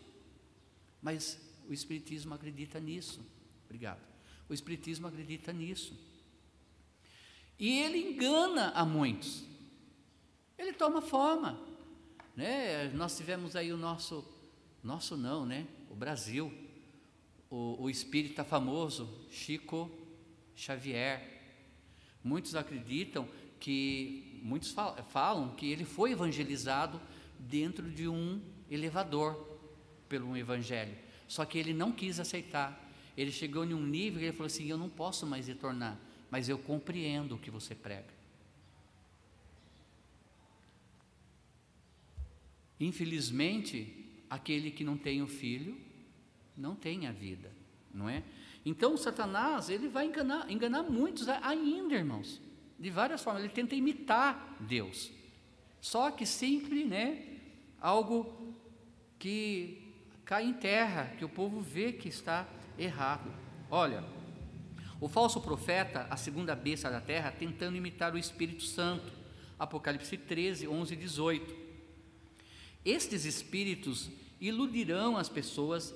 Mas 1.03 1.39
o 1.69 1.73
Espiritismo 1.73 2.35
acredita 2.35 2.81
nisso. 2.81 3.21
Obrigado. 3.65 4.01
O 4.49 4.55
Espiritismo 4.55 5.07
acredita 5.09 5.53
nisso. 5.53 5.95
E 7.59 7.81
ele 7.81 7.99
engana 7.99 8.71
a 8.71 8.85
muitos. 8.85 9.45
Ele 10.57 10.73
toma 10.73 11.03
forma. 11.03 11.66
Né? 12.37 12.91
Nós 12.95 13.17
tivemos 13.17 13.57
aí 13.57 13.73
o 13.73 13.77
nosso, 13.77 14.25
nosso 14.85 15.17
não, 15.17 15.47
né? 15.47 15.67
O 15.91 15.95
Brasil. 15.95 16.53
O, 17.49 17.85
o 17.85 17.91
espírita 17.91 18.45
famoso, 18.45 19.09
Chico 19.31 19.91
Xavier 20.55 21.37
Muitos 22.27 22.57
acreditam 22.57 23.29
que, 23.61 24.41
muitos 24.43 24.75
falam 25.11 25.51
que 25.51 25.71
ele 25.71 25.85
foi 25.85 26.11
evangelizado 26.11 27.01
dentro 27.39 27.89
de 27.89 28.09
um 28.09 28.43
elevador 28.69 29.61
pelo 30.09 30.37
evangelho. 30.37 30.99
Só 31.29 31.45
que 31.45 31.57
ele 31.57 31.73
não 31.73 31.93
quis 31.93 32.19
aceitar. 32.19 32.91
Ele 33.17 33.31
chegou 33.31 33.65
em 33.65 33.73
um 33.73 33.87
nível 33.87 34.19
que 34.19 34.25
ele 34.25 34.33
falou 34.33 34.49
assim: 34.49 34.67
Eu 34.67 34.77
não 34.77 34.89
posso 34.89 35.25
mais 35.25 35.47
retornar, 35.47 35.97
mas 36.29 36.49
eu 36.49 36.59
compreendo 36.59 37.37
o 37.37 37.39
que 37.39 37.49
você 37.49 37.77
prega. 37.77 38.13
Infelizmente, 42.79 44.05
aquele 44.29 44.71
que 44.71 44.85
não 44.85 44.97
tem 44.97 45.23
o 45.23 45.27
filho 45.27 45.77
não 46.57 46.75
tem 46.75 47.07
a 47.07 47.13
vida, 47.13 47.53
não 47.93 48.09
é? 48.09 48.23
Então, 48.65 48.97
Satanás, 48.97 49.69
ele 49.69 49.89
vai 49.89 50.07
enganar, 50.07 50.51
enganar 50.51 50.83
muitos 50.83 51.29
ainda, 51.29 51.95
irmãos, 51.95 52.41
de 52.79 52.91
várias 52.91 53.23
formas. 53.23 53.45
Ele 53.45 53.53
tenta 53.53 53.75
imitar 53.75 54.57
Deus. 54.59 55.13
Só 55.81 56.11
que 56.11 56.27
sempre, 56.27 56.85
né, 56.85 57.39
algo 57.81 58.55
que 59.19 59.95
cai 60.25 60.45
em 60.45 60.53
terra, 60.53 61.15
que 61.17 61.25
o 61.25 61.29
povo 61.29 61.61
vê 61.61 61.93
que 61.93 62.09
está 62.09 62.47
errado. 62.77 63.31
Olha, 63.71 64.03
o 65.01 65.09
falso 65.09 65.41
profeta, 65.41 66.07
a 66.11 66.17
segunda 66.17 66.57
besta 66.57 66.91
da 66.91 67.01
terra, 67.01 67.31
tentando 67.31 67.77
imitar 67.77 68.15
o 68.15 68.19
Espírito 68.19 68.65
Santo. 68.65 69.13
Apocalipse 69.59 70.17
13, 70.17 70.67
11 70.67 70.95
e 70.95 70.97
18. 70.97 71.66
Estes 72.87 73.25
espíritos 73.25 74.09
iludirão 74.41 75.17
as 75.17 75.29
pessoas, 75.29 75.93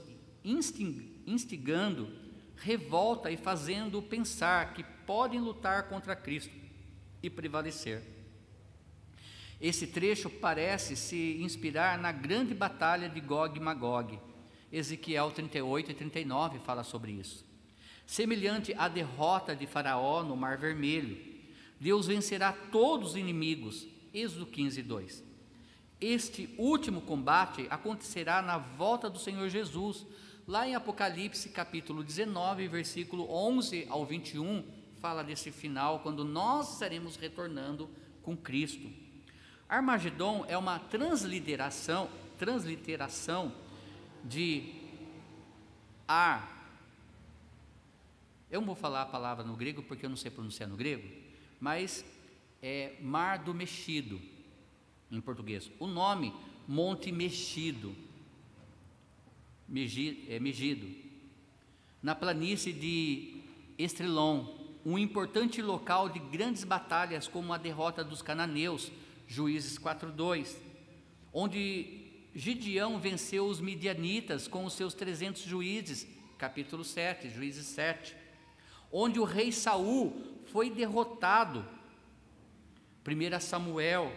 instigando 1.24 2.10
revolta 2.56 3.30
e 3.30 3.36
fazendo 3.36 4.02
pensar 4.02 4.74
que 4.74 4.82
podem 5.06 5.40
lutar 5.40 5.88
contra 5.88 6.16
Cristo 6.16 6.52
e 7.22 7.30
prevalecer. 7.30 8.02
Esse 9.60 9.86
trecho 9.86 10.28
parece 10.28 10.96
se 10.96 11.36
inspirar 11.40 11.96
na 11.96 12.10
grande 12.10 12.54
batalha 12.54 13.08
de 13.08 13.20
Gog 13.20 13.56
e 13.56 13.62
Magog. 13.62 14.18
Ezequiel 14.72 15.30
38 15.30 15.92
e 15.92 15.94
39 15.94 16.58
fala 16.58 16.82
sobre 16.82 17.12
isso. 17.12 17.46
Semelhante 18.04 18.74
à 18.74 18.88
derrota 18.88 19.54
de 19.54 19.64
Faraó 19.64 20.24
no 20.24 20.36
Mar 20.36 20.58
Vermelho, 20.58 21.16
Deus 21.78 22.08
vencerá 22.08 22.52
todos 22.52 23.10
os 23.10 23.16
inimigos. 23.16 23.86
Êxodo 24.12 24.44
15, 24.44 24.82
2. 24.82 25.29
Este 26.00 26.48
último 26.56 27.02
combate 27.02 27.66
acontecerá 27.68 28.40
na 28.40 28.58
volta 28.58 29.10
do 29.10 29.18
Senhor 29.18 29.48
Jesus, 29.48 30.06
Lá 30.50 30.66
em 30.66 30.74
Apocalipse 30.74 31.48
capítulo 31.50 32.02
19, 32.02 32.66
versículo 32.66 33.30
11 33.32 33.86
ao 33.88 34.04
21, 34.04 34.64
fala 34.98 35.22
desse 35.22 35.52
final, 35.52 36.00
quando 36.00 36.24
nós 36.24 36.72
estaremos 36.72 37.14
retornando 37.14 37.88
com 38.20 38.36
Cristo. 38.36 38.90
Armagedon 39.68 40.44
é 40.48 40.58
uma 40.58 40.80
transliteração, 40.80 42.10
transliteração 42.36 43.52
de 44.24 44.74
ar. 46.08 46.74
Eu 48.50 48.60
não 48.60 48.66
vou 48.66 48.74
falar 48.74 49.02
a 49.02 49.06
palavra 49.06 49.44
no 49.44 49.54
grego 49.54 49.84
porque 49.84 50.04
eu 50.04 50.10
não 50.10 50.16
sei 50.16 50.32
pronunciar 50.32 50.68
no 50.68 50.76
grego, 50.76 51.08
mas 51.60 52.04
é 52.60 52.96
mar 53.00 53.38
do 53.38 53.54
mexido 53.54 54.20
em 55.10 55.20
português. 55.20 55.70
O 55.78 55.86
nome 55.86 56.32
Monte 56.66 57.10
Mexido 57.10 57.94
é, 60.28 60.40
Megido, 60.40 60.88
na 62.02 62.14
planície 62.14 62.72
de 62.72 63.42
Estrelon, 63.78 64.46
um 64.84 64.98
importante 64.98 65.62
local 65.62 66.08
de 66.08 66.18
grandes 66.18 66.64
batalhas 66.64 67.28
como 67.28 67.52
a 67.52 67.58
derrota 67.58 68.02
dos 68.02 68.20
cananeus, 68.20 68.90
Juízes 69.28 69.78
4:2, 69.78 70.56
onde 71.32 72.10
Gideão 72.34 72.98
venceu 72.98 73.46
os 73.46 73.60
midianitas 73.60 74.48
com 74.48 74.64
os 74.64 74.72
seus 74.72 74.94
300 74.94 75.42
juízes, 75.42 76.06
capítulo 76.38 76.84
7, 76.84 77.30
Juízes 77.30 77.66
7. 77.66 78.16
Onde 78.90 79.20
o 79.20 79.24
rei 79.24 79.52
Saul 79.52 80.20
foi 80.46 80.68
derrotado, 80.68 81.64
1 83.06 83.40
Samuel 83.40 84.12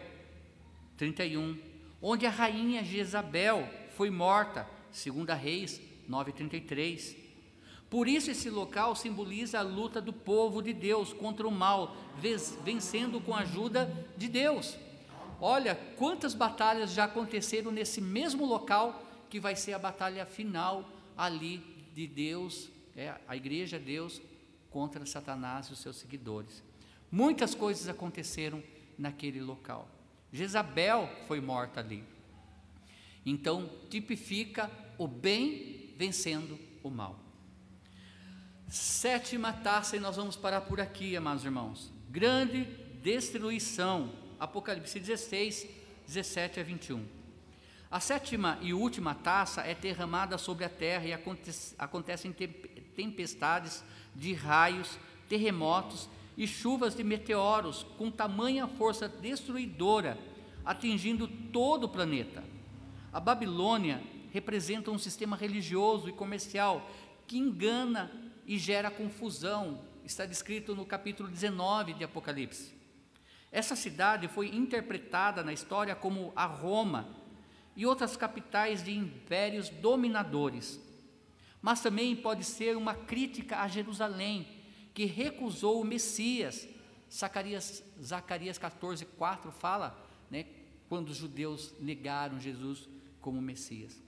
31. 1.03 1.57
Onde 2.01 2.25
a 2.25 2.29
rainha 2.29 2.81
Jezabel 2.81 3.67
foi 3.97 4.09
morta, 4.09 4.65
2 4.91 5.37
Reis 5.37 5.81
9:33. 6.07 7.17
Por 7.89 8.07
isso 8.07 8.31
esse 8.31 8.49
local 8.49 8.95
simboliza 8.95 9.59
a 9.59 9.61
luta 9.61 10.01
do 10.01 10.13
povo 10.13 10.61
de 10.61 10.73
Deus 10.73 11.11
contra 11.11 11.47
o 11.47 11.51
mal, 11.51 11.95
vencendo 12.63 13.19
com 13.19 13.35
a 13.35 13.39
ajuda 13.39 13.91
de 14.15 14.29
Deus. 14.29 14.77
Olha 15.41 15.75
quantas 15.97 16.33
batalhas 16.33 16.93
já 16.93 17.03
aconteceram 17.03 17.69
nesse 17.69 17.99
mesmo 17.99 18.45
local 18.45 19.03
que 19.29 19.39
vai 19.39 19.55
ser 19.55 19.73
a 19.73 19.79
batalha 19.79 20.25
final 20.25 20.89
ali 21.17 21.61
de 21.93 22.07
Deus, 22.07 22.69
é, 22.95 23.13
a 23.27 23.35
igreja 23.35 23.77
Deus 23.77 24.21
contra 24.71 25.05
Satanás 25.05 25.67
e 25.67 25.73
os 25.73 25.79
seus 25.79 25.97
seguidores. 25.97 26.63
Muitas 27.11 27.53
coisas 27.53 27.87
aconteceram 27.89 28.63
naquele 28.97 29.41
local. 29.41 29.92
Jezabel 30.33 31.07
foi 31.27 31.39
morta 31.39 31.79
ali. 31.79 32.03
Então, 33.23 33.69
tipifica 33.89 34.69
o 34.97 35.07
bem 35.07 35.93
vencendo 35.95 36.59
o 36.81 36.89
mal. 36.89 37.19
Sétima 38.67 39.53
taça, 39.53 39.95
e 39.95 39.99
nós 39.99 40.15
vamos 40.15 40.35
parar 40.35 40.61
por 40.61 40.81
aqui, 40.81 41.15
amados 41.15 41.45
irmãos. 41.45 41.93
Grande 42.09 42.63
destruição 43.01 44.11
Apocalipse 44.39 44.99
16, 44.99 45.67
17 46.07 46.59
a 46.59 46.63
21. 46.63 47.05
A 47.89 47.99
sétima 47.99 48.57
e 48.61 48.73
última 48.73 49.13
taça 49.13 49.61
é 49.61 49.75
derramada 49.75 50.37
sobre 50.37 50.65
a 50.65 50.69
terra 50.69 51.05
e 51.05 51.13
acontece, 51.13 51.75
acontecem 51.77 52.35
tempestades 52.95 53.83
de 54.15 54.33
raios, 54.33 54.97
terremotos 55.29 56.09
e 56.37 56.47
chuvas 56.47 56.95
de 56.95 57.03
meteoros 57.03 57.83
com 57.97 58.09
tamanha 58.09 58.67
força 58.67 59.07
destruidora, 59.07 60.17
atingindo 60.65 61.27
todo 61.27 61.85
o 61.85 61.89
planeta. 61.89 62.43
A 63.11 63.19
Babilônia 63.19 64.01
representa 64.31 64.89
um 64.89 64.97
sistema 64.97 65.35
religioso 65.35 66.09
e 66.09 66.13
comercial 66.13 66.89
que 67.27 67.37
engana 67.37 68.11
e 68.45 68.57
gera 68.57 68.89
confusão. 68.89 69.81
Está 70.03 70.25
descrito 70.25 70.75
no 70.75 70.85
capítulo 70.85 71.29
19 71.29 71.93
de 71.93 72.03
Apocalipse. 72.03 72.73
Essa 73.51 73.75
cidade 73.75 74.27
foi 74.27 74.47
interpretada 74.47 75.43
na 75.43 75.53
história 75.53 75.95
como 75.95 76.33
a 76.35 76.45
Roma 76.45 77.07
e 77.75 77.85
outras 77.85 78.17
capitais 78.17 78.83
de 78.83 78.91
impérios 78.91 79.69
dominadores. 79.69 80.79
Mas 81.61 81.79
também 81.79 82.15
pode 82.15 82.43
ser 82.43 82.75
uma 82.75 82.95
crítica 82.95 83.59
a 83.61 83.67
Jerusalém, 83.67 84.47
que 84.93 85.05
recusou 85.05 85.81
o 85.81 85.85
Messias. 85.85 86.67
Zacarias, 87.11 87.83
Zacarias 88.01 88.57
14, 88.57 89.05
4 89.05 89.51
fala, 89.51 89.97
né, 90.29 90.45
quando 90.89 91.09
os 91.09 91.17
judeus 91.17 91.73
negaram 91.79 92.39
Jesus 92.39 92.87
como 93.21 93.41
Messias. 93.41 94.01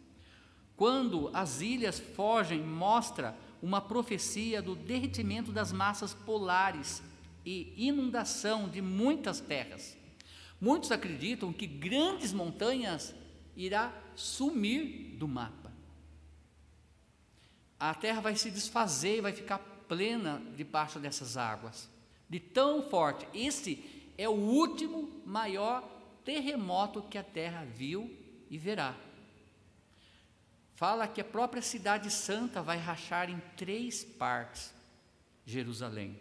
Quando 0.75 1.29
as 1.33 1.61
ilhas 1.61 1.99
fogem, 1.99 2.61
mostra 2.61 3.38
uma 3.61 3.81
profecia 3.81 4.61
do 4.61 4.75
derretimento 4.75 5.51
das 5.51 5.71
massas 5.71 6.13
polares 6.13 7.01
e 7.45 7.73
inundação 7.77 8.67
de 8.67 8.81
muitas 8.81 9.39
terras. 9.39 9.97
Muitos 10.59 10.91
acreditam 10.91 11.53
que 11.53 11.67
grandes 11.67 12.33
montanhas 12.33 13.13
irá 13.55 13.93
sumir 14.15 15.15
do 15.17 15.27
mapa. 15.27 15.71
A 17.79 17.93
terra 17.93 18.21
vai 18.21 18.36
se 18.36 18.49
desfazer 18.51 19.17
e 19.17 19.21
vai 19.21 19.33
ficar 19.33 19.74
plena 19.88 20.41
debaixo 20.55 20.99
dessas 20.99 21.38
águas. 21.38 21.89
De 22.29 22.39
tão 22.39 22.81
forte. 22.83 23.27
Esse 23.33 24.11
é 24.17 24.27
o 24.27 24.33
último 24.33 25.21
maior 25.25 25.83
terremoto 26.23 27.01
que 27.03 27.17
a 27.17 27.23
terra 27.23 27.65
viu 27.65 28.09
e 28.49 28.57
verá. 28.57 28.95
Fala 30.75 31.07
que 31.07 31.21
a 31.21 31.25
própria 31.25 31.61
cidade 31.61 32.11
santa 32.11 32.61
vai 32.61 32.77
rachar 32.77 33.29
em 33.29 33.39
três 33.55 34.03
partes 34.03 34.73
Jerusalém. 35.45 36.19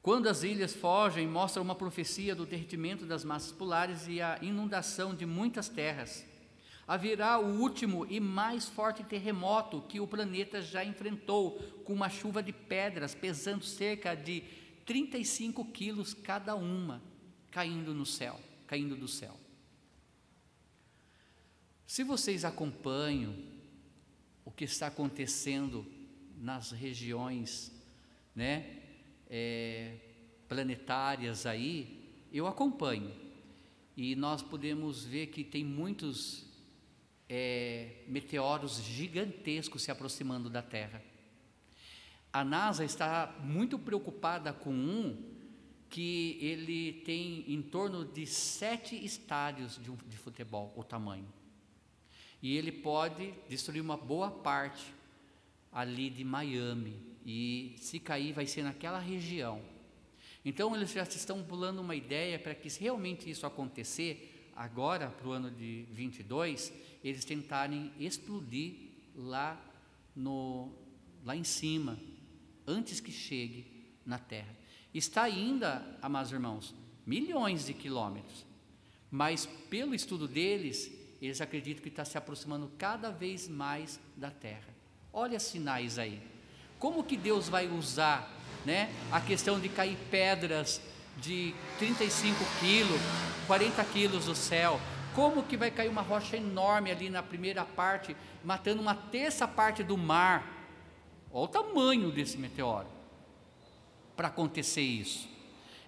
Quando 0.00 0.28
as 0.28 0.42
ilhas 0.42 0.72
fogem, 0.72 1.28
mostra 1.28 1.60
uma 1.60 1.74
profecia 1.74 2.34
do 2.34 2.46
derretimento 2.46 3.04
das 3.04 3.22
massas 3.24 3.52
polares 3.52 4.08
e 4.08 4.22
a 4.22 4.38
inundação 4.40 5.14
de 5.14 5.26
muitas 5.26 5.68
terras. 5.68 6.24
Haverá 6.90 7.38
o 7.38 7.60
último 7.60 8.04
e 8.10 8.18
mais 8.18 8.68
forte 8.68 9.04
terremoto 9.04 9.80
que 9.82 10.00
o 10.00 10.08
planeta 10.08 10.60
já 10.60 10.84
enfrentou, 10.84 11.52
com 11.84 11.92
uma 11.92 12.08
chuva 12.08 12.42
de 12.42 12.52
pedras 12.52 13.14
pesando 13.14 13.64
cerca 13.64 14.16
de 14.16 14.42
35 14.84 15.66
quilos 15.66 16.12
cada 16.12 16.56
uma, 16.56 17.00
caindo 17.48 17.94
no 17.94 18.04
céu, 18.04 18.40
caindo 18.66 18.96
do 18.96 19.06
céu. 19.06 19.38
Se 21.86 22.02
vocês 22.02 22.44
acompanham 22.44 23.36
o 24.44 24.50
que 24.50 24.64
está 24.64 24.88
acontecendo 24.88 25.86
nas 26.38 26.72
regiões, 26.72 27.70
né, 28.34 28.80
é, 29.28 29.94
planetárias 30.48 31.46
aí, 31.46 32.26
eu 32.32 32.48
acompanho. 32.48 33.14
E 33.96 34.16
nós 34.16 34.42
podemos 34.42 35.04
ver 35.04 35.28
que 35.28 35.44
tem 35.44 35.64
muitos 35.64 36.49
é, 37.30 38.02
meteoros 38.08 38.82
gigantescos 38.82 39.82
se 39.82 39.90
aproximando 39.92 40.50
da 40.50 40.60
Terra. 40.60 41.00
A 42.32 42.44
NASA 42.44 42.84
está 42.84 43.34
muito 43.40 43.78
preocupada 43.78 44.52
com 44.52 44.70
um 44.72 45.30
que 45.88 46.38
ele 46.40 47.02
tem 47.04 47.44
em 47.48 47.62
torno 47.62 48.04
de 48.04 48.26
sete 48.26 49.02
estádios 49.04 49.78
de, 49.82 49.90
de 49.90 50.16
futebol, 50.16 50.72
o 50.76 50.82
tamanho. 50.82 51.26
E 52.42 52.56
ele 52.56 52.72
pode 52.72 53.32
destruir 53.48 53.80
uma 53.80 53.96
boa 53.96 54.30
parte 54.30 54.92
ali 55.72 56.10
de 56.10 56.24
Miami, 56.24 57.10
e 57.24 57.76
se 57.78 58.00
cair 58.00 58.32
vai 58.32 58.46
ser 58.46 58.62
naquela 58.62 58.98
região. 58.98 59.62
Então 60.44 60.74
eles 60.74 60.90
já 60.90 61.02
estão 61.02 61.42
pulando 61.42 61.80
uma 61.80 61.94
ideia 61.94 62.38
para 62.38 62.54
que 62.54 62.70
se 62.70 62.80
realmente 62.80 63.28
isso 63.30 63.46
acontecer, 63.46 64.50
agora 64.56 65.08
para 65.08 65.28
o 65.28 65.32
ano 65.32 65.50
de 65.50 65.86
22, 65.90 66.72
eles 67.02 67.24
tentarem 67.24 67.92
explodir 67.98 68.74
lá 69.14 69.60
no 70.14 70.72
lá 71.24 71.36
em 71.36 71.44
cima, 71.44 71.98
antes 72.66 73.00
que 73.00 73.12
chegue 73.12 73.66
na 74.04 74.18
Terra. 74.18 74.56
Está 74.92 75.22
ainda, 75.22 75.98
amados 76.00 76.32
irmãos, 76.32 76.74
milhões 77.06 77.66
de 77.66 77.74
quilômetros, 77.74 78.46
mas 79.10 79.46
pelo 79.68 79.94
estudo 79.94 80.26
deles, 80.26 80.90
eles 81.20 81.40
acreditam 81.40 81.82
que 81.82 81.88
está 81.88 82.04
se 82.04 82.16
aproximando 82.16 82.70
cada 82.78 83.10
vez 83.10 83.48
mais 83.48 84.00
da 84.16 84.30
Terra. 84.30 84.74
Olha 85.12 85.38
sinais 85.38 85.98
aí. 85.98 86.20
Como 86.78 87.04
que 87.04 87.16
Deus 87.16 87.48
vai 87.48 87.68
usar 87.68 88.34
né, 88.64 88.90
a 89.12 89.20
questão 89.20 89.60
de 89.60 89.68
cair 89.68 89.98
pedras 90.10 90.80
de 91.18 91.54
35 91.78 92.38
quilos, 92.60 93.00
40 93.46 93.84
quilos 93.86 94.24
do 94.24 94.34
céu? 94.34 94.80
Como 95.14 95.42
que 95.42 95.56
vai 95.56 95.70
cair 95.70 95.88
uma 95.88 96.02
rocha 96.02 96.36
enorme 96.36 96.90
ali 96.90 97.10
na 97.10 97.22
primeira 97.22 97.64
parte, 97.64 98.16
matando 98.44 98.80
uma 98.80 98.94
terça 98.94 99.46
parte 99.46 99.82
do 99.82 99.96
mar? 99.96 100.46
Olha 101.32 101.44
o 101.44 101.48
tamanho 101.48 102.10
desse 102.10 102.38
meteoro 102.38 102.86
para 104.16 104.28
acontecer 104.28 104.82
isso. 104.82 105.28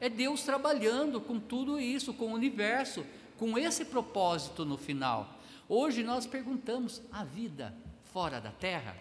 É 0.00 0.08
Deus 0.08 0.42
trabalhando 0.42 1.20
com 1.20 1.38
tudo 1.38 1.78
isso, 1.78 2.12
com 2.14 2.26
o 2.26 2.34
universo, 2.34 3.06
com 3.38 3.56
esse 3.56 3.84
propósito 3.84 4.64
no 4.64 4.76
final. 4.76 5.38
Hoje 5.68 6.02
nós 6.02 6.26
perguntamos: 6.26 7.00
a 7.12 7.24
vida 7.24 7.74
fora 8.12 8.40
da 8.40 8.50
terra? 8.50 8.96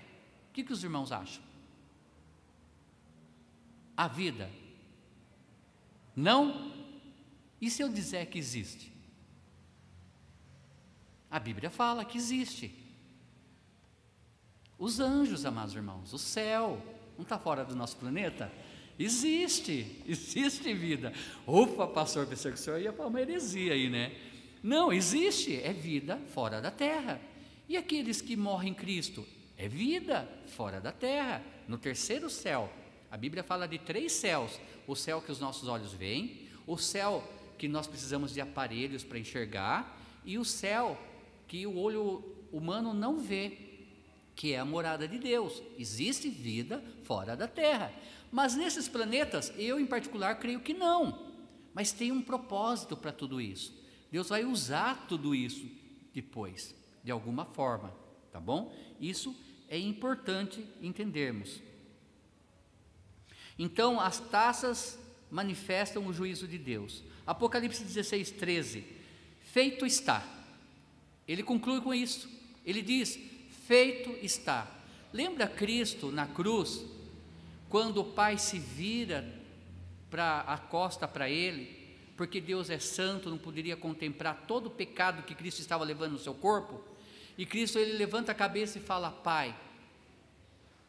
O 0.50 0.54
que, 0.54 0.64
que 0.64 0.74
os 0.74 0.84
irmãos 0.84 1.12
acham? 1.12 1.42
a 4.02 4.08
vida? 4.08 4.50
Não? 6.16 6.74
E 7.62 7.70
se 7.70 7.84
eu 7.84 7.90
disser 7.90 8.28
que 8.28 8.40
existe? 8.40 8.91
A 11.32 11.40
Bíblia 11.40 11.70
fala 11.70 12.04
que 12.04 12.18
existe. 12.18 12.76
Os 14.78 15.00
anjos, 15.00 15.46
amados 15.46 15.74
irmãos, 15.74 16.12
o 16.12 16.18
céu, 16.18 16.78
não 17.16 17.24
está 17.24 17.40
fora 17.40 17.64
do 17.64 17.76
nosso 17.76 17.96
planeta? 17.96 18.52
Existe, 19.00 20.02
existe 20.06 20.74
vida. 20.74 21.14
Opa, 21.46 21.88
pastor, 21.88 22.28
pensei 22.28 22.52
que 22.52 22.60
o 22.60 22.62
senhor 22.62 22.82
ia 22.82 22.92
para 22.92 23.08
uma 23.08 23.22
heresia 23.22 23.74
aí, 23.74 23.90
né? 23.90 24.14
Não, 24.62 24.92
existe, 24.92 25.56
é 25.56 25.72
vida 25.72 26.20
fora 26.34 26.62
da 26.62 26.70
terra. 26.70 27.22
E 27.70 27.78
aqueles 27.78 28.22
que 28.22 28.36
morrem 28.36 28.72
em 28.72 28.76
Cristo? 28.76 29.26
É 29.58 29.68
vida 29.68 30.28
fora 30.48 30.82
da 30.82 30.92
terra, 30.92 31.42
no 31.68 31.78
terceiro 31.78 32.30
céu. 32.30 32.70
A 33.10 33.16
Bíblia 33.16 33.44
fala 33.44 33.68
de 33.68 33.80
três 33.80 34.12
céus: 34.12 34.60
o 34.86 34.96
céu 34.96 35.22
que 35.22 35.32
os 35.32 35.40
nossos 35.40 35.70
olhos 35.70 35.94
veem, 35.94 36.50
o 36.68 36.78
céu 36.78 37.24
que 37.58 37.68
nós 37.68 37.88
precisamos 37.88 38.34
de 38.34 38.42
aparelhos 38.42 39.04
para 39.04 39.20
enxergar, 39.20 39.98
e 40.26 40.38
o 40.38 40.44
céu, 40.44 40.98
que 41.52 41.68
o 41.68 41.78
olho 41.78 42.24
humano 42.50 42.94
não 42.94 43.20
vê, 43.20 43.58
que 44.34 44.54
é 44.54 44.60
a 44.60 44.64
morada 44.64 45.06
de 45.06 45.20
Deus. 45.20 45.62
Existe 45.78 46.30
vida 46.30 46.82
fora 47.04 47.36
da 47.36 47.46
Terra. 47.46 47.92
Mas 48.32 48.56
nesses 48.56 48.88
planetas, 48.88 49.52
eu 49.58 49.78
em 49.78 49.86
particular 49.86 50.36
creio 50.36 50.62
que 50.62 50.74
não. 50.74 51.30
Mas 51.74 51.92
tem 51.92 52.10
um 52.10 52.22
propósito 52.22 52.96
para 52.96 53.12
tudo 53.12 53.42
isso. 53.42 53.78
Deus 54.10 54.30
vai 54.30 54.46
usar 54.46 55.08
tudo 55.10 55.36
isso 55.36 55.70
depois, 56.14 56.74
de 57.04 57.12
alguma 57.12 57.44
forma, 57.44 57.94
tá 58.32 58.40
bom? 58.40 58.74
Isso 58.98 59.36
é 59.68 59.78
importante 59.78 60.66
entendermos. 60.82 61.62
Então, 63.60 64.00
as 64.00 64.22
taças 64.22 64.98
manifestam 65.30 66.08
o 66.08 66.14
juízo 66.14 66.48
de 66.48 66.58
Deus. 66.58 67.04
Apocalipse 67.28 67.84
16, 67.84 68.32
13. 68.32 68.86
Feito 69.42 69.86
está. 69.86 70.40
Ele 71.32 71.44
conclui 71.44 71.80
com 71.80 71.94
isso. 71.94 72.30
Ele 72.66 72.82
diz: 72.82 73.18
Feito 73.66 74.10
está. 74.22 74.68
Lembra 75.14 75.48
Cristo 75.48 76.12
na 76.12 76.28
cruz, 76.28 76.86
quando 77.70 78.02
o 78.02 78.04
Pai 78.04 78.38
se 78.38 78.60
vira 78.60 79.26
para 80.10 80.42
a 80.42 80.58
costa 80.58 81.08
para 81.08 81.30
ele, 81.30 81.96
porque 82.18 82.42
Deus 82.42 82.70
é 82.70 82.80
santo, 82.80 83.30
não 83.30 83.38
poderia 83.38 83.78
contemplar 83.78 84.44
todo 84.46 84.68
o 84.68 84.72
pecado 84.72 85.24
que 85.24 85.34
Cristo 85.34 85.60
estava 85.60 85.86
levando 85.86 86.14
no 86.14 86.20
seu 86.20 86.34
corpo? 86.34 86.84
E 87.38 87.46
Cristo 87.46 87.80
ele 87.80 87.94
levanta 87.94 88.34
a 88.34 88.36
cabeça 88.36 88.78
e 88.78 88.82
fala: 88.82 89.10
Pai, 89.10 89.56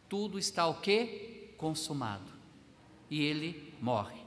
tudo 0.09 0.41
está 0.41 0.67
o 0.67 0.81
que? 0.81 1.55
Consumado. 1.57 2.33
E 3.09 3.23
ele 3.23 3.73
morre. 3.81 4.21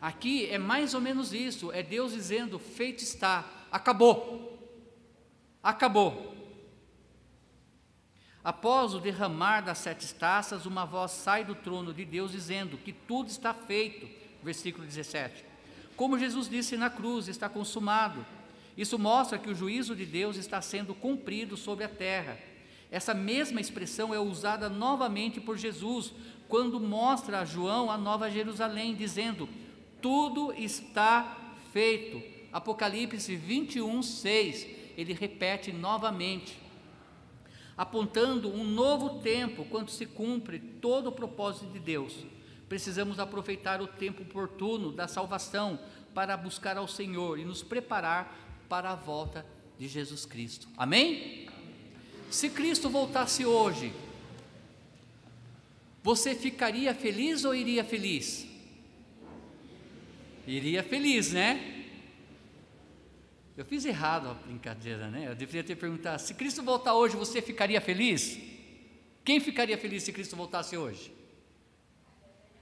Aqui 0.00 0.46
é 0.46 0.58
mais 0.58 0.94
ou 0.94 1.00
menos 1.00 1.32
isso, 1.32 1.72
é 1.72 1.82
Deus 1.82 2.12
dizendo: 2.12 2.56
feito 2.56 3.02
está, 3.02 3.66
acabou. 3.72 4.53
Acabou. 5.64 6.34
Após 8.44 8.92
o 8.92 9.00
derramar 9.00 9.62
das 9.62 9.78
sete 9.78 10.14
taças, 10.14 10.66
uma 10.66 10.84
voz 10.84 11.12
sai 11.12 11.42
do 11.42 11.54
trono 11.54 11.94
de 11.94 12.04
Deus 12.04 12.32
dizendo 12.32 12.76
que 12.76 12.92
tudo 12.92 13.30
está 13.30 13.54
feito. 13.54 14.06
Versículo 14.42 14.86
17. 14.86 15.42
Como 15.96 16.18
Jesus 16.18 16.50
disse 16.50 16.76
na 16.76 16.90
cruz, 16.90 17.28
está 17.28 17.48
consumado. 17.48 18.26
Isso 18.76 18.98
mostra 18.98 19.38
que 19.38 19.48
o 19.48 19.54
juízo 19.54 19.96
de 19.96 20.04
Deus 20.04 20.36
está 20.36 20.60
sendo 20.60 20.94
cumprido 20.94 21.56
sobre 21.56 21.84
a 21.84 21.88
terra. 21.88 22.38
Essa 22.90 23.14
mesma 23.14 23.58
expressão 23.58 24.12
é 24.12 24.20
usada 24.20 24.68
novamente 24.68 25.40
por 25.40 25.56
Jesus, 25.56 26.12
quando 26.46 26.78
mostra 26.78 27.40
a 27.40 27.44
João 27.46 27.90
a 27.90 27.96
Nova 27.96 28.30
Jerusalém, 28.30 28.94
dizendo: 28.94 29.48
Tudo 30.02 30.52
está 30.52 31.38
feito. 31.72 32.22
Apocalipse 32.52 33.34
21, 33.34 34.02
6. 34.02 34.83
Ele 34.96 35.12
repete 35.12 35.72
novamente, 35.72 36.58
apontando 37.76 38.48
um 38.48 38.64
novo 38.64 39.20
tempo 39.20 39.64
quando 39.64 39.90
se 39.90 40.06
cumpre 40.06 40.58
todo 40.58 41.08
o 41.08 41.12
propósito 41.12 41.72
de 41.72 41.78
Deus. 41.78 42.14
Precisamos 42.68 43.18
aproveitar 43.18 43.82
o 43.82 43.86
tempo 43.86 44.22
oportuno 44.22 44.92
da 44.92 45.06
salvação 45.08 45.78
para 46.14 46.36
buscar 46.36 46.76
ao 46.76 46.86
Senhor 46.86 47.38
e 47.38 47.44
nos 47.44 47.62
preparar 47.62 48.64
para 48.68 48.90
a 48.90 48.94
volta 48.94 49.44
de 49.78 49.88
Jesus 49.88 50.24
Cristo. 50.24 50.68
Amém? 50.76 51.48
Se 52.30 52.48
Cristo 52.48 52.88
voltasse 52.88 53.44
hoje, 53.44 53.92
você 56.02 56.34
ficaria 56.34 56.94
feliz 56.94 57.44
ou 57.44 57.54
iria 57.54 57.84
feliz? 57.84 58.46
Iria 60.46 60.82
feliz, 60.82 61.32
né? 61.32 61.73
Eu 63.56 63.64
fiz 63.64 63.84
errado 63.84 64.28
a 64.28 64.34
brincadeira, 64.34 65.08
né? 65.08 65.28
Eu 65.28 65.34
deveria 65.34 65.62
ter 65.62 65.76
perguntado: 65.76 66.20
se 66.20 66.34
Cristo 66.34 66.62
voltar 66.62 66.94
hoje, 66.94 67.16
você 67.16 67.40
ficaria 67.40 67.80
feliz? 67.80 68.38
Quem 69.24 69.40
ficaria 69.40 69.78
feliz 69.78 70.02
se 70.02 70.12
Cristo 70.12 70.36
voltasse 70.36 70.76
hoje? 70.76 71.12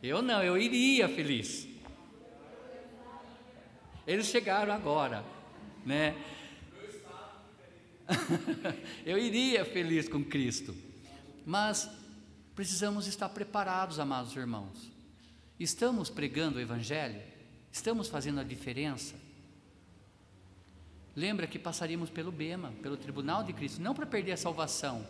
Eu 0.02 0.20
não, 0.20 0.42
eu 0.42 0.58
iria 0.58 1.08
feliz. 1.08 1.68
Eles 4.06 4.26
chegaram 4.26 4.72
agora 4.72 5.24
né? 5.84 6.16
Eu 9.04 9.18
iria 9.18 9.64
feliz 9.64 10.08
com 10.08 10.24
Cristo, 10.24 10.74
mas 11.44 11.88
precisamos 12.54 13.06
estar 13.06 13.28
preparados, 13.28 13.98
amados 13.98 14.34
irmãos. 14.36 14.90
Estamos 15.58 16.10
pregando 16.10 16.58
o 16.58 16.60
Evangelho? 16.60 17.20
Estamos 17.70 18.08
fazendo 18.08 18.40
a 18.40 18.44
diferença? 18.44 19.14
Lembra 21.14 21.46
que 21.46 21.58
passaríamos 21.58 22.08
pelo 22.08 22.32
Bema, 22.32 22.72
pelo 22.82 22.96
tribunal 22.96 23.44
de 23.44 23.52
Cristo, 23.52 23.82
não 23.82 23.94
para 23.94 24.06
perder 24.06 24.32
a 24.32 24.36
salvação, 24.36 25.06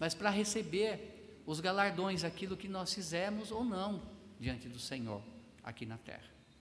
mas 0.00 0.14
para 0.14 0.30
receber 0.30 1.42
os 1.46 1.60
galardões, 1.60 2.24
aquilo 2.24 2.56
que 2.56 2.68
nós 2.68 2.92
fizemos 2.92 3.52
ou 3.52 3.64
não 3.64 4.02
diante 4.40 4.68
do 4.68 4.78
Senhor 4.78 5.22
aqui 5.62 5.86
na 5.86 5.98
terra. 5.98 6.33